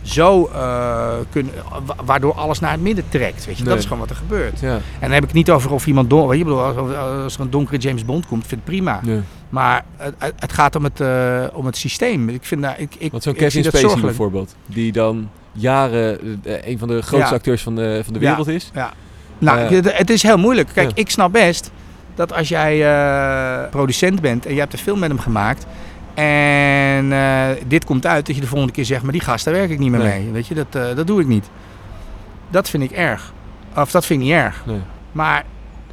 zo 0.02 0.50
eh, 0.54 1.08
kunnen, 1.30 1.52
wa- 1.86 1.94
waardoor 2.04 2.34
alles 2.34 2.60
naar 2.60 2.70
het 2.72 2.80
midden 2.80 3.04
trekt. 3.08 3.46
Weet 3.46 3.56
je? 3.56 3.62
Nee. 3.62 3.70
Dat 3.72 3.78
is 3.78 3.84
gewoon 3.84 4.00
wat 4.00 4.10
er 4.10 4.16
gebeurt. 4.16 4.60
Ja. 4.60 4.72
En 4.74 4.80
dan 5.00 5.10
heb 5.10 5.24
ik 5.24 5.32
niet 5.32 5.50
over 5.50 5.72
of 5.72 5.86
iemand 5.86 6.10
don, 6.10 6.28
weet 6.28 6.38
je, 6.38 6.44
bedoel, 6.44 6.60
als, 6.62 7.34
er 7.34 7.40
een 7.40 7.50
donkere 7.50 7.78
James 7.78 8.04
Bond 8.04 8.26
komt, 8.26 8.46
vind 8.46 8.60
ik 8.60 8.66
het 8.66 8.74
prima. 8.76 9.00
Ja. 9.02 9.20
Maar 9.48 9.84
het, 9.96 10.14
het- 10.38 10.52
gaat 10.52 10.76
om 10.76 10.84
het, 10.84 11.00
eh, 11.00 11.44
om 11.52 11.66
het 11.66 11.76
systeem. 11.76 12.28
Ik 12.28 12.44
vind 12.44 12.62
daar, 12.62 12.80
ik, 12.80 12.94
ik, 12.98 13.10
Want 13.10 13.22
zo'n 13.22 13.34
Kevin 13.34 13.64
Spacey 13.64 14.00
bijvoorbeeld, 14.00 14.54
die 14.66 14.92
dan 14.92 15.28
jaren 15.52 16.40
eh, 16.44 16.66
een 16.66 16.78
van 16.78 16.88
de 16.88 17.02
grootste 17.02 17.30
Ja. 17.30 17.36
acteurs 17.36 17.62
van 17.62 17.74
de, 17.74 18.00
van 18.04 18.12
de 18.12 18.20
Ja. 18.20 18.26
wereld 18.28 18.48
is. 18.48 18.70
Nou, 19.38 19.58
Eh, 19.58 19.68
het- 19.68 19.96
het 19.98 20.10
is 20.10 20.22
heel 20.22 20.38
moeilijk. 20.38 20.68
Kijk, 20.74 20.88
ja. 20.88 20.94
ik 20.94 21.10
snap 21.10 21.32
best 21.32 21.70
dat 22.14 22.32
als 22.32 22.48
jij 22.48 22.84
eh, 22.94 23.70
producent 23.70 24.20
bent 24.20 24.46
en 24.46 24.54
je 24.54 24.60
hebt 24.60 24.72
een 24.72 24.78
film 24.78 24.98
met 24.98 25.08
hem 25.08 25.18
gemaakt. 25.18 25.66
En 26.14 27.12
eh, 27.12 27.46
dit 27.66 27.84
komt 27.84 28.06
uit, 28.06 28.26
dat 28.26 28.34
je 28.34 28.40
de 28.40 28.46
volgende 28.46 28.72
keer 28.72 28.84
zegt, 28.84 29.02
maar 29.02 29.12
die 29.12 29.20
gast, 29.20 29.44
daar 29.44 29.54
werk 29.54 29.70
ik 29.70 29.78
niet 29.78 29.90
meer 29.90 30.00
Nee. 30.00 30.20
mee. 30.22 30.30
Weet 30.32 30.46
je, 30.46 30.54
dat, 30.54 30.66
eh, 30.70 30.96
dat 30.96 31.06
doe 31.06 31.20
ik 31.20 31.26
niet. 31.26 31.50
Dat 32.50 32.68
vind 32.70 32.82
ik 32.82 32.90
erg. 32.90 33.32
Of 33.76 33.90
dat 33.90 34.06
vind 34.06 34.20
ik 34.20 34.26
niet 34.26 34.34
erg. 34.36 34.62
Nee. 34.66 34.80
Maar 35.12 35.44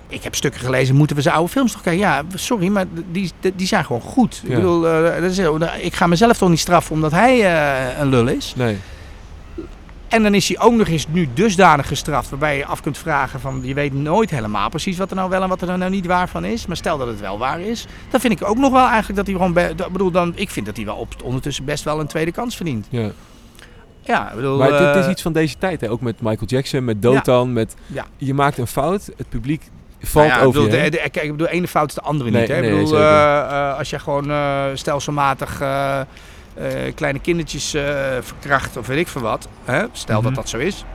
ik 0.07 0.23
heb 0.23 0.35
stukken 0.35 0.61
gelezen, 0.61 0.95
moeten 0.95 1.15
we 1.15 1.21
zijn 1.21 1.35
oude 1.35 1.51
films 1.51 1.71
toch 1.71 1.81
kijken? 1.81 2.01
Ja, 2.01 2.21
sorry, 2.33 2.67
maar 2.67 2.85
die, 3.11 3.31
die 3.55 3.67
zijn 3.67 3.85
gewoon 3.85 4.01
goed. 4.01 4.41
Ik 4.45 4.55
bedoel, 4.55 4.87
eh, 4.87 5.31
heel- 5.31 5.59
ik 5.81 5.95
ga 5.95 6.07
mezelf 6.07 6.37
toch 6.37 6.49
niet 6.49 6.59
straffen 6.59 6.95
omdat 6.95 7.11
hij 7.11 7.55
een 7.99 8.07
lul 8.09 8.27
is. 8.27 8.53
Nee. 8.57 8.77
En 10.07 10.23
dan 10.23 10.33
is 10.33 10.47
hij 10.47 10.59
ook 10.59 10.73
nog 10.73 10.87
eens 10.87 11.05
nu 11.09 11.29
dusdanig 11.33 11.87
gestraft 11.87 12.29
waarbij 12.29 12.57
je 12.57 12.65
af 12.65 12.81
kunt 12.81 12.97
vragen 12.97 13.39
van 13.39 13.59
je 13.63 13.73
weet 13.73 13.93
nooit 13.93 14.29
helemaal 14.29 14.69
precies 14.69 14.97
wat 14.97 15.09
er 15.09 15.15
nou 15.15 15.29
wel 15.29 15.41
en 15.41 15.49
wat 15.49 15.61
er 15.61 15.77
nou 15.77 15.91
niet 15.91 16.05
waar 16.05 16.29
van 16.29 16.45
is. 16.45 16.65
Maar 16.65 16.77
stel 16.77 16.97
dat 16.97 17.07
het 17.07 17.19
wel 17.19 17.37
waar 17.37 17.59
is, 17.59 17.85
dan 18.09 18.19
vind 18.19 18.41
ik 18.41 18.47
ook 18.49 18.57
nog 18.57 18.71
wel 18.71 18.85
eigenlijk 18.87 19.15
dat 19.15 19.25
hij 19.25 19.35
gewoon, 19.35 19.53
be- 19.53 19.73
dat- 19.75 19.91
bedoel 19.91 20.11
dan, 20.11 20.31
ik 20.35 20.49
vind 20.49 20.65
dat 20.65 20.75
hij 20.75 20.85
wel 20.85 20.95
op, 20.95 21.13
ondertussen 21.23 21.65
best 21.65 21.83
wel 21.83 21.99
een 21.99 22.07
tweede 22.07 22.31
kans 22.31 22.55
verdient. 22.55 22.87
Ja. 22.89 23.09
Ja, 24.01 24.29
ik 24.29 24.35
bedoel. 24.35 24.57
Maar 24.57 24.69
dit 24.69 24.95
is 24.95 25.05
eh, 25.05 25.11
iets 25.11 25.21
van 25.21 25.33
deze 25.33 25.57
tijd, 25.57 25.81
hè? 25.81 25.89
ook 25.89 26.01
met 26.01 26.21
Michael 26.21 26.47
Jackson, 26.47 26.83
met 26.85 27.01
Dotan. 27.01 27.53
Met, 27.53 27.75
Ja. 27.85 28.05
Je 28.17 28.33
maakt 28.33 28.57
een 28.57 28.67
fout, 28.67 29.09
het 29.17 29.29
publiek 29.29 29.61
valt 30.01 30.13
nou 30.27 30.27
ja, 30.27 30.41
ik 30.41 30.47
over 30.47 30.61
bedoel, 30.63 30.77
je 30.77 30.83
de, 30.89 30.97
de- 30.97 31.09
kijk, 31.09 31.25
ik 31.25 31.31
bedoel, 31.31 31.47
ene 31.47 31.67
fout 31.67 31.89
is 31.89 31.95
de 31.95 32.01
andere 32.01 32.29
Nee, 32.29 32.39
niet. 32.41 32.49
Hè? 32.49 32.55
Ik 32.61 32.69
bedoel, 32.69 32.97
eh, 32.97 33.37
eh, 33.39 33.77
als 33.77 33.89
je 33.89 33.99
gewoon 33.99 34.31
stelselmatig 34.77 35.61
kleine 36.95 37.19
kindertjes 37.19 37.73
eh, 37.73 37.83
verkracht 38.21 38.77
of 38.77 38.87
weet 38.87 38.97
ik 38.97 39.07
veel 39.07 39.21
wat, 39.21 39.47
hè? 39.65 39.85
stel 39.91 40.15
Mhm. 40.15 40.25
dat 40.25 40.35
dat 40.35 40.49
zo 40.49 40.57
is, 40.57 40.85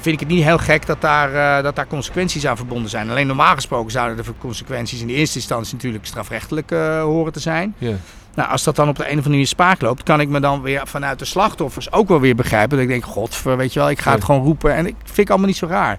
vind 0.00 0.14
ik 0.14 0.20
het 0.20 0.28
niet 0.28 0.44
heel 0.44 0.58
gek 0.58 0.86
dat 0.86 1.00
daar, 1.00 1.56
eh, 1.58 1.62
dat 1.62 1.76
daar 1.76 1.86
consequenties 1.86 2.46
aan 2.46 2.56
verbonden 2.56 2.90
zijn. 2.90 3.10
Alleen 3.10 3.26
normaal 3.26 3.54
gesproken 3.54 3.92
zouden 3.92 4.24
de 4.24 4.32
consequenties 4.38 5.00
in 5.00 5.06
de 5.06 5.12
eerste 5.12 5.38
instantie 5.38 5.74
natuurlijk 5.74 6.06
strafrechtelijk 6.06 6.70
eh, 6.70 7.02
horen 7.02 7.32
te 7.32 7.40
zijn. 7.40 7.74
Nou, 8.34 8.50
als 8.50 8.64
dat 8.64 8.76
dan 8.76 8.88
op 8.88 8.96
de 8.96 9.02
een 9.02 9.08
of 9.08 9.14
andere 9.14 9.30
manier 9.30 9.46
spaak 9.46 9.80
loopt, 9.80 10.02
kan 10.02 10.20
ik 10.20 10.28
me 10.28 10.40
dan 10.40 10.62
weer 10.62 10.80
vanuit 10.84 11.18
de 11.18 11.24
slachtoffers 11.24 11.92
ook 11.92 12.08
wel 12.08 12.20
weer 12.20 12.34
begrijpen. 12.34 12.70
Dat 12.70 12.80
ik 12.80 12.88
denk, 12.88 13.04
god, 13.04 13.42
weet 13.42 13.72
je 13.72 13.78
wel, 13.78 13.90
ik 13.90 14.00
ga 14.00 14.12
het 14.12 14.24
gewoon 14.24 14.42
roepen. 14.42 14.74
En 14.74 14.86
ik 14.86 14.94
vind 15.04 15.18
ik 15.18 15.28
allemaal 15.28 15.46
niet 15.46 15.56
zo 15.56 15.66
raar. 15.66 15.98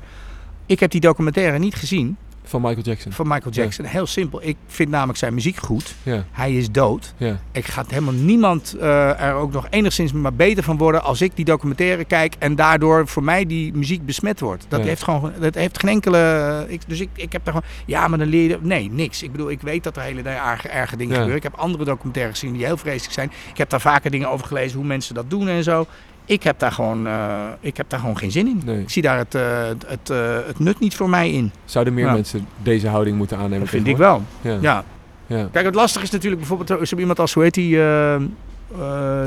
Ik 0.65 0.79
heb 0.79 0.91
die 0.91 1.01
documentaire 1.01 1.57
niet 1.57 1.75
gezien 1.75 2.17
Van 2.49 2.61
Michael 2.61 2.81
Jackson. 2.83 3.11
van 3.11 3.27
Michael 3.27 3.51
Jackson. 3.53 3.85
Heel 3.85 4.05
simpel. 4.05 4.39
Ik 4.43 4.57
vind 4.67 4.89
namelijk 4.89 5.17
zijn 5.17 5.33
muziek 5.33 5.57
goed. 5.57 5.95
Ja, 6.03 6.25
Hij 6.31 6.53
is 6.53 6.71
dood. 6.71 7.13
ja. 7.17 7.39
Ik 7.51 7.65
ga 7.65 7.83
helemaal 7.87 8.13
niemand 8.13 8.75
eh, 8.79 9.21
er 9.21 9.33
ook 9.33 9.51
nog 9.51 9.67
enigszins 9.69 10.11
maar 10.11 10.33
beter 10.33 10.63
van 10.63 10.77
worden 10.77 11.03
als 11.03 11.21
ik 11.21 11.35
die 11.35 11.45
documentaire 11.45 12.05
kijk 12.05 12.35
en 12.39 12.55
daardoor 12.55 13.07
voor 13.07 13.23
mij 13.23 13.45
die 13.45 13.73
muziek 13.73 14.05
besmet 14.05 14.39
wordt. 14.39 14.65
Dat 14.67 14.81
heeft 14.81 15.03
gewoon, 15.03 15.31
dat 15.39 15.55
heeft 15.55 15.79
geen 15.79 15.89
enkele. 15.89 16.65
Ik, 16.67 16.81
dus 16.87 16.99
ik, 16.99 17.09
ik 17.15 17.31
heb 17.31 17.45
daar 17.45 17.53
gewoon, 17.53 17.69
ja, 17.85 18.07
maar 18.07 18.19
dan 18.19 18.27
leer 18.27 18.49
je, 18.49 18.57
nee, 18.61 18.91
niks. 18.91 19.23
Ik 19.23 19.31
bedoel, 19.31 19.49
ik 19.49 19.61
weet 19.61 19.83
dat 19.83 19.95
er 19.97 20.01
hele 20.03 20.21
erge, 20.21 20.67
erge 20.69 20.95
dingen 20.97 21.11
gebeuren. 21.13 21.37
Ik 21.37 21.43
heb 21.43 21.53
andere 21.55 21.83
documentaires 21.85 22.39
gezien 22.39 22.55
die 22.55 22.65
heel 22.65 22.77
vreselijk 22.77 23.13
zijn. 23.13 23.31
Ik 23.51 23.57
heb 23.57 23.69
daar 23.69 23.81
vaker 23.81 24.11
dingen 24.11 24.29
over 24.29 24.47
gelezen 24.47 24.77
hoe 24.77 24.87
mensen 24.87 25.15
dat 25.15 25.29
doen 25.29 25.47
en 25.47 25.63
zo. 25.63 25.85
Ik 26.29 26.43
heb 26.43 26.59
daar 26.59 26.71
gewoon, 26.71 27.07
eh, 27.07 27.45
ik 27.59 27.77
heb 27.77 27.89
daar 27.89 27.99
gewoon 27.99 28.17
geen 28.17 28.31
zin 28.31 28.47
in. 28.47 28.61
Nee. 28.65 28.79
Ik 28.79 28.89
zie 28.89 29.01
daar 29.01 29.17
het, 29.17 29.35
eh, 29.35 29.67
het, 29.67 29.85
het, 29.87 30.09
eh, 30.09 30.35
het 30.47 30.59
nut 30.59 30.79
niet 30.79 30.95
voor 30.95 31.09
mij 31.09 31.31
in. 31.31 31.51
Zouden 31.65 31.93
meer 31.93 32.11
mensen 32.11 32.47
deze 32.63 32.87
houding 32.87 33.17
moeten 33.17 33.37
aannemen? 33.37 33.59
Dat 33.59 33.69
vind 33.69 33.87
ik 33.87 33.97
wel. 33.97 34.23
Ja. 34.41 34.57
Ja. 34.61 34.83
Ja. 35.27 35.47
Kijk, 35.51 35.65
het 35.65 35.75
lastige 35.75 36.05
is 36.05 36.11
natuurlijk 36.11 36.41
bijvoorbeeld 36.41 36.87
zo 36.87 36.95
iemand 36.95 37.19
als, 37.19 37.33
hoe 37.33 37.43
heet 37.43 37.53
die, 37.53 37.79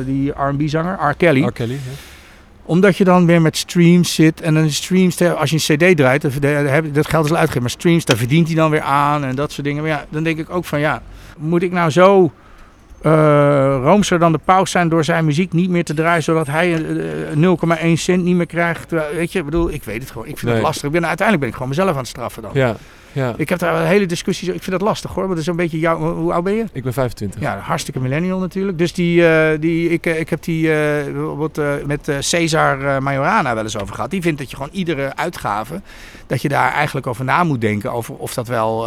die 0.04 0.30
R&B-zanger, 0.30 1.10
R. 1.10 1.14
Kelly. 1.14 1.44
R. 1.44 1.52
Kelly? 1.52 1.78
Omdat 2.62 2.96
je 2.96 3.04
dan 3.04 3.26
weer 3.26 3.42
met 3.42 3.56
streams 3.56 4.14
zit 4.14 4.40
en 4.40 4.54
dan 4.54 4.70
streams, 4.70 5.22
als 5.22 5.50
je 5.50 5.56
een 5.56 5.92
cd 5.92 5.96
draait, 5.96 6.22
dat 6.94 7.08
geld 7.08 7.24
is 7.24 7.30
al 7.30 7.36
uitgegeven, 7.36 7.60
maar 7.60 7.70
streams, 7.70 8.04
daar 8.04 8.16
verdient 8.16 8.46
hij 8.46 8.56
dan 8.56 8.70
weer 8.70 8.80
aan 8.80 9.24
en 9.24 9.34
dat 9.34 9.52
soort 9.52 9.66
dingen. 9.66 9.82
Maar 9.82 9.90
ja, 9.90 10.04
dan 10.08 10.22
denk 10.22 10.38
ik 10.38 10.50
ook 10.50 10.64
van 10.64 10.80
ja, 10.80 11.02
moet 11.38 11.62
ik 11.62 11.72
nou 11.72 11.90
zo 11.90 12.32
roomser 13.82 14.18
dan 14.18 14.32
de 14.32 14.40
paus 14.44 14.70
zijn 14.70 14.88
door 14.88 15.04
zijn 15.04 15.24
muziek 15.24 15.52
niet 15.52 15.70
meer 15.70 15.84
te 15.84 15.94
draaien, 15.94 16.22
zodat 16.22 16.46
hij 16.46 16.74
eh, 16.74 17.86
0,1 17.86 17.92
cent 17.92 18.24
niet 18.24 18.36
meer 18.36 18.46
krijgt. 18.46 18.90
Weet 19.14 19.32
je, 19.32 19.38
ik 19.38 19.44
bedoel, 19.44 19.70
ik 19.72 19.82
weet 19.84 20.00
het 20.02 20.10
gewoon. 20.10 20.26
Ik 20.26 20.32
vind 20.38 20.44
Nee. 20.46 20.54
het 20.54 20.62
lastig. 20.62 20.84
Ik 20.84 20.90
ben, 20.92 21.06
uiteindelijk 21.06 21.38
ben 21.40 21.48
ik 21.48 21.54
gewoon 21.54 21.68
mezelf 21.68 21.90
aan 21.90 21.96
het 21.96 22.06
straffen 22.08 22.42
dan. 22.42 22.50
Ja, 22.54 22.76
ja. 23.12 23.34
Ik 23.36 23.48
heb 23.48 23.58
daar 23.58 23.80
een 23.80 23.86
hele 23.86 24.06
discussie. 24.06 24.54
Ik 24.54 24.62
vind 24.62 24.70
dat 24.70 24.80
lastig 24.88 25.10
hoor. 25.10 25.22
Want 25.22 25.30
het 25.30 25.40
is 25.40 25.46
een 25.46 25.56
beetje 25.56 25.78
jouw. 25.78 26.14
Hoe 26.14 26.32
oud 26.32 26.44
ben 26.44 26.54
je? 26.54 26.64
Ik 26.72 26.82
ben 26.82 26.92
25. 26.92 27.40
Ja, 27.40 27.58
hartstikke 27.58 28.00
millennial 28.00 28.38
natuurlijk. 28.38 28.78
Dus 28.78 28.92
die, 28.92 29.26
eh, 29.26 29.60
die, 29.60 29.88
ik, 29.88 30.06
eh, 30.06 30.20
ik 30.20 30.30
heb 30.30 30.42
die 30.42 30.66
bijvoorbeeld 31.12 31.58
eh, 31.58 31.72
met 31.86 32.12
Cesar 32.18 33.02
Majorana 33.02 33.54
wel 33.54 33.62
eens 33.62 33.78
over 33.78 33.94
gehad. 33.94 34.10
Die 34.10 34.22
vindt 34.22 34.38
dat 34.38 34.50
je 34.50 34.56
gewoon 34.56 34.72
iedere 34.72 35.16
uitgave, 35.16 35.80
dat 36.26 36.42
je 36.42 36.48
daar 36.48 36.72
eigenlijk 36.72 37.06
over 37.06 37.24
na 37.24 37.44
moet 37.44 37.60
denken. 37.60 37.92
Over 37.92 38.14
of 38.14 38.34
dat 38.34 38.48
wel, 38.48 38.78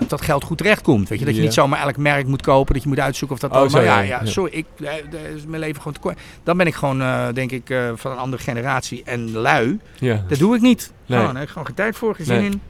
of 0.00 0.06
dat 0.06 0.20
geld 0.20 0.44
goed 0.44 0.58
terechtkomt. 0.58 1.08
Weet 1.08 1.18
je, 1.18 1.24
dat 1.24 1.36
je 1.36 1.42
niet 1.42 1.54
zomaar 1.54 1.80
elk 1.80 1.96
merk 1.96 2.26
moet 2.26 2.42
kopen. 2.42 2.74
Dat 2.74 2.82
je 2.82 2.88
moet 2.88 3.00
uitzoeken 3.00 3.36
of 3.36 3.42
dat 3.42 3.62
Oh, 3.62 3.68
zo, 3.70 3.76
maar 3.76 3.84
ja, 3.84 4.00
ja, 4.00 4.24
sorry, 4.24 4.52
ik, 4.52 4.66
is 5.34 5.46
mijn 5.46 5.60
leven 5.60 5.76
gewoon 5.76 5.92
te 5.92 6.00
kort. 6.00 6.18
Dan 6.42 6.56
ben 6.56 6.66
ik 6.66 6.74
gewoon, 6.74 7.02
denk 7.34 7.50
ik, 7.50 7.74
van 7.94 8.12
een 8.12 8.18
andere 8.18 8.42
generatie 8.42 9.02
en 9.04 9.32
lui. 9.32 9.78
Ja. 9.98 10.24
Dat 10.28 10.38
doe 10.38 10.54
ik 10.56 10.60
niet. 10.60 10.92
Nee. 11.06 11.18
Gewoon, 11.18 11.24
daar 11.24 11.34
heb 11.34 11.42
ik 11.42 11.48
gewoon 11.48 11.66
geen 11.66 11.76
tijd 11.76 11.96
voor, 11.96 12.14
geen 12.14 12.26
zin 12.26 12.36
Nee. 12.36 12.50
in. 12.50 12.60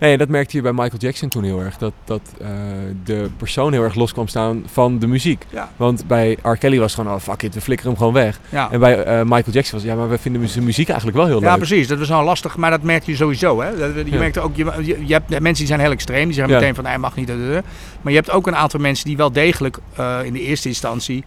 Nee, 0.00 0.16
dat 0.18 0.28
merkte 0.28 0.56
je 0.56 0.62
bij 0.62 0.72
Michael 0.72 0.98
Jackson 0.98 1.28
toen 1.28 1.44
heel 1.44 1.60
erg. 1.60 1.76
Dat, 1.78 1.92
dat 2.04 2.20
eh, 2.40 2.48
de 3.04 3.28
persoon 3.36 3.72
heel 3.72 3.82
erg 3.82 3.94
los 3.94 4.12
kwam 4.12 4.28
staan 4.28 4.62
van 4.72 4.98
de 4.98 5.06
muziek. 5.06 5.44
Ja. 5.50 5.70
Want 5.76 6.06
bij 6.06 6.36
R. 6.42 6.56
Kelly 6.56 6.78
was 6.78 6.92
het 6.92 7.00
gewoon, 7.00 7.16
oh 7.16 7.22
fuck 7.22 7.42
it, 7.42 7.54
we 7.54 7.60
flikkeren 7.60 7.90
hem 7.92 7.98
gewoon 8.00 8.14
weg. 8.14 8.40
Ja. 8.48 8.68
En 8.70 8.80
bij 8.80 9.02
eh, 9.04 9.22
Michael 9.22 9.52
Jackson 9.52 9.78
was 9.78 9.88
ja, 9.88 9.94
maar 9.94 10.08
we 10.08 10.18
vinden 10.18 10.48
zijn 10.48 10.64
muziek 10.64 10.88
eigenlijk 10.88 11.18
wel 11.18 11.26
heel 11.26 11.40
Ja, 11.40 11.48
leuk. 11.48 11.56
precies. 11.56 11.88
Dat 11.88 11.98
was 11.98 12.08
nou 12.08 12.24
lastig, 12.24 12.56
maar 12.56 12.70
dat 12.70 12.82
merk 12.82 13.04
je 13.04 13.16
sowieso. 13.16 13.60
Hè? 13.62 13.76
Dat- 13.78 13.94
Je 13.94 14.10
Ja. 14.12 14.18
merkt 14.18 14.38
ook, 14.38 14.56
je, 14.56 14.64
je, 15.06 15.12
hebt 15.12 15.28
mensen 15.28 15.52
die 15.54 15.66
zijn 15.66 15.80
heel 15.80 15.90
extreem. 15.90 16.24
Die 16.24 16.34
zeggen 16.34 16.54
Ja. 16.54 16.60
meteen 16.60 16.74
van 16.74 16.86
hij 16.86 16.98
mag 16.98 17.16
niet. 17.16 17.28
Maar 18.02 18.12
je 18.12 18.18
hebt 18.18 18.30
ook 18.30 18.46
een 18.46 18.56
aantal 18.56 18.80
mensen 18.80 19.06
die 19.06 19.16
wel 19.16 19.32
degelijk 19.32 19.78
eh, 19.96 20.18
in 20.24 20.32
de 20.32 20.40
eerste 20.40 20.68
instantie. 20.68 21.24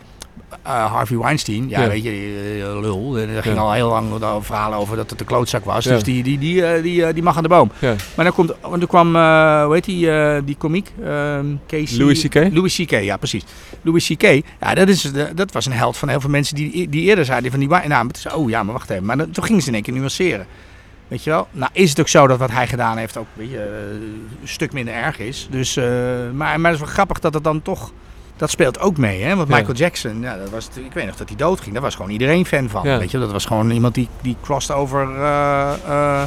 Eh, 0.63 0.91
Harvey 0.93 1.17
Weinstein, 1.17 1.69
ja, 1.69 1.81
Ja. 1.81 1.87
weet 1.87 2.03
je, 2.03 2.77
lul. 2.81 3.17
Er 3.17 3.41
ging 3.43 3.55
Ja. 3.55 3.61
al 3.61 3.71
heel 3.71 3.89
lang 3.89 4.07
verhalen 4.41 4.77
over 4.77 4.95
dat 4.95 5.09
het 5.09 5.19
een 5.19 5.25
klootzak 5.25 5.65
was. 5.65 5.83
Ja. 5.83 5.91
Dus 5.93 6.03
die, 6.03 6.23
die, 6.23 6.37
die, 6.39 6.65
eh, 6.65 6.83
die, 6.83 7.05
eh, 7.05 7.13
die 7.13 7.23
mag 7.23 7.37
aan 7.37 7.43
de 7.43 7.49
boom. 7.49 7.71
Ja. 7.79 7.95
Maar 8.15 8.25
dan 8.25 8.33
komt, 8.33 8.53
want 8.61 8.81
er 8.81 8.87
kwam, 8.87 9.07
hoe 9.65 9.73
heet 9.73 9.85
die, 9.85 10.11
eh, 10.11 10.41
die 10.45 10.55
komiek? 10.55 10.91
Ehm, 11.03 11.45
Casey- 11.67 11.97
Louis 11.99 12.21
C.K.? 12.27 12.35
Louis 12.51 12.75
C.K., 12.75 12.91
ja 12.91 13.17
precies. 13.17 13.43
Louis 13.81 14.07
C.K., 14.07 14.23
ja, 14.59 14.73
dat, 14.73 14.87
is, 14.87 15.11
dat 15.35 15.51
was 15.51 15.65
een 15.65 15.71
held 15.71 15.97
van 15.97 16.09
heel 16.09 16.19
veel 16.21 16.29
mensen 16.29 16.55
die, 16.55 16.89
die 16.89 17.01
eerder 17.01 17.25
zeiden 17.25 17.51
van 17.51 17.59
die... 17.59 17.69
Nou, 17.69 18.09
oh 18.35 18.49
ja, 18.49 18.63
maar 18.63 18.73
wacht 18.73 18.89
even. 18.89 19.05
Maar 19.05 19.17
dan, 19.17 19.31
toen 19.31 19.43
gingen 19.43 19.61
ze 19.61 19.67
in 19.67 19.73
één 19.73 19.83
keer 19.83 19.93
nuanceren. 19.93 20.45
Weet 21.07 21.23
je 21.23 21.29
wel? 21.29 21.47
Nou 21.51 21.71
is 21.73 21.89
het 21.89 21.99
ook 21.99 22.07
zo 22.07 22.27
dat 22.27 22.39
wat 22.39 22.51
hij 22.51 22.67
gedaan 22.67 22.97
heeft 22.97 23.17
ook 23.17 23.27
weet 23.33 23.49
je, 23.49 23.89
een 24.41 24.47
stuk 24.47 24.73
minder 24.73 24.93
erg 24.93 25.19
is. 25.19 25.47
Dus, 25.51 25.75
maar, 26.33 26.59
maar 26.59 26.71
het 26.71 26.73
is 26.73 26.85
wel 26.85 26.93
grappig 26.93 27.19
dat 27.19 27.33
het 27.33 27.43
dan 27.43 27.61
toch... 27.61 27.91
Dat 28.37 28.49
speelt 28.49 28.79
ook 28.79 28.97
mee, 28.97 29.23
hè? 29.23 29.35
Want 29.35 29.47
Ja. 29.49 29.55
Michael 29.55 29.75
Jackson, 29.77 30.21
ja, 30.21 30.37
dat 30.37 30.49
was, 30.49 30.69
ik 30.73 30.93
weet 30.93 31.05
nog 31.05 31.15
dat 31.15 31.27
hij 31.27 31.37
doodging. 31.37 31.73
Daar 31.73 31.81
was 31.83 31.95
gewoon 31.95 32.11
iedereen 32.11 32.45
fan 32.45 32.69
van. 32.69 32.87
Ja. 32.87 32.97
Weet 32.97 33.11
je, 33.11 33.19
dat 33.19 33.31
was 33.31 33.45
gewoon 33.45 33.69
iemand 33.71 33.93
die, 33.93 34.07
die 34.21 34.35
crossed 34.41 34.75
over... 34.75 35.15
eh, 35.15 35.73
eh, 35.87 36.23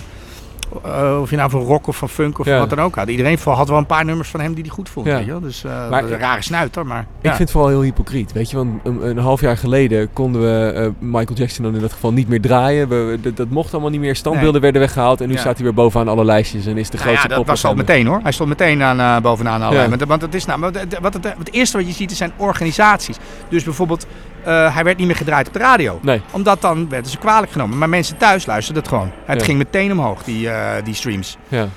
eh, 0.85 1.19
of 1.21 1.31
je 1.31 1.37
nou 1.37 1.51
van 1.51 1.61
rock 1.61 1.87
of 1.87 1.97
van 1.97 2.09
funk 2.09 2.39
of 2.39 2.47
Ja. 2.47 2.59
wat 2.59 2.71
dan 2.71 2.81
ook 2.81 2.95
had. 2.95 3.09
Iedereen 3.09 3.39
had 3.45 3.69
wel 3.69 3.79
een 3.79 3.87
paar 3.87 4.05
nummers 4.05 4.29
van 4.29 4.41
hem 4.41 4.55
die 4.55 4.63
hij 4.65 4.73
goed 4.73 4.89
vond. 4.89 5.07
Ja. 5.07 5.17
Weet 5.17 5.25
je 5.25 5.31
wel? 5.31 5.41
Dus 5.41 5.65
eh, 5.65 5.91
Maar- 5.91 6.05
een 6.05 6.19
rare 6.19 6.43
snuiter, 6.43 6.87
maar... 6.87 7.01
Ik 7.01 7.07
ja. 7.23 7.29
vind 7.29 7.39
het 7.39 7.51
vooral 7.51 7.71
heel 7.71 7.83
hypocriet, 7.83 8.33
weet 8.33 8.51
je. 8.51 8.57
Want 8.57 8.81
een, 8.85 9.07
een 9.09 9.19
half 9.19 9.41
jaar 9.41 9.57
geleden 9.57 10.13
konden 10.13 10.41
we 10.43 10.73
eh, 10.73 10.89
Michael 10.99 11.39
Jackson 11.39 11.65
dan 11.65 11.75
in 11.75 11.81
dat 11.81 11.93
geval 11.93 12.13
niet 12.13 12.29
meer 12.29 12.41
draaien. 12.41 12.89
We, 12.89 13.19
dat, 13.23 13.37
dat 13.37 13.49
mocht 13.51 13.73
allemaal 13.73 13.91
niet 13.91 14.01
meer. 14.01 14.17
Standbeelden 14.17 14.61
werden 14.61 14.81
weggehaald. 14.81 15.21
En 15.21 15.27
nu 15.29 15.35
Ja. 15.35 15.41
staat 15.41 15.55
hij 15.55 15.65
weer 15.65 15.75
bovenaan 15.75 16.09
alle 16.09 16.25
lijstjes 16.25 16.67
en 16.67 16.79
is 16.79 16.91
de 16.91 16.97
Nou 16.97 17.09
ja, 17.11 17.17
grootste 17.17 17.39
dat 17.39 17.47
was 17.47 17.65
al 17.65 17.75
meteen 17.75 18.07
hoor. 18.07 18.21
Hij 18.23 18.33
stond 18.33 18.49
meteen 18.49 18.83
aan, 18.83 19.23
bovenaan 19.23 19.63
alle 19.63 19.75
Ja. 19.77 19.89
Want, 19.89 20.05
want 20.05 20.23
het 20.23 20.35
is 20.35 20.45
nou, 20.45 20.61
wat 20.61 20.75
het, 20.75 20.99
wat 21.01 21.15
het, 21.15 21.25
het 21.39 21.53
eerste 21.53 21.77
wat 21.77 21.87
je 21.87 21.93
ziet 21.93 22.13
zijn 22.13 22.33
organisaties. 22.37 23.17
Dus 23.49 23.65
bijvoorbeeld, 23.65 24.07
eh, 24.47 24.75
hij 24.75 24.85
werd 24.85 24.97
niet 24.99 25.07
meer 25.07 25.17
gedraaid 25.17 25.47
op 25.47 25.53
de 25.53 25.59
radio. 25.59 25.99
Nee, 26.03 26.21
Omdat 26.31 26.61
dan 26.61 26.89
werden 26.89 27.11
ze 27.11 27.19
kwalijk 27.19 27.53
genomen. 27.53 27.79
Maar 27.79 27.89
mensen 27.89 28.17
thuis 28.17 28.47
luisterden 28.47 28.83
het 28.83 28.93
gewoon. 28.93 29.11
Het 29.25 29.39
Ja. 29.39 29.45
ging 29.45 29.59
meteen 29.59 29.93
omhoog, 29.93 30.23
die, 30.25 30.51
eh, 30.51 30.85
die 30.85 30.95
streams. 30.95 31.37
ja. 31.49 31.69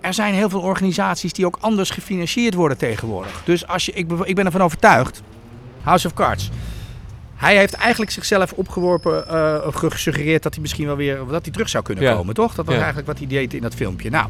Er 0.00 0.14
zijn 0.14 0.34
heel 0.34 0.48
veel 0.48 0.60
organisaties 0.60 1.32
die 1.32 1.46
ook 1.46 1.56
anders 1.60 1.90
gefinancierd 1.90 2.54
worden 2.54 2.76
tegenwoordig. 2.78 3.42
Dus 3.44 3.66
als 3.66 3.86
je, 3.86 3.92
ik, 3.92 4.10
ik 4.24 4.34
ben 4.34 4.44
ervan 4.46 4.62
overtuigd. 4.62 5.22
House 5.82 6.06
of 6.06 6.14
Cards. 6.14 6.50
Hij 7.34 7.56
heeft 7.56 7.74
eigenlijk 7.74 8.10
zichzelf 8.10 8.52
opgeworpen, 8.52 9.28
eh, 9.28 9.66
of 9.66 9.74
gesuggereerd 9.74 10.42
dat 10.42 10.52
hij 10.52 10.62
misschien 10.62 10.86
wel 10.86 10.96
weer 10.96 11.18
dat 11.30 11.42
hij 11.44 11.52
terug 11.52 11.68
zou 11.68 11.84
kunnen 11.84 12.04
Ja. 12.04 12.14
komen, 12.14 12.34
toch? 12.34 12.54
Dat 12.54 12.66
was 12.66 12.74
eigenlijk 12.74 13.06
wat 13.06 13.18
hij 13.18 13.26
deed 13.26 13.54
in 13.54 13.60
dat 13.62 13.74
filmpje. 13.74 14.10
Nou, 14.10 14.26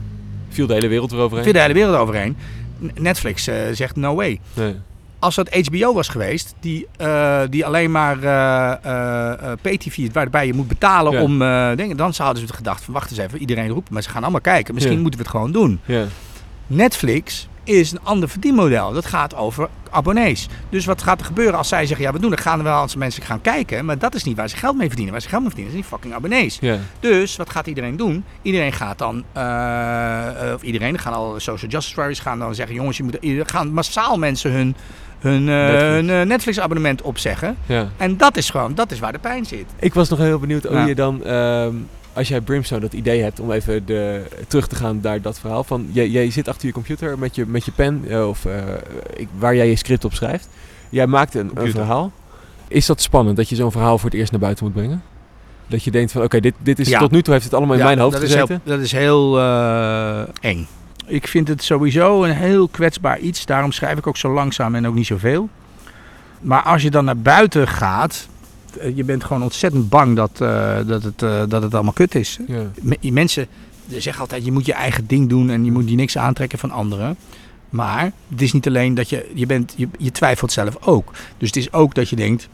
Viel 0.48 0.66
de 0.66 0.74
hele 0.74 0.88
wereld 0.88 1.12
eroverheen. 1.12 1.44
Viel 1.44 1.52
de 1.52 1.60
hele 1.60 1.74
wereld 1.74 1.96
overheen. 1.96 2.36
N- 2.84 2.90
Netflix 2.94 3.48
zegt 3.72 3.96
no 3.96 4.14
way. 4.14 4.40
Nee. 4.54 4.76
Als 5.22 5.34
dat 5.34 5.54
HBO 5.66 5.92
was 5.92 6.08
geweest, 6.08 6.54
die, 6.60 6.86
eh, 6.96 7.40
die 7.50 7.66
alleen 7.66 7.90
maar 7.90 8.22
eh, 8.22 8.72
eh, 9.52 9.58
pay-tv, 9.62 10.12
waarbij 10.12 10.46
je 10.46 10.54
moet 10.54 10.68
betalen 10.68 11.12
Ja. 11.12 11.22
om 11.22 11.42
eh, 11.42 11.70
dingen, 11.76 11.96
dan 11.96 12.14
zouden 12.14 12.46
ze 12.46 12.52
gedacht 12.54 12.84
van 12.84 12.94
wacht 12.94 13.10
eens 13.10 13.18
even, 13.20 13.38
iedereen 13.38 13.68
roept, 13.68 13.90
maar 13.90 14.02
ze 14.02 14.08
gaan 14.08 14.22
allemaal 14.22 14.40
kijken. 14.40 14.74
Misschien 14.74 14.96
Ja. 14.96 15.02
moeten 15.02 15.20
we 15.20 15.26
het 15.26 15.34
gewoon 15.36 15.52
doen. 15.52 15.80
Ja. 15.84 16.04
Netflix 16.66 17.48
is 17.64 17.92
een 17.92 18.00
ander 18.02 18.28
verdienmodel. 18.28 18.92
Dat 18.92 19.06
gaat 19.06 19.34
over 19.34 19.68
abonnees. 19.90 20.48
Dus 20.70 20.84
wat 20.84 21.02
gaat 21.02 21.20
er 21.20 21.26
gebeuren 21.26 21.54
als 21.58 21.68
zij 21.68 21.86
zeggen, 21.86 22.06
ja 22.06 22.12
we 22.12 22.18
doen 22.18 22.30
het, 22.30 22.40
gaan 22.40 22.58
er 22.58 22.64
wel 22.64 22.74
als 22.78 22.96
mensen 22.96 23.22
gaan 23.22 23.40
kijken, 23.40 23.84
maar 23.84 23.98
dat 23.98 24.14
is 24.14 24.24
niet 24.24 24.36
waar 24.36 24.48
ze 24.48 24.56
geld 24.56 24.76
mee 24.76 24.86
verdienen. 24.86 25.12
Waar 25.12 25.22
ze 25.22 25.28
geld 25.28 25.40
mee 25.42 25.50
verdienen, 25.50 25.72
zijn 25.74 25.84
die 25.88 25.98
fucking 25.98 26.14
abonnees. 26.14 26.58
Dus 27.00 27.36
wat 27.36 27.50
gaat 27.50 27.66
iedereen 27.66 27.96
doen? 27.96 28.24
Iedereen 28.42 28.72
gaat 28.72 28.98
dan, 28.98 29.24
eh, 29.32 30.52
of 30.54 30.62
iedereen, 30.62 30.94
er 30.94 31.00
gaan 31.00 31.12
al 31.12 31.40
social 31.40 31.70
justice 31.70 31.96
warriors 31.96 32.20
gaan 32.20 32.38
dan 32.38 32.54
zeggen, 32.54 32.74
jongens, 32.74 32.96
je 32.96 33.02
moet, 33.02 33.18
gaan 33.50 33.72
massaal 33.72 34.18
mensen 34.18 34.52
hun, 34.52 34.74
hun, 35.22 35.48
eh, 35.48 35.54
Netflix. 35.54 35.82
hun 35.92 36.10
eh, 36.10 36.26
Netflix-abonnement 36.26 37.02
opzeggen. 37.02 37.56
ja. 37.66 37.88
En 37.96 38.16
dat 38.16 38.36
is 38.36 38.50
gewoon, 38.50 38.74
dat 38.74 38.90
is 38.90 38.98
waar 38.98 39.12
de 39.12 39.18
pijn 39.18 39.44
zit. 39.46 39.64
Ik 39.78 39.94
was 39.94 40.08
nog 40.08 40.18
heel 40.18 40.38
benieuwd 40.38 40.64
hoe 40.64 40.76
Ja. 40.76 40.86
je 40.86 40.94
dan, 40.94 41.24
ehm, 41.24 41.74
als 42.12 42.28
jij 42.28 42.40
Brimstone 42.40 42.80
dat 42.80 42.92
idee 42.92 43.22
hebt 43.22 43.40
om 43.40 43.50
even 43.52 43.86
de, 43.86 44.22
terug 44.48 44.66
te 44.66 44.76
gaan 44.76 44.98
naar 45.02 45.20
dat 45.20 45.38
verhaal 45.38 45.64
van, 45.64 45.88
jij, 45.92 46.08
jij 46.08 46.30
zit 46.30 46.48
achter 46.48 46.66
je 46.66 46.72
computer 46.72 47.18
met 47.18 47.34
je, 47.34 47.46
met 47.46 47.64
je 47.64 47.70
pen 47.72 48.04
eh, 48.08 48.28
of 48.28 48.44
eh, 48.44 48.52
ik, 49.16 49.28
waar 49.38 49.56
jij 49.56 49.68
je 49.68 49.76
script 49.76 50.04
op 50.04 50.14
schrijft. 50.14 50.48
Jij 50.88 51.06
maakt 51.06 51.34
een, 51.34 51.50
een 51.54 51.70
verhaal. 51.70 52.12
Is 52.68 52.86
dat 52.86 53.00
spannend 53.02 53.36
dat 53.36 53.48
je 53.48 53.54
zo'n 53.56 53.72
verhaal 53.72 53.98
voor 53.98 54.10
het 54.10 54.18
eerst 54.18 54.30
naar 54.32 54.40
buiten 54.40 54.64
moet 54.64 54.74
brengen? 54.74 55.02
Dat 55.66 55.84
je 55.84 55.90
denkt 55.90 56.12
van, 56.12 56.22
oké, 56.22 56.40
dit, 56.40 56.54
dit 56.58 56.78
is 56.78 56.88
Ja. 56.88 56.98
tot 56.98 57.10
nu 57.10 57.22
toe 57.22 57.32
heeft 57.32 57.44
het 57.44 57.54
allemaal 57.54 57.74
in 57.74 57.80
Ja, 57.80 57.86
mijn 57.86 57.98
hoofd 57.98 58.12
dat 58.12 58.22
gezeten. 58.22 58.54
Is 58.54 58.60
heel, 58.64 58.76
dat 58.76 58.84
is 58.84 58.92
heel 58.92 59.38
eh, 59.38 60.20
eng. 60.40 60.66
Ik 61.12 61.26
vind 61.28 61.48
het 61.48 61.62
sowieso 61.62 62.24
een 62.24 62.34
heel 62.34 62.68
kwetsbaar 62.68 63.18
iets. 63.18 63.46
Daarom 63.46 63.72
schrijf 63.72 63.98
ik 63.98 64.06
ook 64.06 64.16
zo 64.16 64.32
langzaam 64.32 64.74
en 64.74 64.86
ook 64.86 64.94
niet 64.94 65.06
zoveel. 65.06 65.48
Maar 66.40 66.62
als 66.62 66.82
je 66.82 66.90
dan 66.90 67.04
naar 67.04 67.16
buiten 67.18 67.68
gaat, 67.68 68.28
eh, 68.78 68.96
je 68.96 69.04
bent 69.04 69.24
gewoon 69.24 69.42
ontzettend 69.42 69.88
bang 69.88 70.16
dat, 70.16 70.40
eh, 70.40 70.76
dat, 70.86 71.02
het, 71.02 71.22
eh, 71.22 71.42
dat 71.48 71.62
het 71.62 71.74
allemaal 71.74 71.92
kut 71.92 72.14
is. 72.14 72.38
Ja. 72.46 72.62
Me- 72.82 73.10
mensen 73.12 73.46
zeggen 73.88 74.20
altijd, 74.20 74.44
je 74.44 74.52
moet 74.52 74.66
je 74.66 74.72
eigen 74.72 75.06
ding 75.06 75.28
doen 75.28 75.50
en 75.50 75.64
je 75.64 75.72
moet 75.72 75.90
je 75.90 75.96
niks 75.96 76.18
aantrekken 76.18 76.58
van 76.58 76.70
anderen. 76.70 77.16
Maar 77.70 78.12
het 78.28 78.42
is 78.42 78.52
niet 78.52 78.66
alleen 78.66 78.94
dat 78.94 79.08
je, 79.08 79.30
je 79.34 79.46
bent, 79.46 79.74
je, 79.76 79.88
je 79.98 80.12
twijfelt 80.12 80.52
zelf 80.52 80.76
ook. 80.80 81.12
Dus 81.38 81.48
het 81.48 81.56
is 81.56 81.72
ook 81.72 81.94
dat 81.94 82.08
je 82.08 82.16
denkt, 82.16 82.48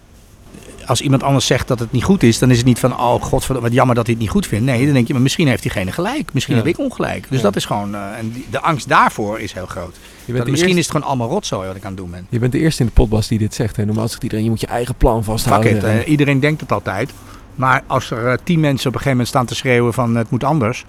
als 0.88 1.00
iemand 1.00 1.22
anders 1.22 1.46
zegt 1.46 1.68
dat 1.68 1.78
het 1.78 1.92
niet 1.92 2.04
goed 2.04 2.22
is, 2.22 2.38
dan 2.38 2.50
is 2.50 2.56
het 2.56 2.66
niet 2.66 2.78
van, 2.78 2.92
oh 2.98 3.22
god, 3.22 3.46
wat 3.46 3.72
jammer 3.72 3.94
dat 3.94 4.04
hij 4.06 4.14
het 4.14 4.22
niet 4.22 4.32
goed 4.32 4.46
vindt. 4.46 4.64
Nee, 4.64 4.84
dan 4.84 4.94
denk 4.94 5.06
je, 5.06 5.12
maar 5.12 5.22
misschien 5.22 5.48
heeft 5.48 5.62
diegene 5.62 5.92
gelijk. 5.92 6.32
Misschien 6.32 6.56
Ja. 6.56 6.62
heb 6.62 6.70
ik 6.70 6.78
ongelijk. 6.78 7.26
Dus 7.28 7.36
Ja. 7.36 7.42
dat 7.44 7.56
is 7.56 7.64
gewoon, 7.64 7.94
eh, 7.94 8.00
en 8.18 8.30
die- 8.32 8.46
de 8.50 8.60
angst 8.60 8.88
daarvoor 8.88 9.40
is 9.40 9.52
heel 9.52 9.66
groot. 9.66 9.96
Je, 10.24 10.32
bent 10.32 10.44
misschien 10.44 10.56
eerste, 10.56 10.78
is 10.80 10.86
het 10.86 10.90
gewoon 10.94 11.06
allemaal 11.06 11.28
rotzooi 11.28 11.66
wat 11.66 11.76
ik 11.76 11.82
aan 11.84 11.88
het 11.90 11.98
doen 12.00 12.10
ben. 12.10 12.26
je 12.30 12.38
bent 12.38 12.52
de 12.52 12.58
eerste 12.58 12.80
in 12.82 12.86
de 12.86 12.92
podcast 12.92 13.28
die 13.28 13.38
dit 13.38 13.54
zegt. 13.54 13.76
Hè. 13.76 13.84
Normaal 13.84 14.08
zegt 14.08 14.22
iedereen, 14.22 14.44
je 14.44 14.50
moet 14.50 14.60
je 14.60 14.66
eigen 14.66 14.94
plan 14.94 15.16
Fuck 15.16 15.24
vasthouden. 15.24 15.76
it, 15.76 15.84
eh, 15.84 16.08
iedereen 16.08 16.40
denkt 16.40 16.60
het 16.60 16.72
altijd. 16.72 17.10
Maar 17.54 17.82
als 17.86 18.10
er 18.10 18.26
eh, 18.26 18.38
tien 18.44 18.60
mensen 18.60 18.88
op 18.88 18.94
een 18.94 19.00
gegeven 19.00 19.10
moment 19.10 19.28
staan 19.28 19.46
te 19.46 19.54
schreeuwen 19.54 19.92
van 19.92 20.16
het 20.16 20.30
moet 20.30 20.44
anders, 20.44 20.84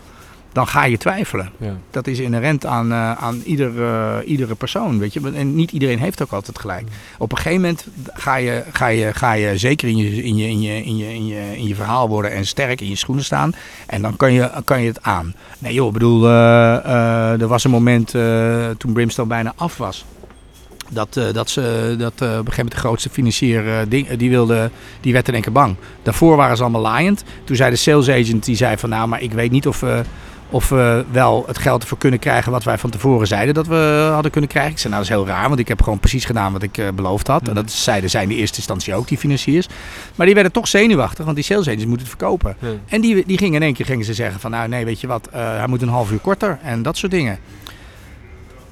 dan 0.51 0.67
ga 0.67 0.85
je 0.85 0.97
twijfelen. 0.97 1.49
ja. 1.57 1.77
Dat 1.91 2.07
is 2.07 2.19
inherent 2.19 2.65
aan, 2.65 2.91
eh, 2.91 3.11
aan 3.11 3.41
ieder, 3.45 3.83
eh, 3.83 4.15
iedere 4.25 4.55
persoon, 4.55 4.99
weet 4.99 5.13
je. 5.13 5.31
En 5.33 5.55
niet 5.55 5.71
iedereen 5.71 5.99
heeft 5.99 6.21
ook 6.21 6.31
altijd 6.31 6.59
gelijk. 6.59 6.87
Op 7.17 7.31
een 7.31 7.37
gegeven 7.37 7.61
moment 7.61 7.87
ga 8.13 8.35
je, 8.35 8.63
ga 8.71 8.87
je, 8.87 9.13
ga 9.13 9.31
je 9.33 9.57
zeker 9.57 9.87
in 9.87 9.97
je, 9.97 10.23
in, 10.23 10.35
je, 10.35 10.47
in, 10.47 10.61
je, 10.61 10.83
in, 10.83 10.97
je, 10.97 11.13
in, 11.13 11.27
je, 11.27 11.57
in 11.57 11.67
je 11.67 11.75
verhaal 11.75 12.07
worden 12.07 12.31
en 12.31 12.45
sterk 12.45 12.81
in 12.81 12.89
je 12.89 12.95
schoenen 12.95 13.23
staan. 13.23 13.53
En 13.87 14.01
dan 14.01 14.15
kan 14.15 14.33
je, 14.33 14.51
kan 14.63 14.81
je 14.81 14.87
het 14.87 15.03
aan. 15.03 15.33
Nee 15.59 15.73
joh, 15.73 15.87
ik 15.87 15.93
bedoel, 15.93 16.25
eh, 16.25 17.41
er 17.41 17.47
was 17.47 17.63
een 17.63 17.71
moment 17.71 18.11
toen 18.77 18.93
Brimstone 18.93 19.27
bijna 19.27 19.53
af 19.55 19.77
was. 19.77 20.05
Dat, 20.91 21.19
dat 21.33 21.49
ze 21.49 21.95
dat, 21.97 22.11
op 22.11 22.21
een 22.21 22.27
gegeven 22.27 22.55
moment 22.55 22.71
de 22.71 22.77
grootste 22.77 23.09
financier 23.09 23.85
ding, 23.89 24.09
die, 24.09 24.29
wilde, 24.29 24.69
die 25.01 25.13
werd 25.13 25.27
in 25.27 25.33
één 25.33 25.43
keer 25.43 25.51
bang. 25.51 25.75
Daarvoor 26.03 26.35
waren 26.35 26.57
ze 26.57 26.63
allemaal 26.63 26.81
laaiend. 26.81 27.23
Toen 27.43 27.55
zei 27.55 27.69
de 27.69 27.75
sales 27.75 28.09
agent, 28.09 28.45
die 28.45 28.55
zei 28.55 28.77
van 28.77 28.89
nou, 28.89 29.07
maar 29.07 29.21
ik 29.21 29.31
weet 29.31 29.51
niet 29.51 29.67
of 29.67 29.83
of 30.49 30.69
we 30.69 31.05
wel 31.11 31.43
het 31.47 31.57
geld 31.57 31.81
ervoor 31.81 31.97
kunnen 31.97 32.19
krijgen 32.19 32.51
wat 32.51 32.63
wij 32.63 32.77
van 32.77 32.89
tevoren 32.89 33.27
zeiden 33.27 33.53
dat 33.53 33.67
we 33.67 34.09
hadden 34.13 34.31
kunnen 34.31 34.49
krijgen. 34.49 34.71
Ik 34.71 34.77
zei 34.77 34.93
nou, 34.93 35.05
dat 35.05 35.11
is 35.11 35.17
heel 35.17 35.27
raar, 35.33 35.47
want 35.47 35.59
ik 35.59 35.67
heb 35.67 35.81
gewoon 35.81 35.99
precies 35.99 36.25
gedaan 36.25 36.51
wat 36.51 36.63
ik 36.63 36.77
eh, 36.77 36.87
beloofd 36.95 37.27
had. 37.27 37.47
En 37.47 37.53
dat 37.53 37.71
zeiden 37.71 38.09
zij 38.09 38.23
in 38.23 38.29
de 38.29 38.35
eerste 38.35 38.57
instantie 38.57 38.95
ook, 38.95 39.07
die 39.07 39.17
financiers. 39.17 39.67
Maar 40.15 40.25
die 40.25 40.35
werden 40.35 40.51
toch 40.53 40.67
zenuwachtig, 40.67 41.25
want 41.25 41.35
die 41.35 41.45
sales 41.45 41.67
agents 41.67 41.85
moeten 41.85 42.07
het 42.07 42.17
verkopen. 42.17 42.55
Ja. 42.59 42.67
En 42.87 43.01
die, 43.01 43.23
die 43.25 43.37
gingen 43.37 43.55
in 43.55 43.61
één 43.61 43.73
keer 43.73 43.85
gingen 43.85 44.05
ze 44.05 44.13
zeggen 44.13 44.39
van 44.39 44.51
nou 44.51 44.67
nee, 44.67 44.85
weet 44.85 45.01
je 45.01 45.07
wat, 45.07 45.27
eh, 45.31 45.57
hij 45.57 45.67
moet 45.67 45.81
een 45.81 45.89
half 45.89 46.11
uur 46.11 46.19
korter 46.19 46.59
en 46.63 46.81
dat 46.81 46.97
soort 46.97 47.11
dingen. 47.11 47.39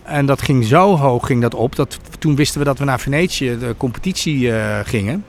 En 0.03 0.25
dat 0.25 0.41
ging 0.41 0.65
zo 0.65 0.97
hoog 0.97 1.25
ging 1.25 1.41
dat 1.41 1.55
op. 1.55 1.75
Dat, 1.75 1.99
toen 2.19 2.35
wisten 2.35 2.59
we 2.59 2.65
dat 2.65 2.79
we 2.79 2.85
naar 2.85 2.99
Venetië, 2.99 3.57
de 3.59 3.75
competitie, 3.77 4.51
eh, 4.51 4.79
gingen. 4.83 5.23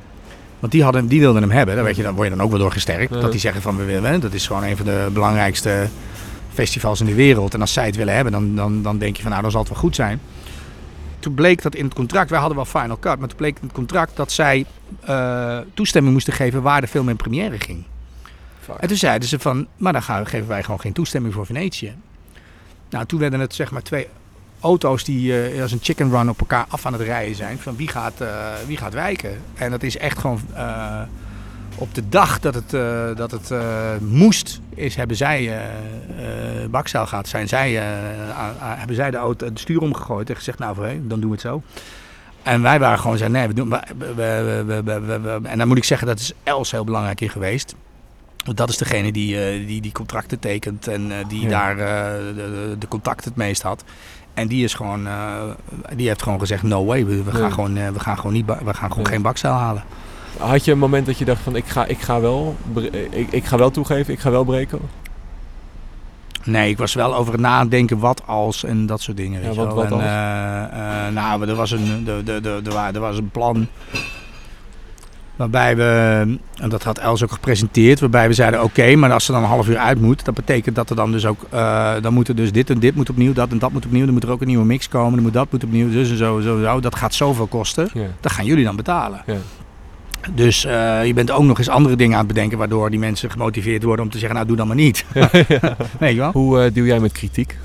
Want 0.58 0.72
die, 0.72 0.82
hadden, 0.82 1.06
die 1.06 1.20
wilden 1.20 1.42
hem 1.42 1.50
hebben. 1.50 1.74
Daar, 1.74 1.84
weet 1.84 1.96
je, 1.96 2.02
dan 2.02 2.14
word 2.14 2.28
je 2.28 2.34
dan 2.34 2.44
ook 2.44 2.50
wel 2.50 2.60
door 2.60 2.72
gesterkt. 2.72 3.14
Ja. 3.14 3.20
Dat 3.20 3.30
die 3.30 3.40
zeggen 3.40 3.62
van 3.62 3.76
we 3.76 3.84
willen. 3.84 4.20
Dat 4.20 4.32
is 4.32 4.46
gewoon 4.46 4.64
een 4.64 4.76
van 4.76 4.86
de 4.86 5.08
belangrijkste 5.12 5.88
festivals 6.62 7.00
in 7.00 7.06
de 7.06 7.14
wereld. 7.14 7.54
En 7.54 7.60
als 7.60 7.72
zij 7.72 7.86
het 7.86 7.96
willen 7.96 8.14
hebben, 8.14 8.32
dan, 8.32 8.54
dan, 8.54 8.82
dan 8.82 8.98
denk 8.98 9.16
je 9.16 9.22
van 9.22 9.30
nou, 9.30 9.42
dan 9.42 9.50
zal 9.50 9.60
het 9.60 9.70
wel 9.70 9.78
goed 9.78 9.94
zijn. 9.94 10.20
Toen 11.18 11.34
bleek 11.34 11.62
dat 11.62 11.74
in 11.74 11.84
het 11.84 11.94
contract, 11.94 12.30
wij 12.30 12.38
hadden 12.38 12.56
wel 12.56 12.64
Final 12.64 12.98
Cut, 12.98 13.18
maar 13.18 13.28
toen 13.28 13.36
bleek 13.36 13.56
in 13.56 13.66
het 13.66 13.72
contract 13.72 14.16
dat 14.16 14.32
zij 14.32 14.64
eh, 15.00 15.58
toestemming 15.74 16.14
moesten 16.14 16.32
geven 16.32 16.62
waar 16.62 16.80
de 16.80 16.86
film 16.86 17.08
in 17.08 17.16
première 17.16 17.58
ging. 17.58 17.84
En 18.80 18.88
toen 18.88 18.96
zeiden 18.96 19.28
ze 19.28 19.38
van, 19.38 19.66
maar 19.76 19.92
dan 19.92 20.02
gaan, 20.02 20.26
geven 20.26 20.48
wij 20.48 20.62
gewoon 20.62 20.80
geen 20.80 20.92
toestemming 20.92 21.34
voor 21.34 21.46
Venetië. 21.46 21.94
Nou, 22.90 23.06
toen 23.06 23.18
werden 23.18 23.40
het 23.40 23.54
zeg 23.54 23.70
maar 23.70 23.82
twee 23.82 24.06
auto's 24.60 25.04
die 25.04 25.42
eh, 25.42 25.62
als 25.62 25.72
een 25.72 25.82
chicken 25.82 26.10
run 26.10 26.28
op 26.28 26.40
elkaar 26.40 26.64
af 26.68 26.86
aan 26.86 26.92
het 26.92 27.02
rijden 27.02 27.36
zijn. 27.36 27.58
Van 27.58 27.76
wie 27.76 27.88
gaat, 27.88 28.20
eh, 28.20 28.28
wie 28.66 28.76
gaat 28.76 28.94
wijken? 28.94 29.40
En 29.54 29.70
dat 29.70 29.82
is 29.82 29.96
echt 29.96 30.18
gewoon 30.18 30.40
op 31.78 31.94
de 31.94 32.08
dag 32.08 32.40
dat 32.40 32.54
het, 32.54 32.74
eh, 32.74 33.16
dat 33.16 33.30
het 33.30 33.50
eh, 33.50 33.60
moest, 34.00 34.60
is, 34.74 34.94
hebben 34.94 35.16
zij, 35.16 35.56
eh 35.56 35.64
Bakzaal 36.70 37.06
gaat, 37.06 37.28
zijn 37.28 37.48
zij, 37.48 37.72
hebben 38.60 38.96
zij 38.96 39.10
de, 39.10 39.16
auto, 39.16 39.46
het 39.46 39.58
stuur 39.58 39.80
omgegooid 39.80 40.30
en 40.30 40.36
gezegd, 40.36 40.58
nou 40.58 40.74
voor 40.74 40.86
dan 41.02 41.20
doen 41.20 41.30
we 41.30 41.30
het 41.30 41.40
zo. 41.40 41.62
En 42.42 42.62
wij 42.62 42.78
waren 42.78 42.98
gewoon 42.98 43.16
zeggen, 43.16 43.36
nee, 43.36 43.46
we 43.46 43.54
doen, 43.54 43.68
we, 43.98 44.14
we, 44.14 45.40
en 45.42 45.58
dan 45.58 45.68
moet 45.68 45.76
ik 45.76 45.84
zeggen, 45.84 46.06
dat 46.06 46.18
is 46.18 46.32
Els 46.42 46.70
heel 46.70 46.84
belangrijk 46.84 47.20
in 47.20 47.28
geweest. 47.30 47.74
Want 48.44 48.56
dat 48.56 48.68
is 48.68 48.76
degene 48.76 49.12
die, 49.12 49.66
die 49.66 49.80
die 49.80 49.92
contracten 49.92 50.38
tekent 50.38 50.86
en 50.86 51.12
die 51.28 51.42
Ja. 51.42 51.48
daar 51.48 51.76
de, 52.34 52.76
de, 52.78 52.88
contact 52.88 53.24
het 53.24 53.36
meest 53.36 53.62
had. 53.62 53.84
En 54.34 54.48
die 54.48 54.64
is 54.64 54.74
gewoon, 54.74 55.08
die 55.94 56.08
heeft 56.08 56.22
gewoon 56.22 56.38
gezegd, 56.38 56.62
no 56.62 56.84
way, 56.84 57.06
we, 57.06 57.22
we 57.22 57.30
gaan, 57.30 57.52
gewoon, 57.52 57.74
we 57.92 58.00
gaan 58.00 58.16
gewoon, 58.16 58.32
niet, 58.32 58.46
we 58.46 58.74
gaan 58.74 58.90
gewoon 58.90 59.06
geen 59.06 59.22
bakzeil 59.22 59.54
halen. 59.54 59.82
Had 60.38 60.64
je 60.64 60.72
een 60.72 60.78
moment 60.78 61.06
dat 61.06 61.18
je 61.18 61.24
dacht 61.24 61.40
van 61.42 61.56
ik 61.56 61.66
ga, 61.66 61.84
ik 61.86 61.98
ga, 62.00 62.20
wel, 62.20 62.56
ik, 63.10 63.26
ik 63.32 63.44
ga 63.44 63.56
wel 63.58 63.70
toegeven, 63.70 64.12
ik 64.12 64.20
ga 64.20 64.30
wel 64.30 64.44
breken? 64.44 64.78
Nee, 66.44 66.70
ik 66.70 66.78
was 66.78 66.94
wel 66.94 67.14
over 67.14 67.32
het 67.32 67.40
nadenken 67.40 67.98
wat 67.98 68.22
als 68.26 68.64
en 68.64 68.86
dat 68.86 69.00
soort 69.00 69.16
dingen. 69.16 69.40
Weet 69.42 69.54
Ja, 69.54 69.62
je 69.62 69.68
wat- 69.68 69.84
en, 69.84 69.92
als? 69.92 70.02
eh, 70.02 71.14
nou, 71.14 71.48
er 71.48 71.54
was, 71.54 71.70
een, 71.70 72.04
er, 72.06 72.28
er, 72.34 72.46
er, 72.46 72.66
er, 72.66 72.72
wa- 72.72 72.92
er 72.92 73.00
was 73.00 73.18
een 73.18 73.30
plan 73.30 73.66
waarbij 75.36 75.76
we, 75.76 75.84
en 76.56 76.68
dat 76.68 76.82
had 76.82 76.98
Els 76.98 77.22
ook 77.22 77.32
gepresenteerd, 77.32 78.00
waarbij 78.00 78.28
we 78.28 78.34
zeiden 78.34 78.62
oké, 78.62 78.94
maar 78.96 79.12
als 79.12 79.24
ze 79.24 79.32
dan 79.32 79.42
een 79.42 79.48
half 79.48 79.68
uur 79.68 79.78
uit 79.78 80.00
moet, 80.00 80.24
dat 80.24 80.34
betekent 80.34 80.74
dat 80.76 80.90
er 80.90 80.96
dan 80.96 81.12
dus 81.12 81.26
ook, 81.26 81.38
eh, 81.50 81.92
dan 82.02 82.12
moet 82.14 82.28
er 82.28 82.34
dus 82.34 82.52
dit 82.52 82.70
en 82.70 82.78
dit 82.78 82.94
moet 82.94 83.10
opnieuw, 83.10 83.32
dat 83.32 83.50
en 83.50 83.58
dat 83.58 83.72
moet 83.72 83.84
opnieuw, 83.86 84.04
dan 84.04 84.14
moet 84.14 84.22
er 84.22 84.30
ook 84.30 84.40
een 84.40 84.46
nieuwe 84.46 84.64
mix 84.64 84.88
komen, 84.88 85.12
dan 85.14 85.22
moet 85.22 85.32
dat 85.32 85.52
moet 85.52 85.64
opnieuw, 85.64 85.90
dus 85.90 86.10
en 86.10 86.16
zo, 86.16 86.40
zo, 86.40 86.62
zo. 86.62 86.80
Dat 86.80 86.94
gaat 86.96 87.14
zoveel 87.14 87.46
kosten, 87.46 87.88
Ja. 87.94 88.06
dat 88.20 88.32
gaan 88.32 88.44
jullie 88.44 88.64
dan 88.64 88.76
betalen. 88.76 89.22
Ja. 89.26 89.36
Dus 90.34 90.64
eh, 90.64 91.06
je 91.06 91.14
bent 91.14 91.30
ook 91.30 91.42
nog 91.42 91.58
eens 91.58 91.68
andere 91.68 91.96
dingen 91.96 92.12
aan 92.12 92.24
het 92.24 92.34
bedenken, 92.34 92.58
waardoor 92.58 92.90
die 92.90 92.98
mensen 92.98 93.30
gemotiveerd 93.30 93.82
worden 93.82 94.04
om 94.04 94.10
te 94.10 94.18
zeggen, 94.18 94.36
nou 94.36 94.48
doe 94.48 94.56
dan 94.56 94.66
maar 94.66 94.76
niet. 94.76 95.04
Wel? 95.98 96.32
Hoe 96.32 96.72
deal 96.72 96.86
jij 96.86 97.00
met 97.00 97.12
kritiek? 97.12 97.56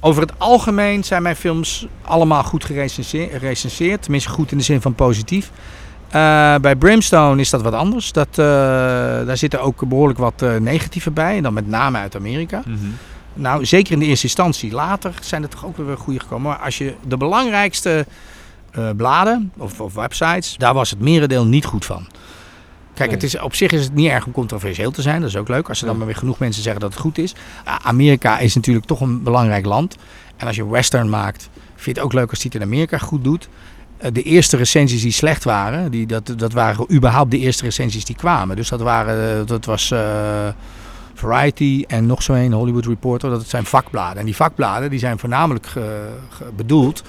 Over 0.00 0.22
het 0.22 0.32
algemeen 0.38 1.04
zijn 1.04 1.22
mijn 1.22 1.36
films 1.36 1.86
allemaal 2.02 2.42
goed 2.42 2.64
gerecenseerd. 2.64 4.02
Tenminste 4.02 4.30
goed 4.30 4.52
in 4.52 4.58
de 4.58 4.64
zin 4.64 4.80
van 4.80 4.94
positief. 4.94 5.50
Eh, 6.08 6.54
bij 6.54 6.76
Brimstone 6.76 7.40
is 7.40 7.50
dat 7.50 7.62
wat 7.62 7.72
anders. 7.72 8.12
Dat, 8.12 8.34
daar 8.34 9.36
zitten 9.36 9.60
ook 9.60 9.88
behoorlijk 9.88 10.18
wat 10.18 10.44
negatieve 10.60 11.10
bij. 11.10 11.36
En 11.36 11.42
dan 11.42 11.54
met 11.54 11.68
name 11.68 11.98
uit 11.98 12.16
Amerika. 12.16 12.62
Nou, 13.34 13.64
zeker 13.64 13.92
in 13.92 13.98
de 13.98 14.04
eerste 14.04 14.26
instantie. 14.26 14.72
Later 14.72 15.14
zijn 15.20 15.42
er 15.42 15.48
toch 15.48 15.66
ook 15.66 15.76
weer 15.76 15.96
goede 15.96 16.20
gekomen. 16.20 16.50
Maar 16.50 16.58
als 16.58 16.78
je 16.78 16.94
de 17.06 17.16
belangrijkste 17.16 18.06
eh, 18.76 18.90
bladen 18.96 19.52
of, 19.56 19.80
of 19.80 19.94
websites, 19.94 20.54
daar 20.56 20.74
was 20.74 20.90
het 20.90 21.00
merendeel 21.00 21.44
niet 21.46 21.64
goed 21.64 21.84
van. 21.84 22.06
Kijk, 22.94 23.08
Nee. 23.10 23.18
het 23.18 23.26
is, 23.34 23.38
op 23.40 23.54
zich 23.54 23.70
is 23.70 23.84
het 23.84 23.94
niet 23.94 24.10
erg 24.10 24.26
om 24.26 24.32
controversieel 24.32 24.90
te 24.90 25.02
zijn. 25.02 25.20
Dat 25.20 25.28
is 25.28 25.36
ook 25.36 25.48
leuk. 25.48 25.68
Als 25.68 25.78
er 25.78 25.84
dan 25.84 25.92
Ja. 25.92 25.98
maar 25.98 26.08
weer 26.08 26.18
genoeg 26.20 26.38
mensen 26.38 26.62
zeggen 26.62 26.80
dat 26.80 26.90
het 26.92 27.00
goed 27.00 27.18
is. 27.18 27.34
Amerika 27.82 28.38
is 28.38 28.54
natuurlijk 28.54 28.86
toch 28.86 29.00
een 29.00 29.22
belangrijk 29.22 29.64
land. 29.66 29.96
En 30.36 30.46
als 30.46 30.56
je 30.56 30.68
western 30.68 31.08
maakt, 31.10 31.48
vind 31.74 31.84
je 31.84 31.90
het 31.90 32.00
ook 32.00 32.12
leuk 32.12 32.30
als 32.30 32.38
hij 32.42 32.50
het 32.52 32.62
in 32.62 32.68
Amerika 32.68 32.98
goed 32.98 33.24
doet. 33.24 33.48
Eh, 33.96 34.12
De 34.12 34.22
eerste 34.22 34.56
recensies 34.56 35.02
die 35.02 35.12
slecht 35.12 35.44
waren, 35.44 35.90
die, 35.90 36.06
dat, 36.06 36.34
dat 36.36 36.52
waren 36.52 36.92
überhaupt 36.92 37.30
de 37.30 37.38
eerste 37.38 37.64
recensies 37.64 38.04
die 38.04 38.16
kwamen. 38.16 38.56
Dus 38.56 38.68
dat, 38.68 38.80
waren, 38.80 39.40
eh, 39.40 39.46
dat 39.46 39.64
was 39.64 39.92
Variety 41.14 41.84
en 41.86 42.06
nog 42.06 42.22
zo 42.22 42.32
een, 42.32 42.52
Hollywood 42.52 42.86
Reporter. 42.86 43.30
Dat 43.30 43.48
zijn 43.48 43.64
vakbladen. 43.64 44.18
En 44.18 44.24
die 44.24 44.36
vakbladen 44.36 44.90
die 44.90 44.98
zijn 44.98 45.18
voornamelijk 45.18 45.66
bedoeld 46.56 47.02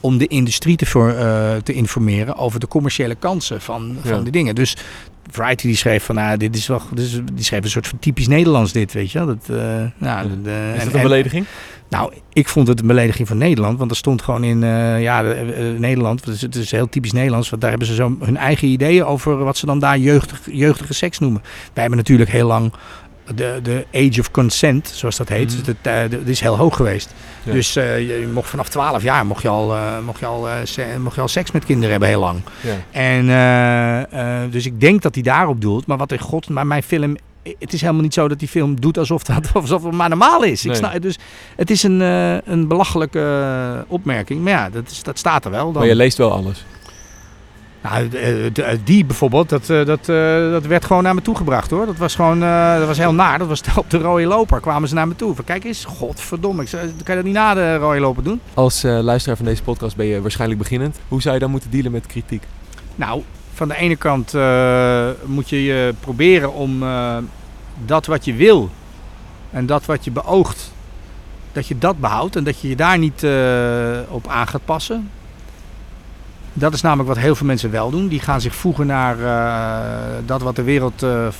om 0.00 0.18
de 0.18 0.26
industrie 0.26 0.76
te, 0.76 0.86
voor, 0.86 1.10
eh, 1.10 1.56
te 1.56 1.72
informeren 1.72 2.36
over 2.36 2.60
de 2.60 2.68
commerciële 2.68 3.14
kansen 3.14 3.60
van, 3.60 3.96
Ja. 4.02 4.10
van 4.10 4.22
die 4.22 4.32
dingen. 4.32 4.54
Dus 4.54 4.76
Variety 5.30 5.66
die 5.66 5.76
schreef 5.76 6.04
van, 6.04 6.14
nou, 6.14 6.36
dit 6.36 6.56
is 6.56 6.66
wel, 6.66 6.82
is, 6.94 7.20
die 7.34 7.44
schreef 7.44 7.64
een 7.64 7.70
soort 7.70 7.86
van 7.86 7.98
typisch 7.98 8.28
Nederlands 8.28 8.72
dit, 8.72 8.92
weet 8.92 9.10
je 9.12 9.18
wel. 9.18 9.26
Dat, 9.26 9.56
eh, 9.56 9.56
nou, 9.98 10.28
de- 10.42 10.72
Is 10.74 10.78
en- 10.78 10.84
dat 10.84 10.86
een 10.86 10.92
en- 10.92 11.02
belediging? 11.02 11.44
nou, 11.88 12.12
ik 12.32 12.48
vond 12.48 12.68
het 12.68 12.80
een 12.80 12.86
belediging 12.86 13.28
van 13.28 13.38
Nederland. 13.38 13.78
Want 13.78 13.90
er 13.90 13.96
stond 13.96 14.22
gewoon 14.22 14.44
in 14.44 14.62
eh, 14.62 15.02
ja, 15.02 15.22
de- 15.22 15.74
Nederland. 15.78 16.24
Het 16.24 16.34
is, 16.34 16.40
het 16.40 16.54
is 16.54 16.70
heel 16.70 16.88
typisch 16.88 17.12
Nederlands. 17.12 17.48
Want 17.50 17.60
daar 17.62 17.70
hebben 17.70 17.88
ze 17.88 17.94
zo 17.94 18.16
hun 18.20 18.36
eigen 18.36 18.68
ideeën 18.68 19.04
over 19.04 19.36
wat 19.36 19.56
ze 19.56 19.66
dan 19.66 19.78
daar 19.78 19.98
jeugdig, 19.98 20.40
jeugdige 20.50 20.94
seks 20.94 21.18
noemen. 21.18 21.40
Wij 21.42 21.80
hebben 21.82 21.98
natuurlijk 21.98 22.30
heel 22.30 22.46
lang 22.46 22.72
de, 23.34 23.60
de 23.62 23.86
age 23.94 24.20
of 24.20 24.30
consent, 24.30 24.90
zoals 24.94 25.16
dat 25.16 25.28
heet. 25.28 25.64
Dat, 25.66 26.10
dat 26.10 26.20
is 26.24 26.40
heel 26.40 26.56
hoog 26.56 26.76
geweest. 26.76 27.14
Ja. 27.42 27.52
Dus 27.52 27.76
eh, 27.76 27.98
je 28.20 28.28
mocht 28.32 28.48
vanaf 28.50 28.68
12 28.68 29.02
jaar 29.02 29.26
mocht 29.26 29.42
je, 29.42 29.48
al, 29.48 29.74
eh, 29.74 29.98
mocht, 30.04 30.20
je 30.20 30.26
al, 30.26 30.46
se- 30.64 30.96
mocht 31.00 31.14
je 31.14 31.20
al 31.20 31.28
seks 31.28 31.50
met 31.50 31.64
kinderen 31.64 31.90
hebben 31.90 32.08
heel 32.08 32.20
lang. 32.20 32.40
Ja. 32.60 33.00
En 33.00 34.50
dus 34.50 34.66
ik 34.66 34.80
denk 34.80 35.02
dat 35.02 35.14
hij 35.14 35.22
daarop 35.22 35.60
doelt. 35.60 35.86
Maar 35.86 35.96
wat 35.96 36.12
in 36.12 36.18
god, 36.18 36.48
maar 36.48 36.66
mijn 36.66 36.82
film. 36.82 37.16
Het 37.58 37.72
is 37.72 37.80
helemaal 37.80 38.02
niet 38.02 38.14
zo 38.14 38.28
dat 38.28 38.38
die 38.38 38.48
film 38.48 38.80
doet 38.80 38.98
alsof 38.98 39.22
dat 39.22 39.50
alsof 39.54 39.82
het 39.82 39.92
maar 39.92 40.08
normaal 40.08 40.42
is. 40.44 40.64
Ik 40.64 40.74
snap, 40.74 41.00
dus 41.02 41.18
het 41.56 41.70
is 41.70 41.82
een, 41.82 42.00
een 42.44 42.68
belachelijke 42.68 43.84
opmerking. 43.88 44.42
Maar 44.42 44.52
ja, 44.52 44.70
dat, 44.70 44.90
is, 44.90 45.02
dat 45.02 45.18
staat 45.18 45.44
er 45.44 45.50
wel. 45.50 45.64
Dan. 45.64 45.72
Maar 45.72 45.86
je 45.86 45.94
leest 45.96 46.16
wel 46.16 46.32
alles. 46.32 46.64
Nou, 47.82 48.08
de- 48.08 48.50
de- 48.52 48.78
die 48.84 49.04
bijvoorbeeld, 49.04 49.48
dat, 49.48 49.70
eh, 49.70 49.84
dat, 49.84 50.08
eh, 50.08 50.50
dat 50.50 50.66
werd 50.66 50.84
gewoon 50.84 51.02
naar 51.02 51.14
me 51.14 51.22
toe 51.22 51.36
gebracht 51.36 51.70
hoor. 51.70 51.86
Dat 51.86 51.96
was 51.96 52.14
gewoon, 52.14 52.42
eh, 52.42 52.78
dat 52.78 52.86
was 52.86 52.98
heel 52.98 53.14
naar. 53.14 53.38
Dat 53.38 53.48
was 53.48 53.62
op 53.76 53.90
de 53.90 53.98
rode 53.98 54.24
loper 54.26 54.60
kwamen 54.60 54.88
ze 54.88 54.94
naar 54.94 55.08
me 55.08 55.16
toe. 55.16 55.34
Van 55.34 55.44
kijk 55.44 55.64
eens, 55.64 55.84
godverdomme, 55.84 56.62
ik 56.62 56.68
kan 56.70 56.88
je 57.04 57.14
dat 57.14 57.24
niet 57.24 57.32
na 57.34 57.54
de 57.54 57.76
rode 57.76 58.00
loper 58.00 58.22
doen? 58.22 58.40
Als 58.54 58.84
eh, 58.84 58.98
luisteraar 59.00 59.36
van 59.36 59.46
deze 59.46 59.62
podcast 59.62 59.96
ben 59.96 60.06
je 60.06 60.20
waarschijnlijk 60.20 60.60
beginnend. 60.60 60.98
Hoe 61.08 61.22
zou 61.22 61.34
je 61.34 61.40
dan 61.40 61.50
moeten 61.50 61.70
dealen 61.70 61.92
met 61.92 62.06
kritiek? 62.06 62.42
Nou, 62.94 63.22
van 63.54 63.68
de 63.68 63.76
ene 63.76 63.96
kant 63.96 64.34
eh, 64.34 65.08
moet 65.24 65.48
je 65.48 65.64
je 65.64 65.94
proberen 66.00 66.52
om 66.54 66.82
eh, 66.82 67.16
dat 67.84 68.06
wat 68.06 68.24
je 68.24 68.34
wil 68.34 68.70
en 69.50 69.66
dat 69.66 69.84
wat 69.86 70.04
je 70.04 70.10
beoogt, 70.10 70.72
dat 71.52 71.66
je 71.66 71.78
dat 71.78 71.98
behoudt 72.00 72.36
en 72.36 72.44
dat 72.44 72.60
je 72.60 72.68
je 72.68 72.76
daar 72.76 72.98
niet 72.98 73.22
eh, 73.22 73.98
op 74.08 74.26
aan 74.28 74.46
gaat 74.48 74.64
passen. 74.64 75.10
Dat 76.58 76.72
is 76.74 76.80
namelijk 76.80 77.08
wat 77.08 77.18
heel 77.18 77.34
veel 77.34 77.46
mensen 77.46 77.70
wel 77.70 77.90
doen. 77.90 78.08
Die 78.08 78.20
gaan 78.20 78.40
zich 78.40 78.54
voegen 78.54 78.86
naar 78.86 79.20
eh, 79.20 80.16
dat 80.26 80.42
wat 80.42 80.56
de 80.56 80.62
wereld 80.62 81.02
eh, 81.02 81.26
eh, 81.26 81.32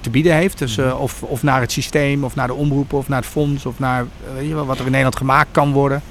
te 0.00 0.10
bieden 0.10 0.34
heeft. 0.34 0.58
Dus, 0.58 0.78
eh, 0.78 1.00
of, 1.00 1.22
of 1.22 1.42
naar 1.42 1.60
het 1.60 1.72
systeem, 1.72 2.24
of 2.24 2.34
naar 2.34 2.46
de 2.46 2.54
omroepen, 2.54 2.98
of 2.98 3.08
naar 3.08 3.20
het 3.20 3.30
fonds, 3.30 3.66
of 3.66 3.78
naar 3.78 4.06
weet 4.34 4.48
je 4.48 4.54
wel, 4.54 4.66
wat 4.66 4.78
er 4.78 4.84
in 4.84 4.90
Nederland 4.90 5.16
gemaakt 5.16 5.48
kan 5.50 5.72
worden. 5.72 6.02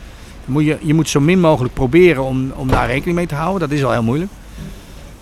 Dan 0.45 0.53
moet 0.53 0.65
je, 0.65 0.77
je 0.81 0.93
moet 0.93 1.09
zo 1.09 1.19
min 1.19 1.39
mogelijk 1.39 1.73
proberen 1.73 2.23
om, 2.23 2.51
om 2.55 2.67
daar 2.67 2.87
rekening 2.87 3.17
mee 3.17 3.27
te 3.27 3.35
houden. 3.35 3.69
Dat 3.69 3.77
is 3.77 3.83
al 3.83 3.91
heel 3.91 4.03
moeilijk. 4.03 4.31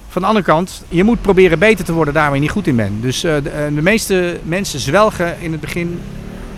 Van 0.07 0.21
de 0.21 0.27
andere 0.27 0.45
kant, 0.45 0.83
je 0.89 1.03
moet 1.03 1.21
proberen 1.21 1.59
beter 1.59 1.85
te 1.85 1.93
worden 1.93 2.13
daar 2.13 2.25
waar 2.25 2.35
je 2.35 2.41
niet 2.41 2.51
goed 2.51 2.67
in 2.67 2.75
bent. 2.75 3.01
Dus 3.01 3.21
de, 3.21 3.41
de 3.75 3.81
meeste 3.81 4.39
mensen 4.43 4.79
zwelgen 4.79 5.41
in 5.41 5.51
het 5.51 5.61
begin, 5.61 5.99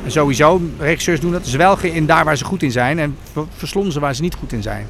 sowieso, 0.08 0.62
regisseurs 0.80 1.20
doen 1.20 1.32
dat, 1.32 1.48
zwelgen 1.48 1.94
in 1.94 2.06
daar 2.06 2.26
waar 2.26 2.38
ze 2.38 2.46
goed 2.46 2.64
in 2.64 2.72
zijn 2.72 3.00
en 3.00 3.16
ver- 3.32 3.46
verslonzen 3.58 4.02
waar 4.02 4.16
ze 4.16 4.22
niet 4.22 4.36
goed 4.36 4.54
in 4.54 4.62
zijn. 4.62 4.88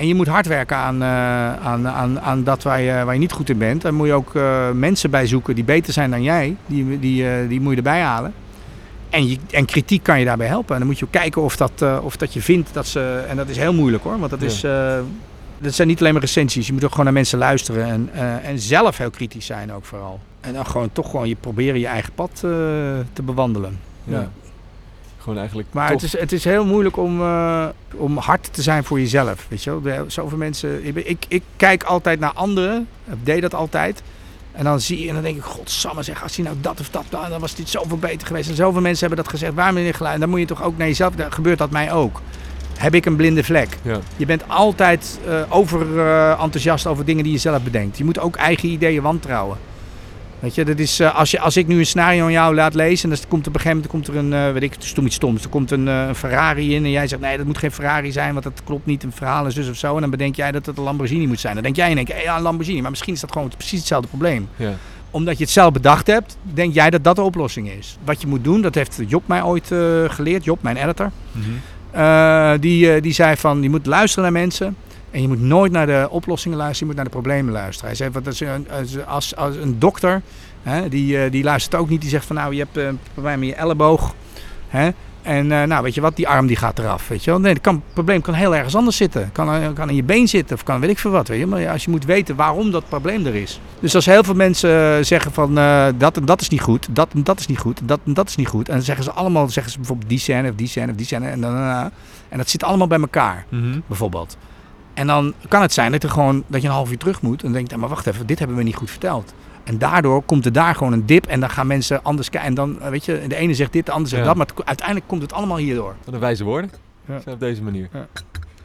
En 0.00 0.06
je 0.06 0.14
moet 0.14 0.26
hard 0.26 0.46
werken 0.46 0.76
aan, 0.76 1.02
eh, 1.02 1.66
aan, 1.66 1.88
aan, 1.88 2.20
aan 2.20 2.44
dat 2.44 2.62
waar 2.62 2.80
je, 2.80 3.04
waar 3.04 3.14
je 3.14 3.20
niet 3.20 3.32
goed 3.32 3.50
in 3.50 3.58
bent. 3.58 3.82
Daar 3.82 3.94
moet 3.94 4.06
je 4.06 4.12
ook 4.12 4.34
eh, 4.34 4.70
mensen 4.70 5.10
bij 5.10 5.26
zoeken 5.26 5.54
die 5.54 5.64
beter 5.64 5.92
zijn 5.92 6.10
dan 6.10 6.22
jij. 6.22 6.56
Die, 6.66 6.98
die, 6.98 7.28
eh, 7.28 7.48
die 7.48 7.60
moet 7.60 7.70
je 7.70 7.76
erbij 7.76 8.00
halen. 8.00 8.32
En, 9.10 9.28
je, 9.28 9.38
en 9.50 9.64
kritiek 9.64 10.02
kan 10.02 10.18
je 10.18 10.24
daarbij 10.24 10.46
helpen. 10.46 10.72
En 10.72 10.78
dan 10.78 10.86
moet 10.88 10.98
je 10.98 11.04
ook 11.04 11.10
kijken 11.10 11.42
of 11.42 11.56
dat, 11.56 11.84
of 12.02 12.16
dat 12.16 12.32
je 12.32 12.42
vindt 12.42 12.74
dat 12.74 12.86
ze... 12.86 13.24
En 13.28 13.36
dat 13.36 13.48
is 13.48 13.56
heel 13.56 13.74
moeilijk 13.74 14.02
hoor. 14.02 14.18
Want 14.18 14.30
dat, 14.30 14.40
Ja. 14.40 14.46
is, 14.46 14.60
dat 15.58 15.74
zijn 15.74 15.88
niet 15.88 16.00
alleen 16.00 16.12
maar 16.12 16.22
recensies. 16.22 16.66
Je 16.66 16.72
moet 16.72 16.84
ook 16.84 16.90
gewoon 16.90 17.04
naar 17.04 17.14
mensen 17.14 17.38
luisteren. 17.38 17.84
En, 17.84 18.10
en 18.42 18.58
zelf 18.58 18.98
heel 18.98 19.10
kritisch 19.10 19.46
zijn 19.46 19.72
ook 19.72 19.84
vooral. 19.84 20.20
En 20.40 20.54
dan 20.54 20.66
gewoon 20.66 20.92
toch 20.92 21.10
gewoon 21.10 21.28
je 21.28 21.36
proberen 21.40 21.80
je 21.80 21.86
eigen 21.86 22.12
pad 22.14 22.30
te 23.12 23.22
bewandelen. 23.24 23.78
Ja. 24.04 24.18
Ja. 24.20 24.30
Gewoon 25.20 25.38
eigenlijk 25.38 25.68
Maar 25.72 25.90
tof. 25.90 26.02
het 26.02 26.14
is, 26.14 26.20
het 26.20 26.32
is 26.32 26.44
heel 26.44 26.64
moeilijk 26.64 26.96
om, 26.96 27.20
eh, 27.20 27.66
om 27.94 28.16
hard 28.16 28.52
te 28.52 28.62
zijn 28.62 28.84
voor 28.84 29.00
jezelf. 29.00 29.46
Weet 29.48 29.62
je 29.62 29.82
wel? 29.82 30.04
Zoveel 30.06 30.38
mensen. 30.38 30.86
Ik, 30.86 30.96
ik, 30.96 31.24
ik 31.28 31.42
kijk 31.56 31.82
altijd 31.82 32.20
naar 32.20 32.32
anderen. 32.32 32.88
Ik 33.10 33.26
deed 33.26 33.42
dat 33.42 33.54
altijd. 33.54 34.02
En 34.52 34.64
dan 34.64 34.80
zie 34.80 35.02
je 35.02 35.08
en 35.08 35.14
dan 35.14 35.22
denk 35.22 35.36
ik, 35.36 35.42
godsamme 35.42 36.02
zeg, 36.02 36.22
als 36.22 36.36
hij 36.36 36.44
nou 36.44 36.56
dat 36.60 36.80
of 36.80 36.90
dat, 36.90 37.04
nou, 37.10 37.28
dan 37.28 37.40
was 37.40 37.54
dit 37.54 37.68
zoveel 37.68 37.98
beter 37.98 38.26
geweest. 38.26 38.48
En 38.48 38.54
zoveel 38.54 38.80
mensen 38.80 39.06
hebben 39.06 39.24
dat 39.24 39.32
gezegd, 39.32 39.54
waarom 39.54 39.74
niet 39.74 39.94
geluid? 39.96 40.14
En 40.14 40.20
dan 40.20 40.28
moet 40.28 40.38
je 40.40 40.46
toch 40.46 40.62
ook 40.62 40.76
naar 40.76 40.86
jezelf, 40.86 41.14
dan 41.14 41.32
gebeurt 41.32 41.58
dat 41.58 41.70
mij 41.70 41.92
ook. 41.92 42.20
heb 42.78 42.94
ik 42.94 43.06
een 43.06 43.16
blinde 43.16 43.44
vlek. 43.44 43.78
Ja. 43.82 43.98
Je 44.16 44.26
bent 44.26 44.42
altijd 44.46 45.20
eh, 45.26 45.42
over 45.48 45.98
eh, 45.98 46.42
enthousiast 46.42 46.86
over 46.86 47.04
dingen 47.04 47.24
die 47.24 47.32
je 47.32 47.38
zelf 47.38 47.62
bedenkt. 47.62 47.98
Je 47.98 48.04
moet 48.04 48.18
ook 48.18 48.36
eigen 48.36 48.68
ideeën 48.68 49.02
wantrouwen. 49.02 49.58
Weet 50.40 50.54
je, 50.54 50.64
dat 50.64 50.78
is, 50.78 51.00
eh, 51.00 51.14
als, 51.14 51.30
je, 51.30 51.40
als 51.40 51.56
ik 51.56 51.66
nu 51.66 51.78
een 51.78 51.86
scenario 51.86 52.24
aan 52.24 52.32
jou 52.32 52.54
laat 52.54 52.74
lezen, 52.74 53.10
en 53.10 53.16
dan 53.16 53.28
komt 53.28 53.42
er 53.42 53.48
op 53.48 53.54
een 53.54 53.60
gegeven 53.60 53.82
moment 53.90 54.06
komt 54.06 54.08
er 54.08 54.16
een, 54.16 54.46
eh, 54.46 54.52
weet 54.52 54.62
ik, 54.62 54.74
stom 54.78 55.06
iets 55.06 55.14
stoms. 55.14 55.42
Er 55.42 55.48
komt 55.48 55.70
een, 55.70 55.88
eh, 55.88 56.06
een 56.08 56.14
Ferrari 56.14 56.74
in 56.74 56.84
en 56.84 56.90
jij 56.90 57.06
zegt 57.08 57.20
nee, 57.20 57.36
dat 57.36 57.46
moet 57.46 57.58
geen 57.58 57.72
Ferrari 57.72 58.12
zijn, 58.12 58.32
want 58.32 58.44
dat 58.44 58.60
klopt 58.64 58.86
niet. 58.86 59.02
Een 59.02 59.12
verhaal 59.12 59.46
is 59.46 59.54
dus 59.54 59.68
of 59.68 59.76
zo. 59.76 59.94
En 59.94 60.00
dan 60.00 60.10
bedenk 60.10 60.36
jij 60.36 60.52
dat 60.52 60.66
het 60.66 60.78
een 60.78 60.84
Lamborghini 60.84 61.26
moet 61.26 61.40
zijn. 61.40 61.54
Dan 61.54 61.62
denk 61.62 61.76
jij 61.76 61.90
in 61.90 61.96
één 61.96 62.06
keer, 62.06 62.22
ja, 62.22 62.36
een 62.36 62.42
Lamborghini. 62.42 62.80
Maar 62.80 62.90
misschien 62.90 63.14
is 63.14 63.20
dat 63.20 63.32
gewoon 63.32 63.50
precies 63.56 63.78
hetzelfde 63.78 64.08
probleem 64.08 64.48
Ja. 64.56 64.72
omdat 65.10 65.38
je 65.38 65.44
het 65.44 65.52
zelf 65.52 65.72
bedacht 65.72 66.06
hebt, 66.06 66.36
denk 66.42 66.74
jij 66.74 66.90
dat 66.90 67.04
dat 67.04 67.16
de 67.16 67.22
oplossing 67.22 67.70
is. 67.70 67.96
Wat 68.04 68.20
je 68.20 68.26
moet 68.26 68.44
doen, 68.44 68.60
dat 68.60 68.74
heeft 68.74 69.00
Job 69.06 69.22
mij 69.26 69.42
ooit 69.42 69.66
geleerd, 70.06 70.44
Job, 70.44 70.62
mijn 70.62 70.76
editor. 70.76 71.10
Mhm. 71.32 72.58
Die, 72.60 73.00
die 73.00 73.12
zei 73.12 73.36
van, 73.36 73.62
je 73.62 73.70
moet 73.70 73.86
luisteren 73.86 74.32
naar 74.32 74.40
mensen. 74.42 74.76
En 75.10 75.22
je 75.22 75.28
moet 75.28 75.40
nooit 75.40 75.72
naar 75.72 75.86
de 75.86 76.06
oplossingen 76.10 76.56
luisteren, 76.58 76.80
je 76.80 76.94
moet 76.94 76.96
naar 77.04 77.04
de 77.04 77.20
problemen 77.20 77.52
luisteren. 77.52 77.86
Hij 77.86 77.96
zei, 77.96 78.10
want 78.10 78.26
als, 78.26 78.40
een- 78.40 78.66
als, 78.70 79.06
als, 79.06 79.36
als 79.36 79.56
een 79.56 79.78
dokter, 79.78 80.22
hè, 80.62 80.88
die, 80.88 81.22
eh, 81.22 81.30
die 81.30 81.44
luistert 81.44 81.74
ook 81.74 81.88
niet. 81.88 82.00
Die 82.00 82.10
zegt 82.10 82.24
van, 82.26 82.36
nou, 82.36 82.52
je 82.54 82.58
hebt 82.58 82.76
eh, 82.76 82.86
een 82.86 82.98
probleem 83.12 83.38
met 83.38 83.48
je 83.48 83.54
elleboog. 83.54 84.14
Hè? 84.68 84.90
En 85.22 85.52
eh, 85.52 85.62
nou, 85.62 85.82
weet 85.82 85.94
je 85.94 86.00
wat, 86.00 86.16
die 86.16 86.28
arm 86.28 86.46
die 86.46 86.56
gaat 86.56 86.78
eraf. 86.78 87.08
Weet 87.08 87.24
je 87.24 87.30
wel? 87.30 87.40
Nee, 87.40 87.52
het, 87.52 87.62
kan, 87.62 87.74
het 87.74 87.92
probleem 87.92 88.20
kan 88.20 88.34
heel 88.34 88.54
ergens 88.56 88.74
anders 88.76 88.96
zitten. 88.96 89.30
Kan, 89.32 89.72
kan 89.74 89.88
in 89.88 89.94
je 89.94 90.02
been 90.02 90.28
zitten 90.28 90.56
of 90.56 90.62
kan 90.62 90.80
weet 90.80 90.90
ik 90.90 90.98
veel 90.98 91.10
wat. 91.10 91.28
Weet 91.28 91.38
je? 91.38 91.46
Maar 91.46 91.68
als 91.68 91.84
je 91.84 91.90
moet 91.90 92.04
weten 92.04 92.36
waarom 92.36 92.70
dat 92.70 92.88
probleem 92.88 93.26
er 93.26 93.34
is. 93.34 93.60
Dus 93.80 93.94
als 93.94 94.06
heel 94.06 94.24
veel 94.24 94.34
mensen 94.34 95.06
zeggen 95.06 95.32
van 95.32 95.54
dat 95.98 96.16
en 96.16 96.24
dat 96.24 96.40
is 96.40 96.48
niet 96.48 96.60
goed, 96.60 96.88
dat 96.90 97.08
en 97.14 97.22
dat 97.24 97.38
is 97.40 97.46
niet 97.46 97.58
goed, 97.58 97.80
dat 97.84 98.00
en 98.06 98.14
dat 98.14 98.28
is 98.28 98.36
niet 98.36 98.48
goed. 98.48 98.68
En 98.68 98.74
dan 98.74 98.84
zeggen 98.84 99.04
ze 99.04 99.10
allemaal, 99.10 99.48
zeggen 99.48 99.72
ze 99.72 99.78
bijvoorbeeld 99.78 100.08
die 100.08 100.18
scène 100.18 100.48
of 100.50 100.54
die 100.54 100.66
scène 100.68 100.90
of 100.90 100.96
die 100.96 101.06
scène. 101.06 101.28
En, 101.28 101.40
dan, 101.40 101.56
en 102.28 102.38
dat 102.38 102.48
zit 102.48 102.62
allemaal 102.64 102.86
bij 102.86 103.00
elkaar, 103.00 103.44
Mhm. 103.48 103.80
bijvoorbeeld. 103.86 104.36
En 105.00 105.06
dan 105.06 105.34
kan 105.48 105.62
het 105.62 105.72
zijn 105.72 105.92
dat, 105.92 106.02
er 106.02 106.10
gewoon, 106.10 106.44
dat 106.46 106.62
je 106.62 106.68
een 106.68 106.74
half 106.74 106.90
uur 106.90 106.98
terug 106.98 107.22
moet. 107.22 107.38
En 107.40 107.44
dan 107.44 107.52
denk 107.52 107.70
je, 107.70 107.76
maar 107.76 107.88
wacht 107.88 108.06
even, 108.06 108.26
dit 108.26 108.38
hebben 108.38 108.56
we 108.56 108.62
niet 108.62 108.74
goed 108.76 108.90
verteld. 108.90 109.34
En 109.64 109.78
daardoor 109.78 110.22
komt 110.22 110.44
er 110.44 110.52
daar 110.52 110.74
gewoon 110.74 110.92
een 110.92 111.06
dip 111.06 111.26
en 111.26 111.40
dan 111.40 111.50
gaan 111.50 111.66
mensen 111.66 112.02
anders 112.02 112.30
kijken. 112.30 112.48
En 112.48 112.54
dan, 112.54 112.80
eh, 112.82 112.88
weet 112.88 113.04
je, 113.04 113.24
de 113.28 113.36
ene 113.36 113.54
zegt 113.54 113.72
dit, 113.72 113.86
de 113.86 113.92
ander 113.92 114.08
zegt 114.08 114.22
Ja. 114.22 114.28
dat. 114.28 114.36
Maar 114.36 114.46
het- 114.46 114.66
uiteindelijk 114.66 115.08
komt 115.08 115.22
het 115.22 115.32
allemaal 115.32 115.56
hierdoor. 115.56 115.94
Wat 116.04 116.14
een 116.14 116.20
wijze 116.20 116.44
woorden. 116.44 116.70
Ja. 117.06 117.20
Zo 117.20 117.30
op 117.30 117.40
deze 117.40 117.62
manier. 117.62 117.88
Ja. 117.92 118.06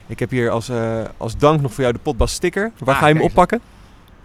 Ik 0.07 0.19
heb 0.19 0.29
hier 0.29 0.49
als, 0.49 0.69
eh, 0.69 0.99
als 1.17 1.37
dank 1.37 1.61
nog 1.61 1.73
voor 1.73 1.81
jou 1.83 1.93
de 1.95 2.01
potbas 2.03 2.31
sticker. 2.33 2.71
Waar 2.79 2.95
Ah, 2.95 3.01
ga 3.01 3.07
je 3.07 3.13
hem 3.13 3.23
oppakken? 3.23 3.59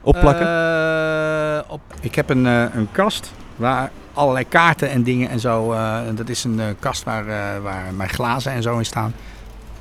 Opplakken? 0.01 0.47
Eh, 0.47 1.61
op, 1.73 1.81
ik 2.01 2.15
heb 2.15 2.31
een, 2.31 2.45
een 2.45 2.89
kast 2.93 3.33
waar 3.57 3.91
allerlei 4.13 4.49
kaarten 4.49 4.91
en 4.91 5.03
dingen 5.03 5.29
en 5.31 5.41
zo. 5.41 5.75
dat 6.15 6.29
is 6.29 6.45
een 6.45 6.61
kast 6.79 7.05
waar, 7.05 7.25
waar 7.63 7.85
mijn 7.97 8.09
glazen 8.09 8.53
en 8.53 8.63
zo 8.63 8.79
in 8.79 8.85
staan. 8.87 9.15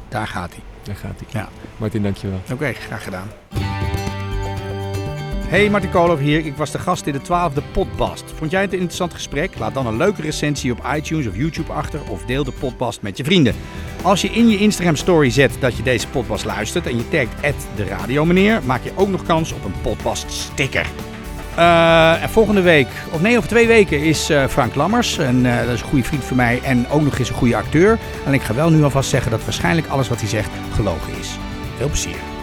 Daar 0.09 0.27
gaat 0.27 0.49
hij. 0.51 0.63
Daar 0.89 0.97
gaat 0.97 1.19
hij. 1.19 1.41
Ja. 1.41 1.49
Martin, 1.77 2.03
dankjewel. 2.03 2.41
Oké, 2.51 2.73
graag 2.73 3.03
gedaan. 3.03 3.27
Hey, 5.47 5.69
Martin 5.69 5.89
Koolhoff 5.89 6.21
hier. 6.21 6.45
Ik 6.45 6.55
was 6.55 6.71
de 6.71 6.79
gast 6.79 7.05
in 7.05 7.13
de 7.13 7.21
twaalfde 7.21 7.61
Podbast. 7.71 8.23
Vond 8.35 8.51
jij 8.51 8.61
het 8.61 8.69
een 8.69 8.77
interessant 8.77 9.13
gesprek? 9.13 9.59
Laat 9.59 9.73
dan 9.73 9.87
een 9.87 9.97
leuke 9.97 10.21
recensie 10.21 10.71
op 10.71 10.87
iTunes 10.95 11.27
of 11.27 11.35
YouTube 11.35 11.71
achter 11.71 11.99
of 12.09 12.25
deel 12.25 12.43
de 12.43 12.51
Podbast 12.51 13.01
met 13.01 13.17
je 13.17 13.23
vrienden. 13.23 13.55
Als 14.01 14.21
je 14.21 14.27
in 14.27 14.49
je 14.49 14.57
Instagram 14.57 14.95
story 14.95 15.29
zet 15.29 15.57
dat 15.59 15.77
je 15.77 15.83
deze 15.83 16.07
Podbast 16.07 16.45
luistert 16.45 16.87
en 16.87 16.97
je 16.97 17.09
tagt 17.09 17.67
de 17.75 17.83
radiomeneer, 17.83 18.61
maak 18.65 18.83
je 18.83 18.91
ook 18.95 19.09
nog 19.09 19.23
kans 19.23 19.53
op 19.53 19.65
een 19.65 19.81
Podbast 19.81 20.31
sticker. 20.31 20.87
Eh, 21.59 22.23
en 22.23 22.29
volgende 22.29 22.61
week, 22.61 22.87
of 23.11 23.21
nee, 23.21 23.37
over 23.37 23.49
twee 23.49 23.67
weken 23.67 23.99
is 23.99 24.29
eh, 24.29 24.47
Frank 24.47 24.75
Lammers. 24.75 25.17
En 25.17 25.45
eh, 25.45 25.65
dat 25.65 25.73
is 25.73 25.81
een 25.81 25.87
goede 25.87 26.05
vriend 26.05 26.23
van 26.23 26.35
mij 26.35 26.59
en 26.63 26.89
ook 26.89 27.01
nog 27.01 27.19
eens 27.19 27.29
een 27.29 27.35
goede 27.35 27.55
acteur. 27.55 27.97
En 28.25 28.33
ik 28.33 28.41
ga 28.41 28.53
wel 28.53 28.69
nu 28.69 28.83
alvast 28.83 29.09
zeggen 29.09 29.31
dat 29.31 29.43
waarschijnlijk 29.43 29.87
alles 29.87 30.07
wat 30.07 30.19
hij 30.19 30.29
zegt 30.29 30.49
gelogen 30.73 31.13
is. 31.19 31.37
Veel 31.77 31.87
plezier. 31.87 32.38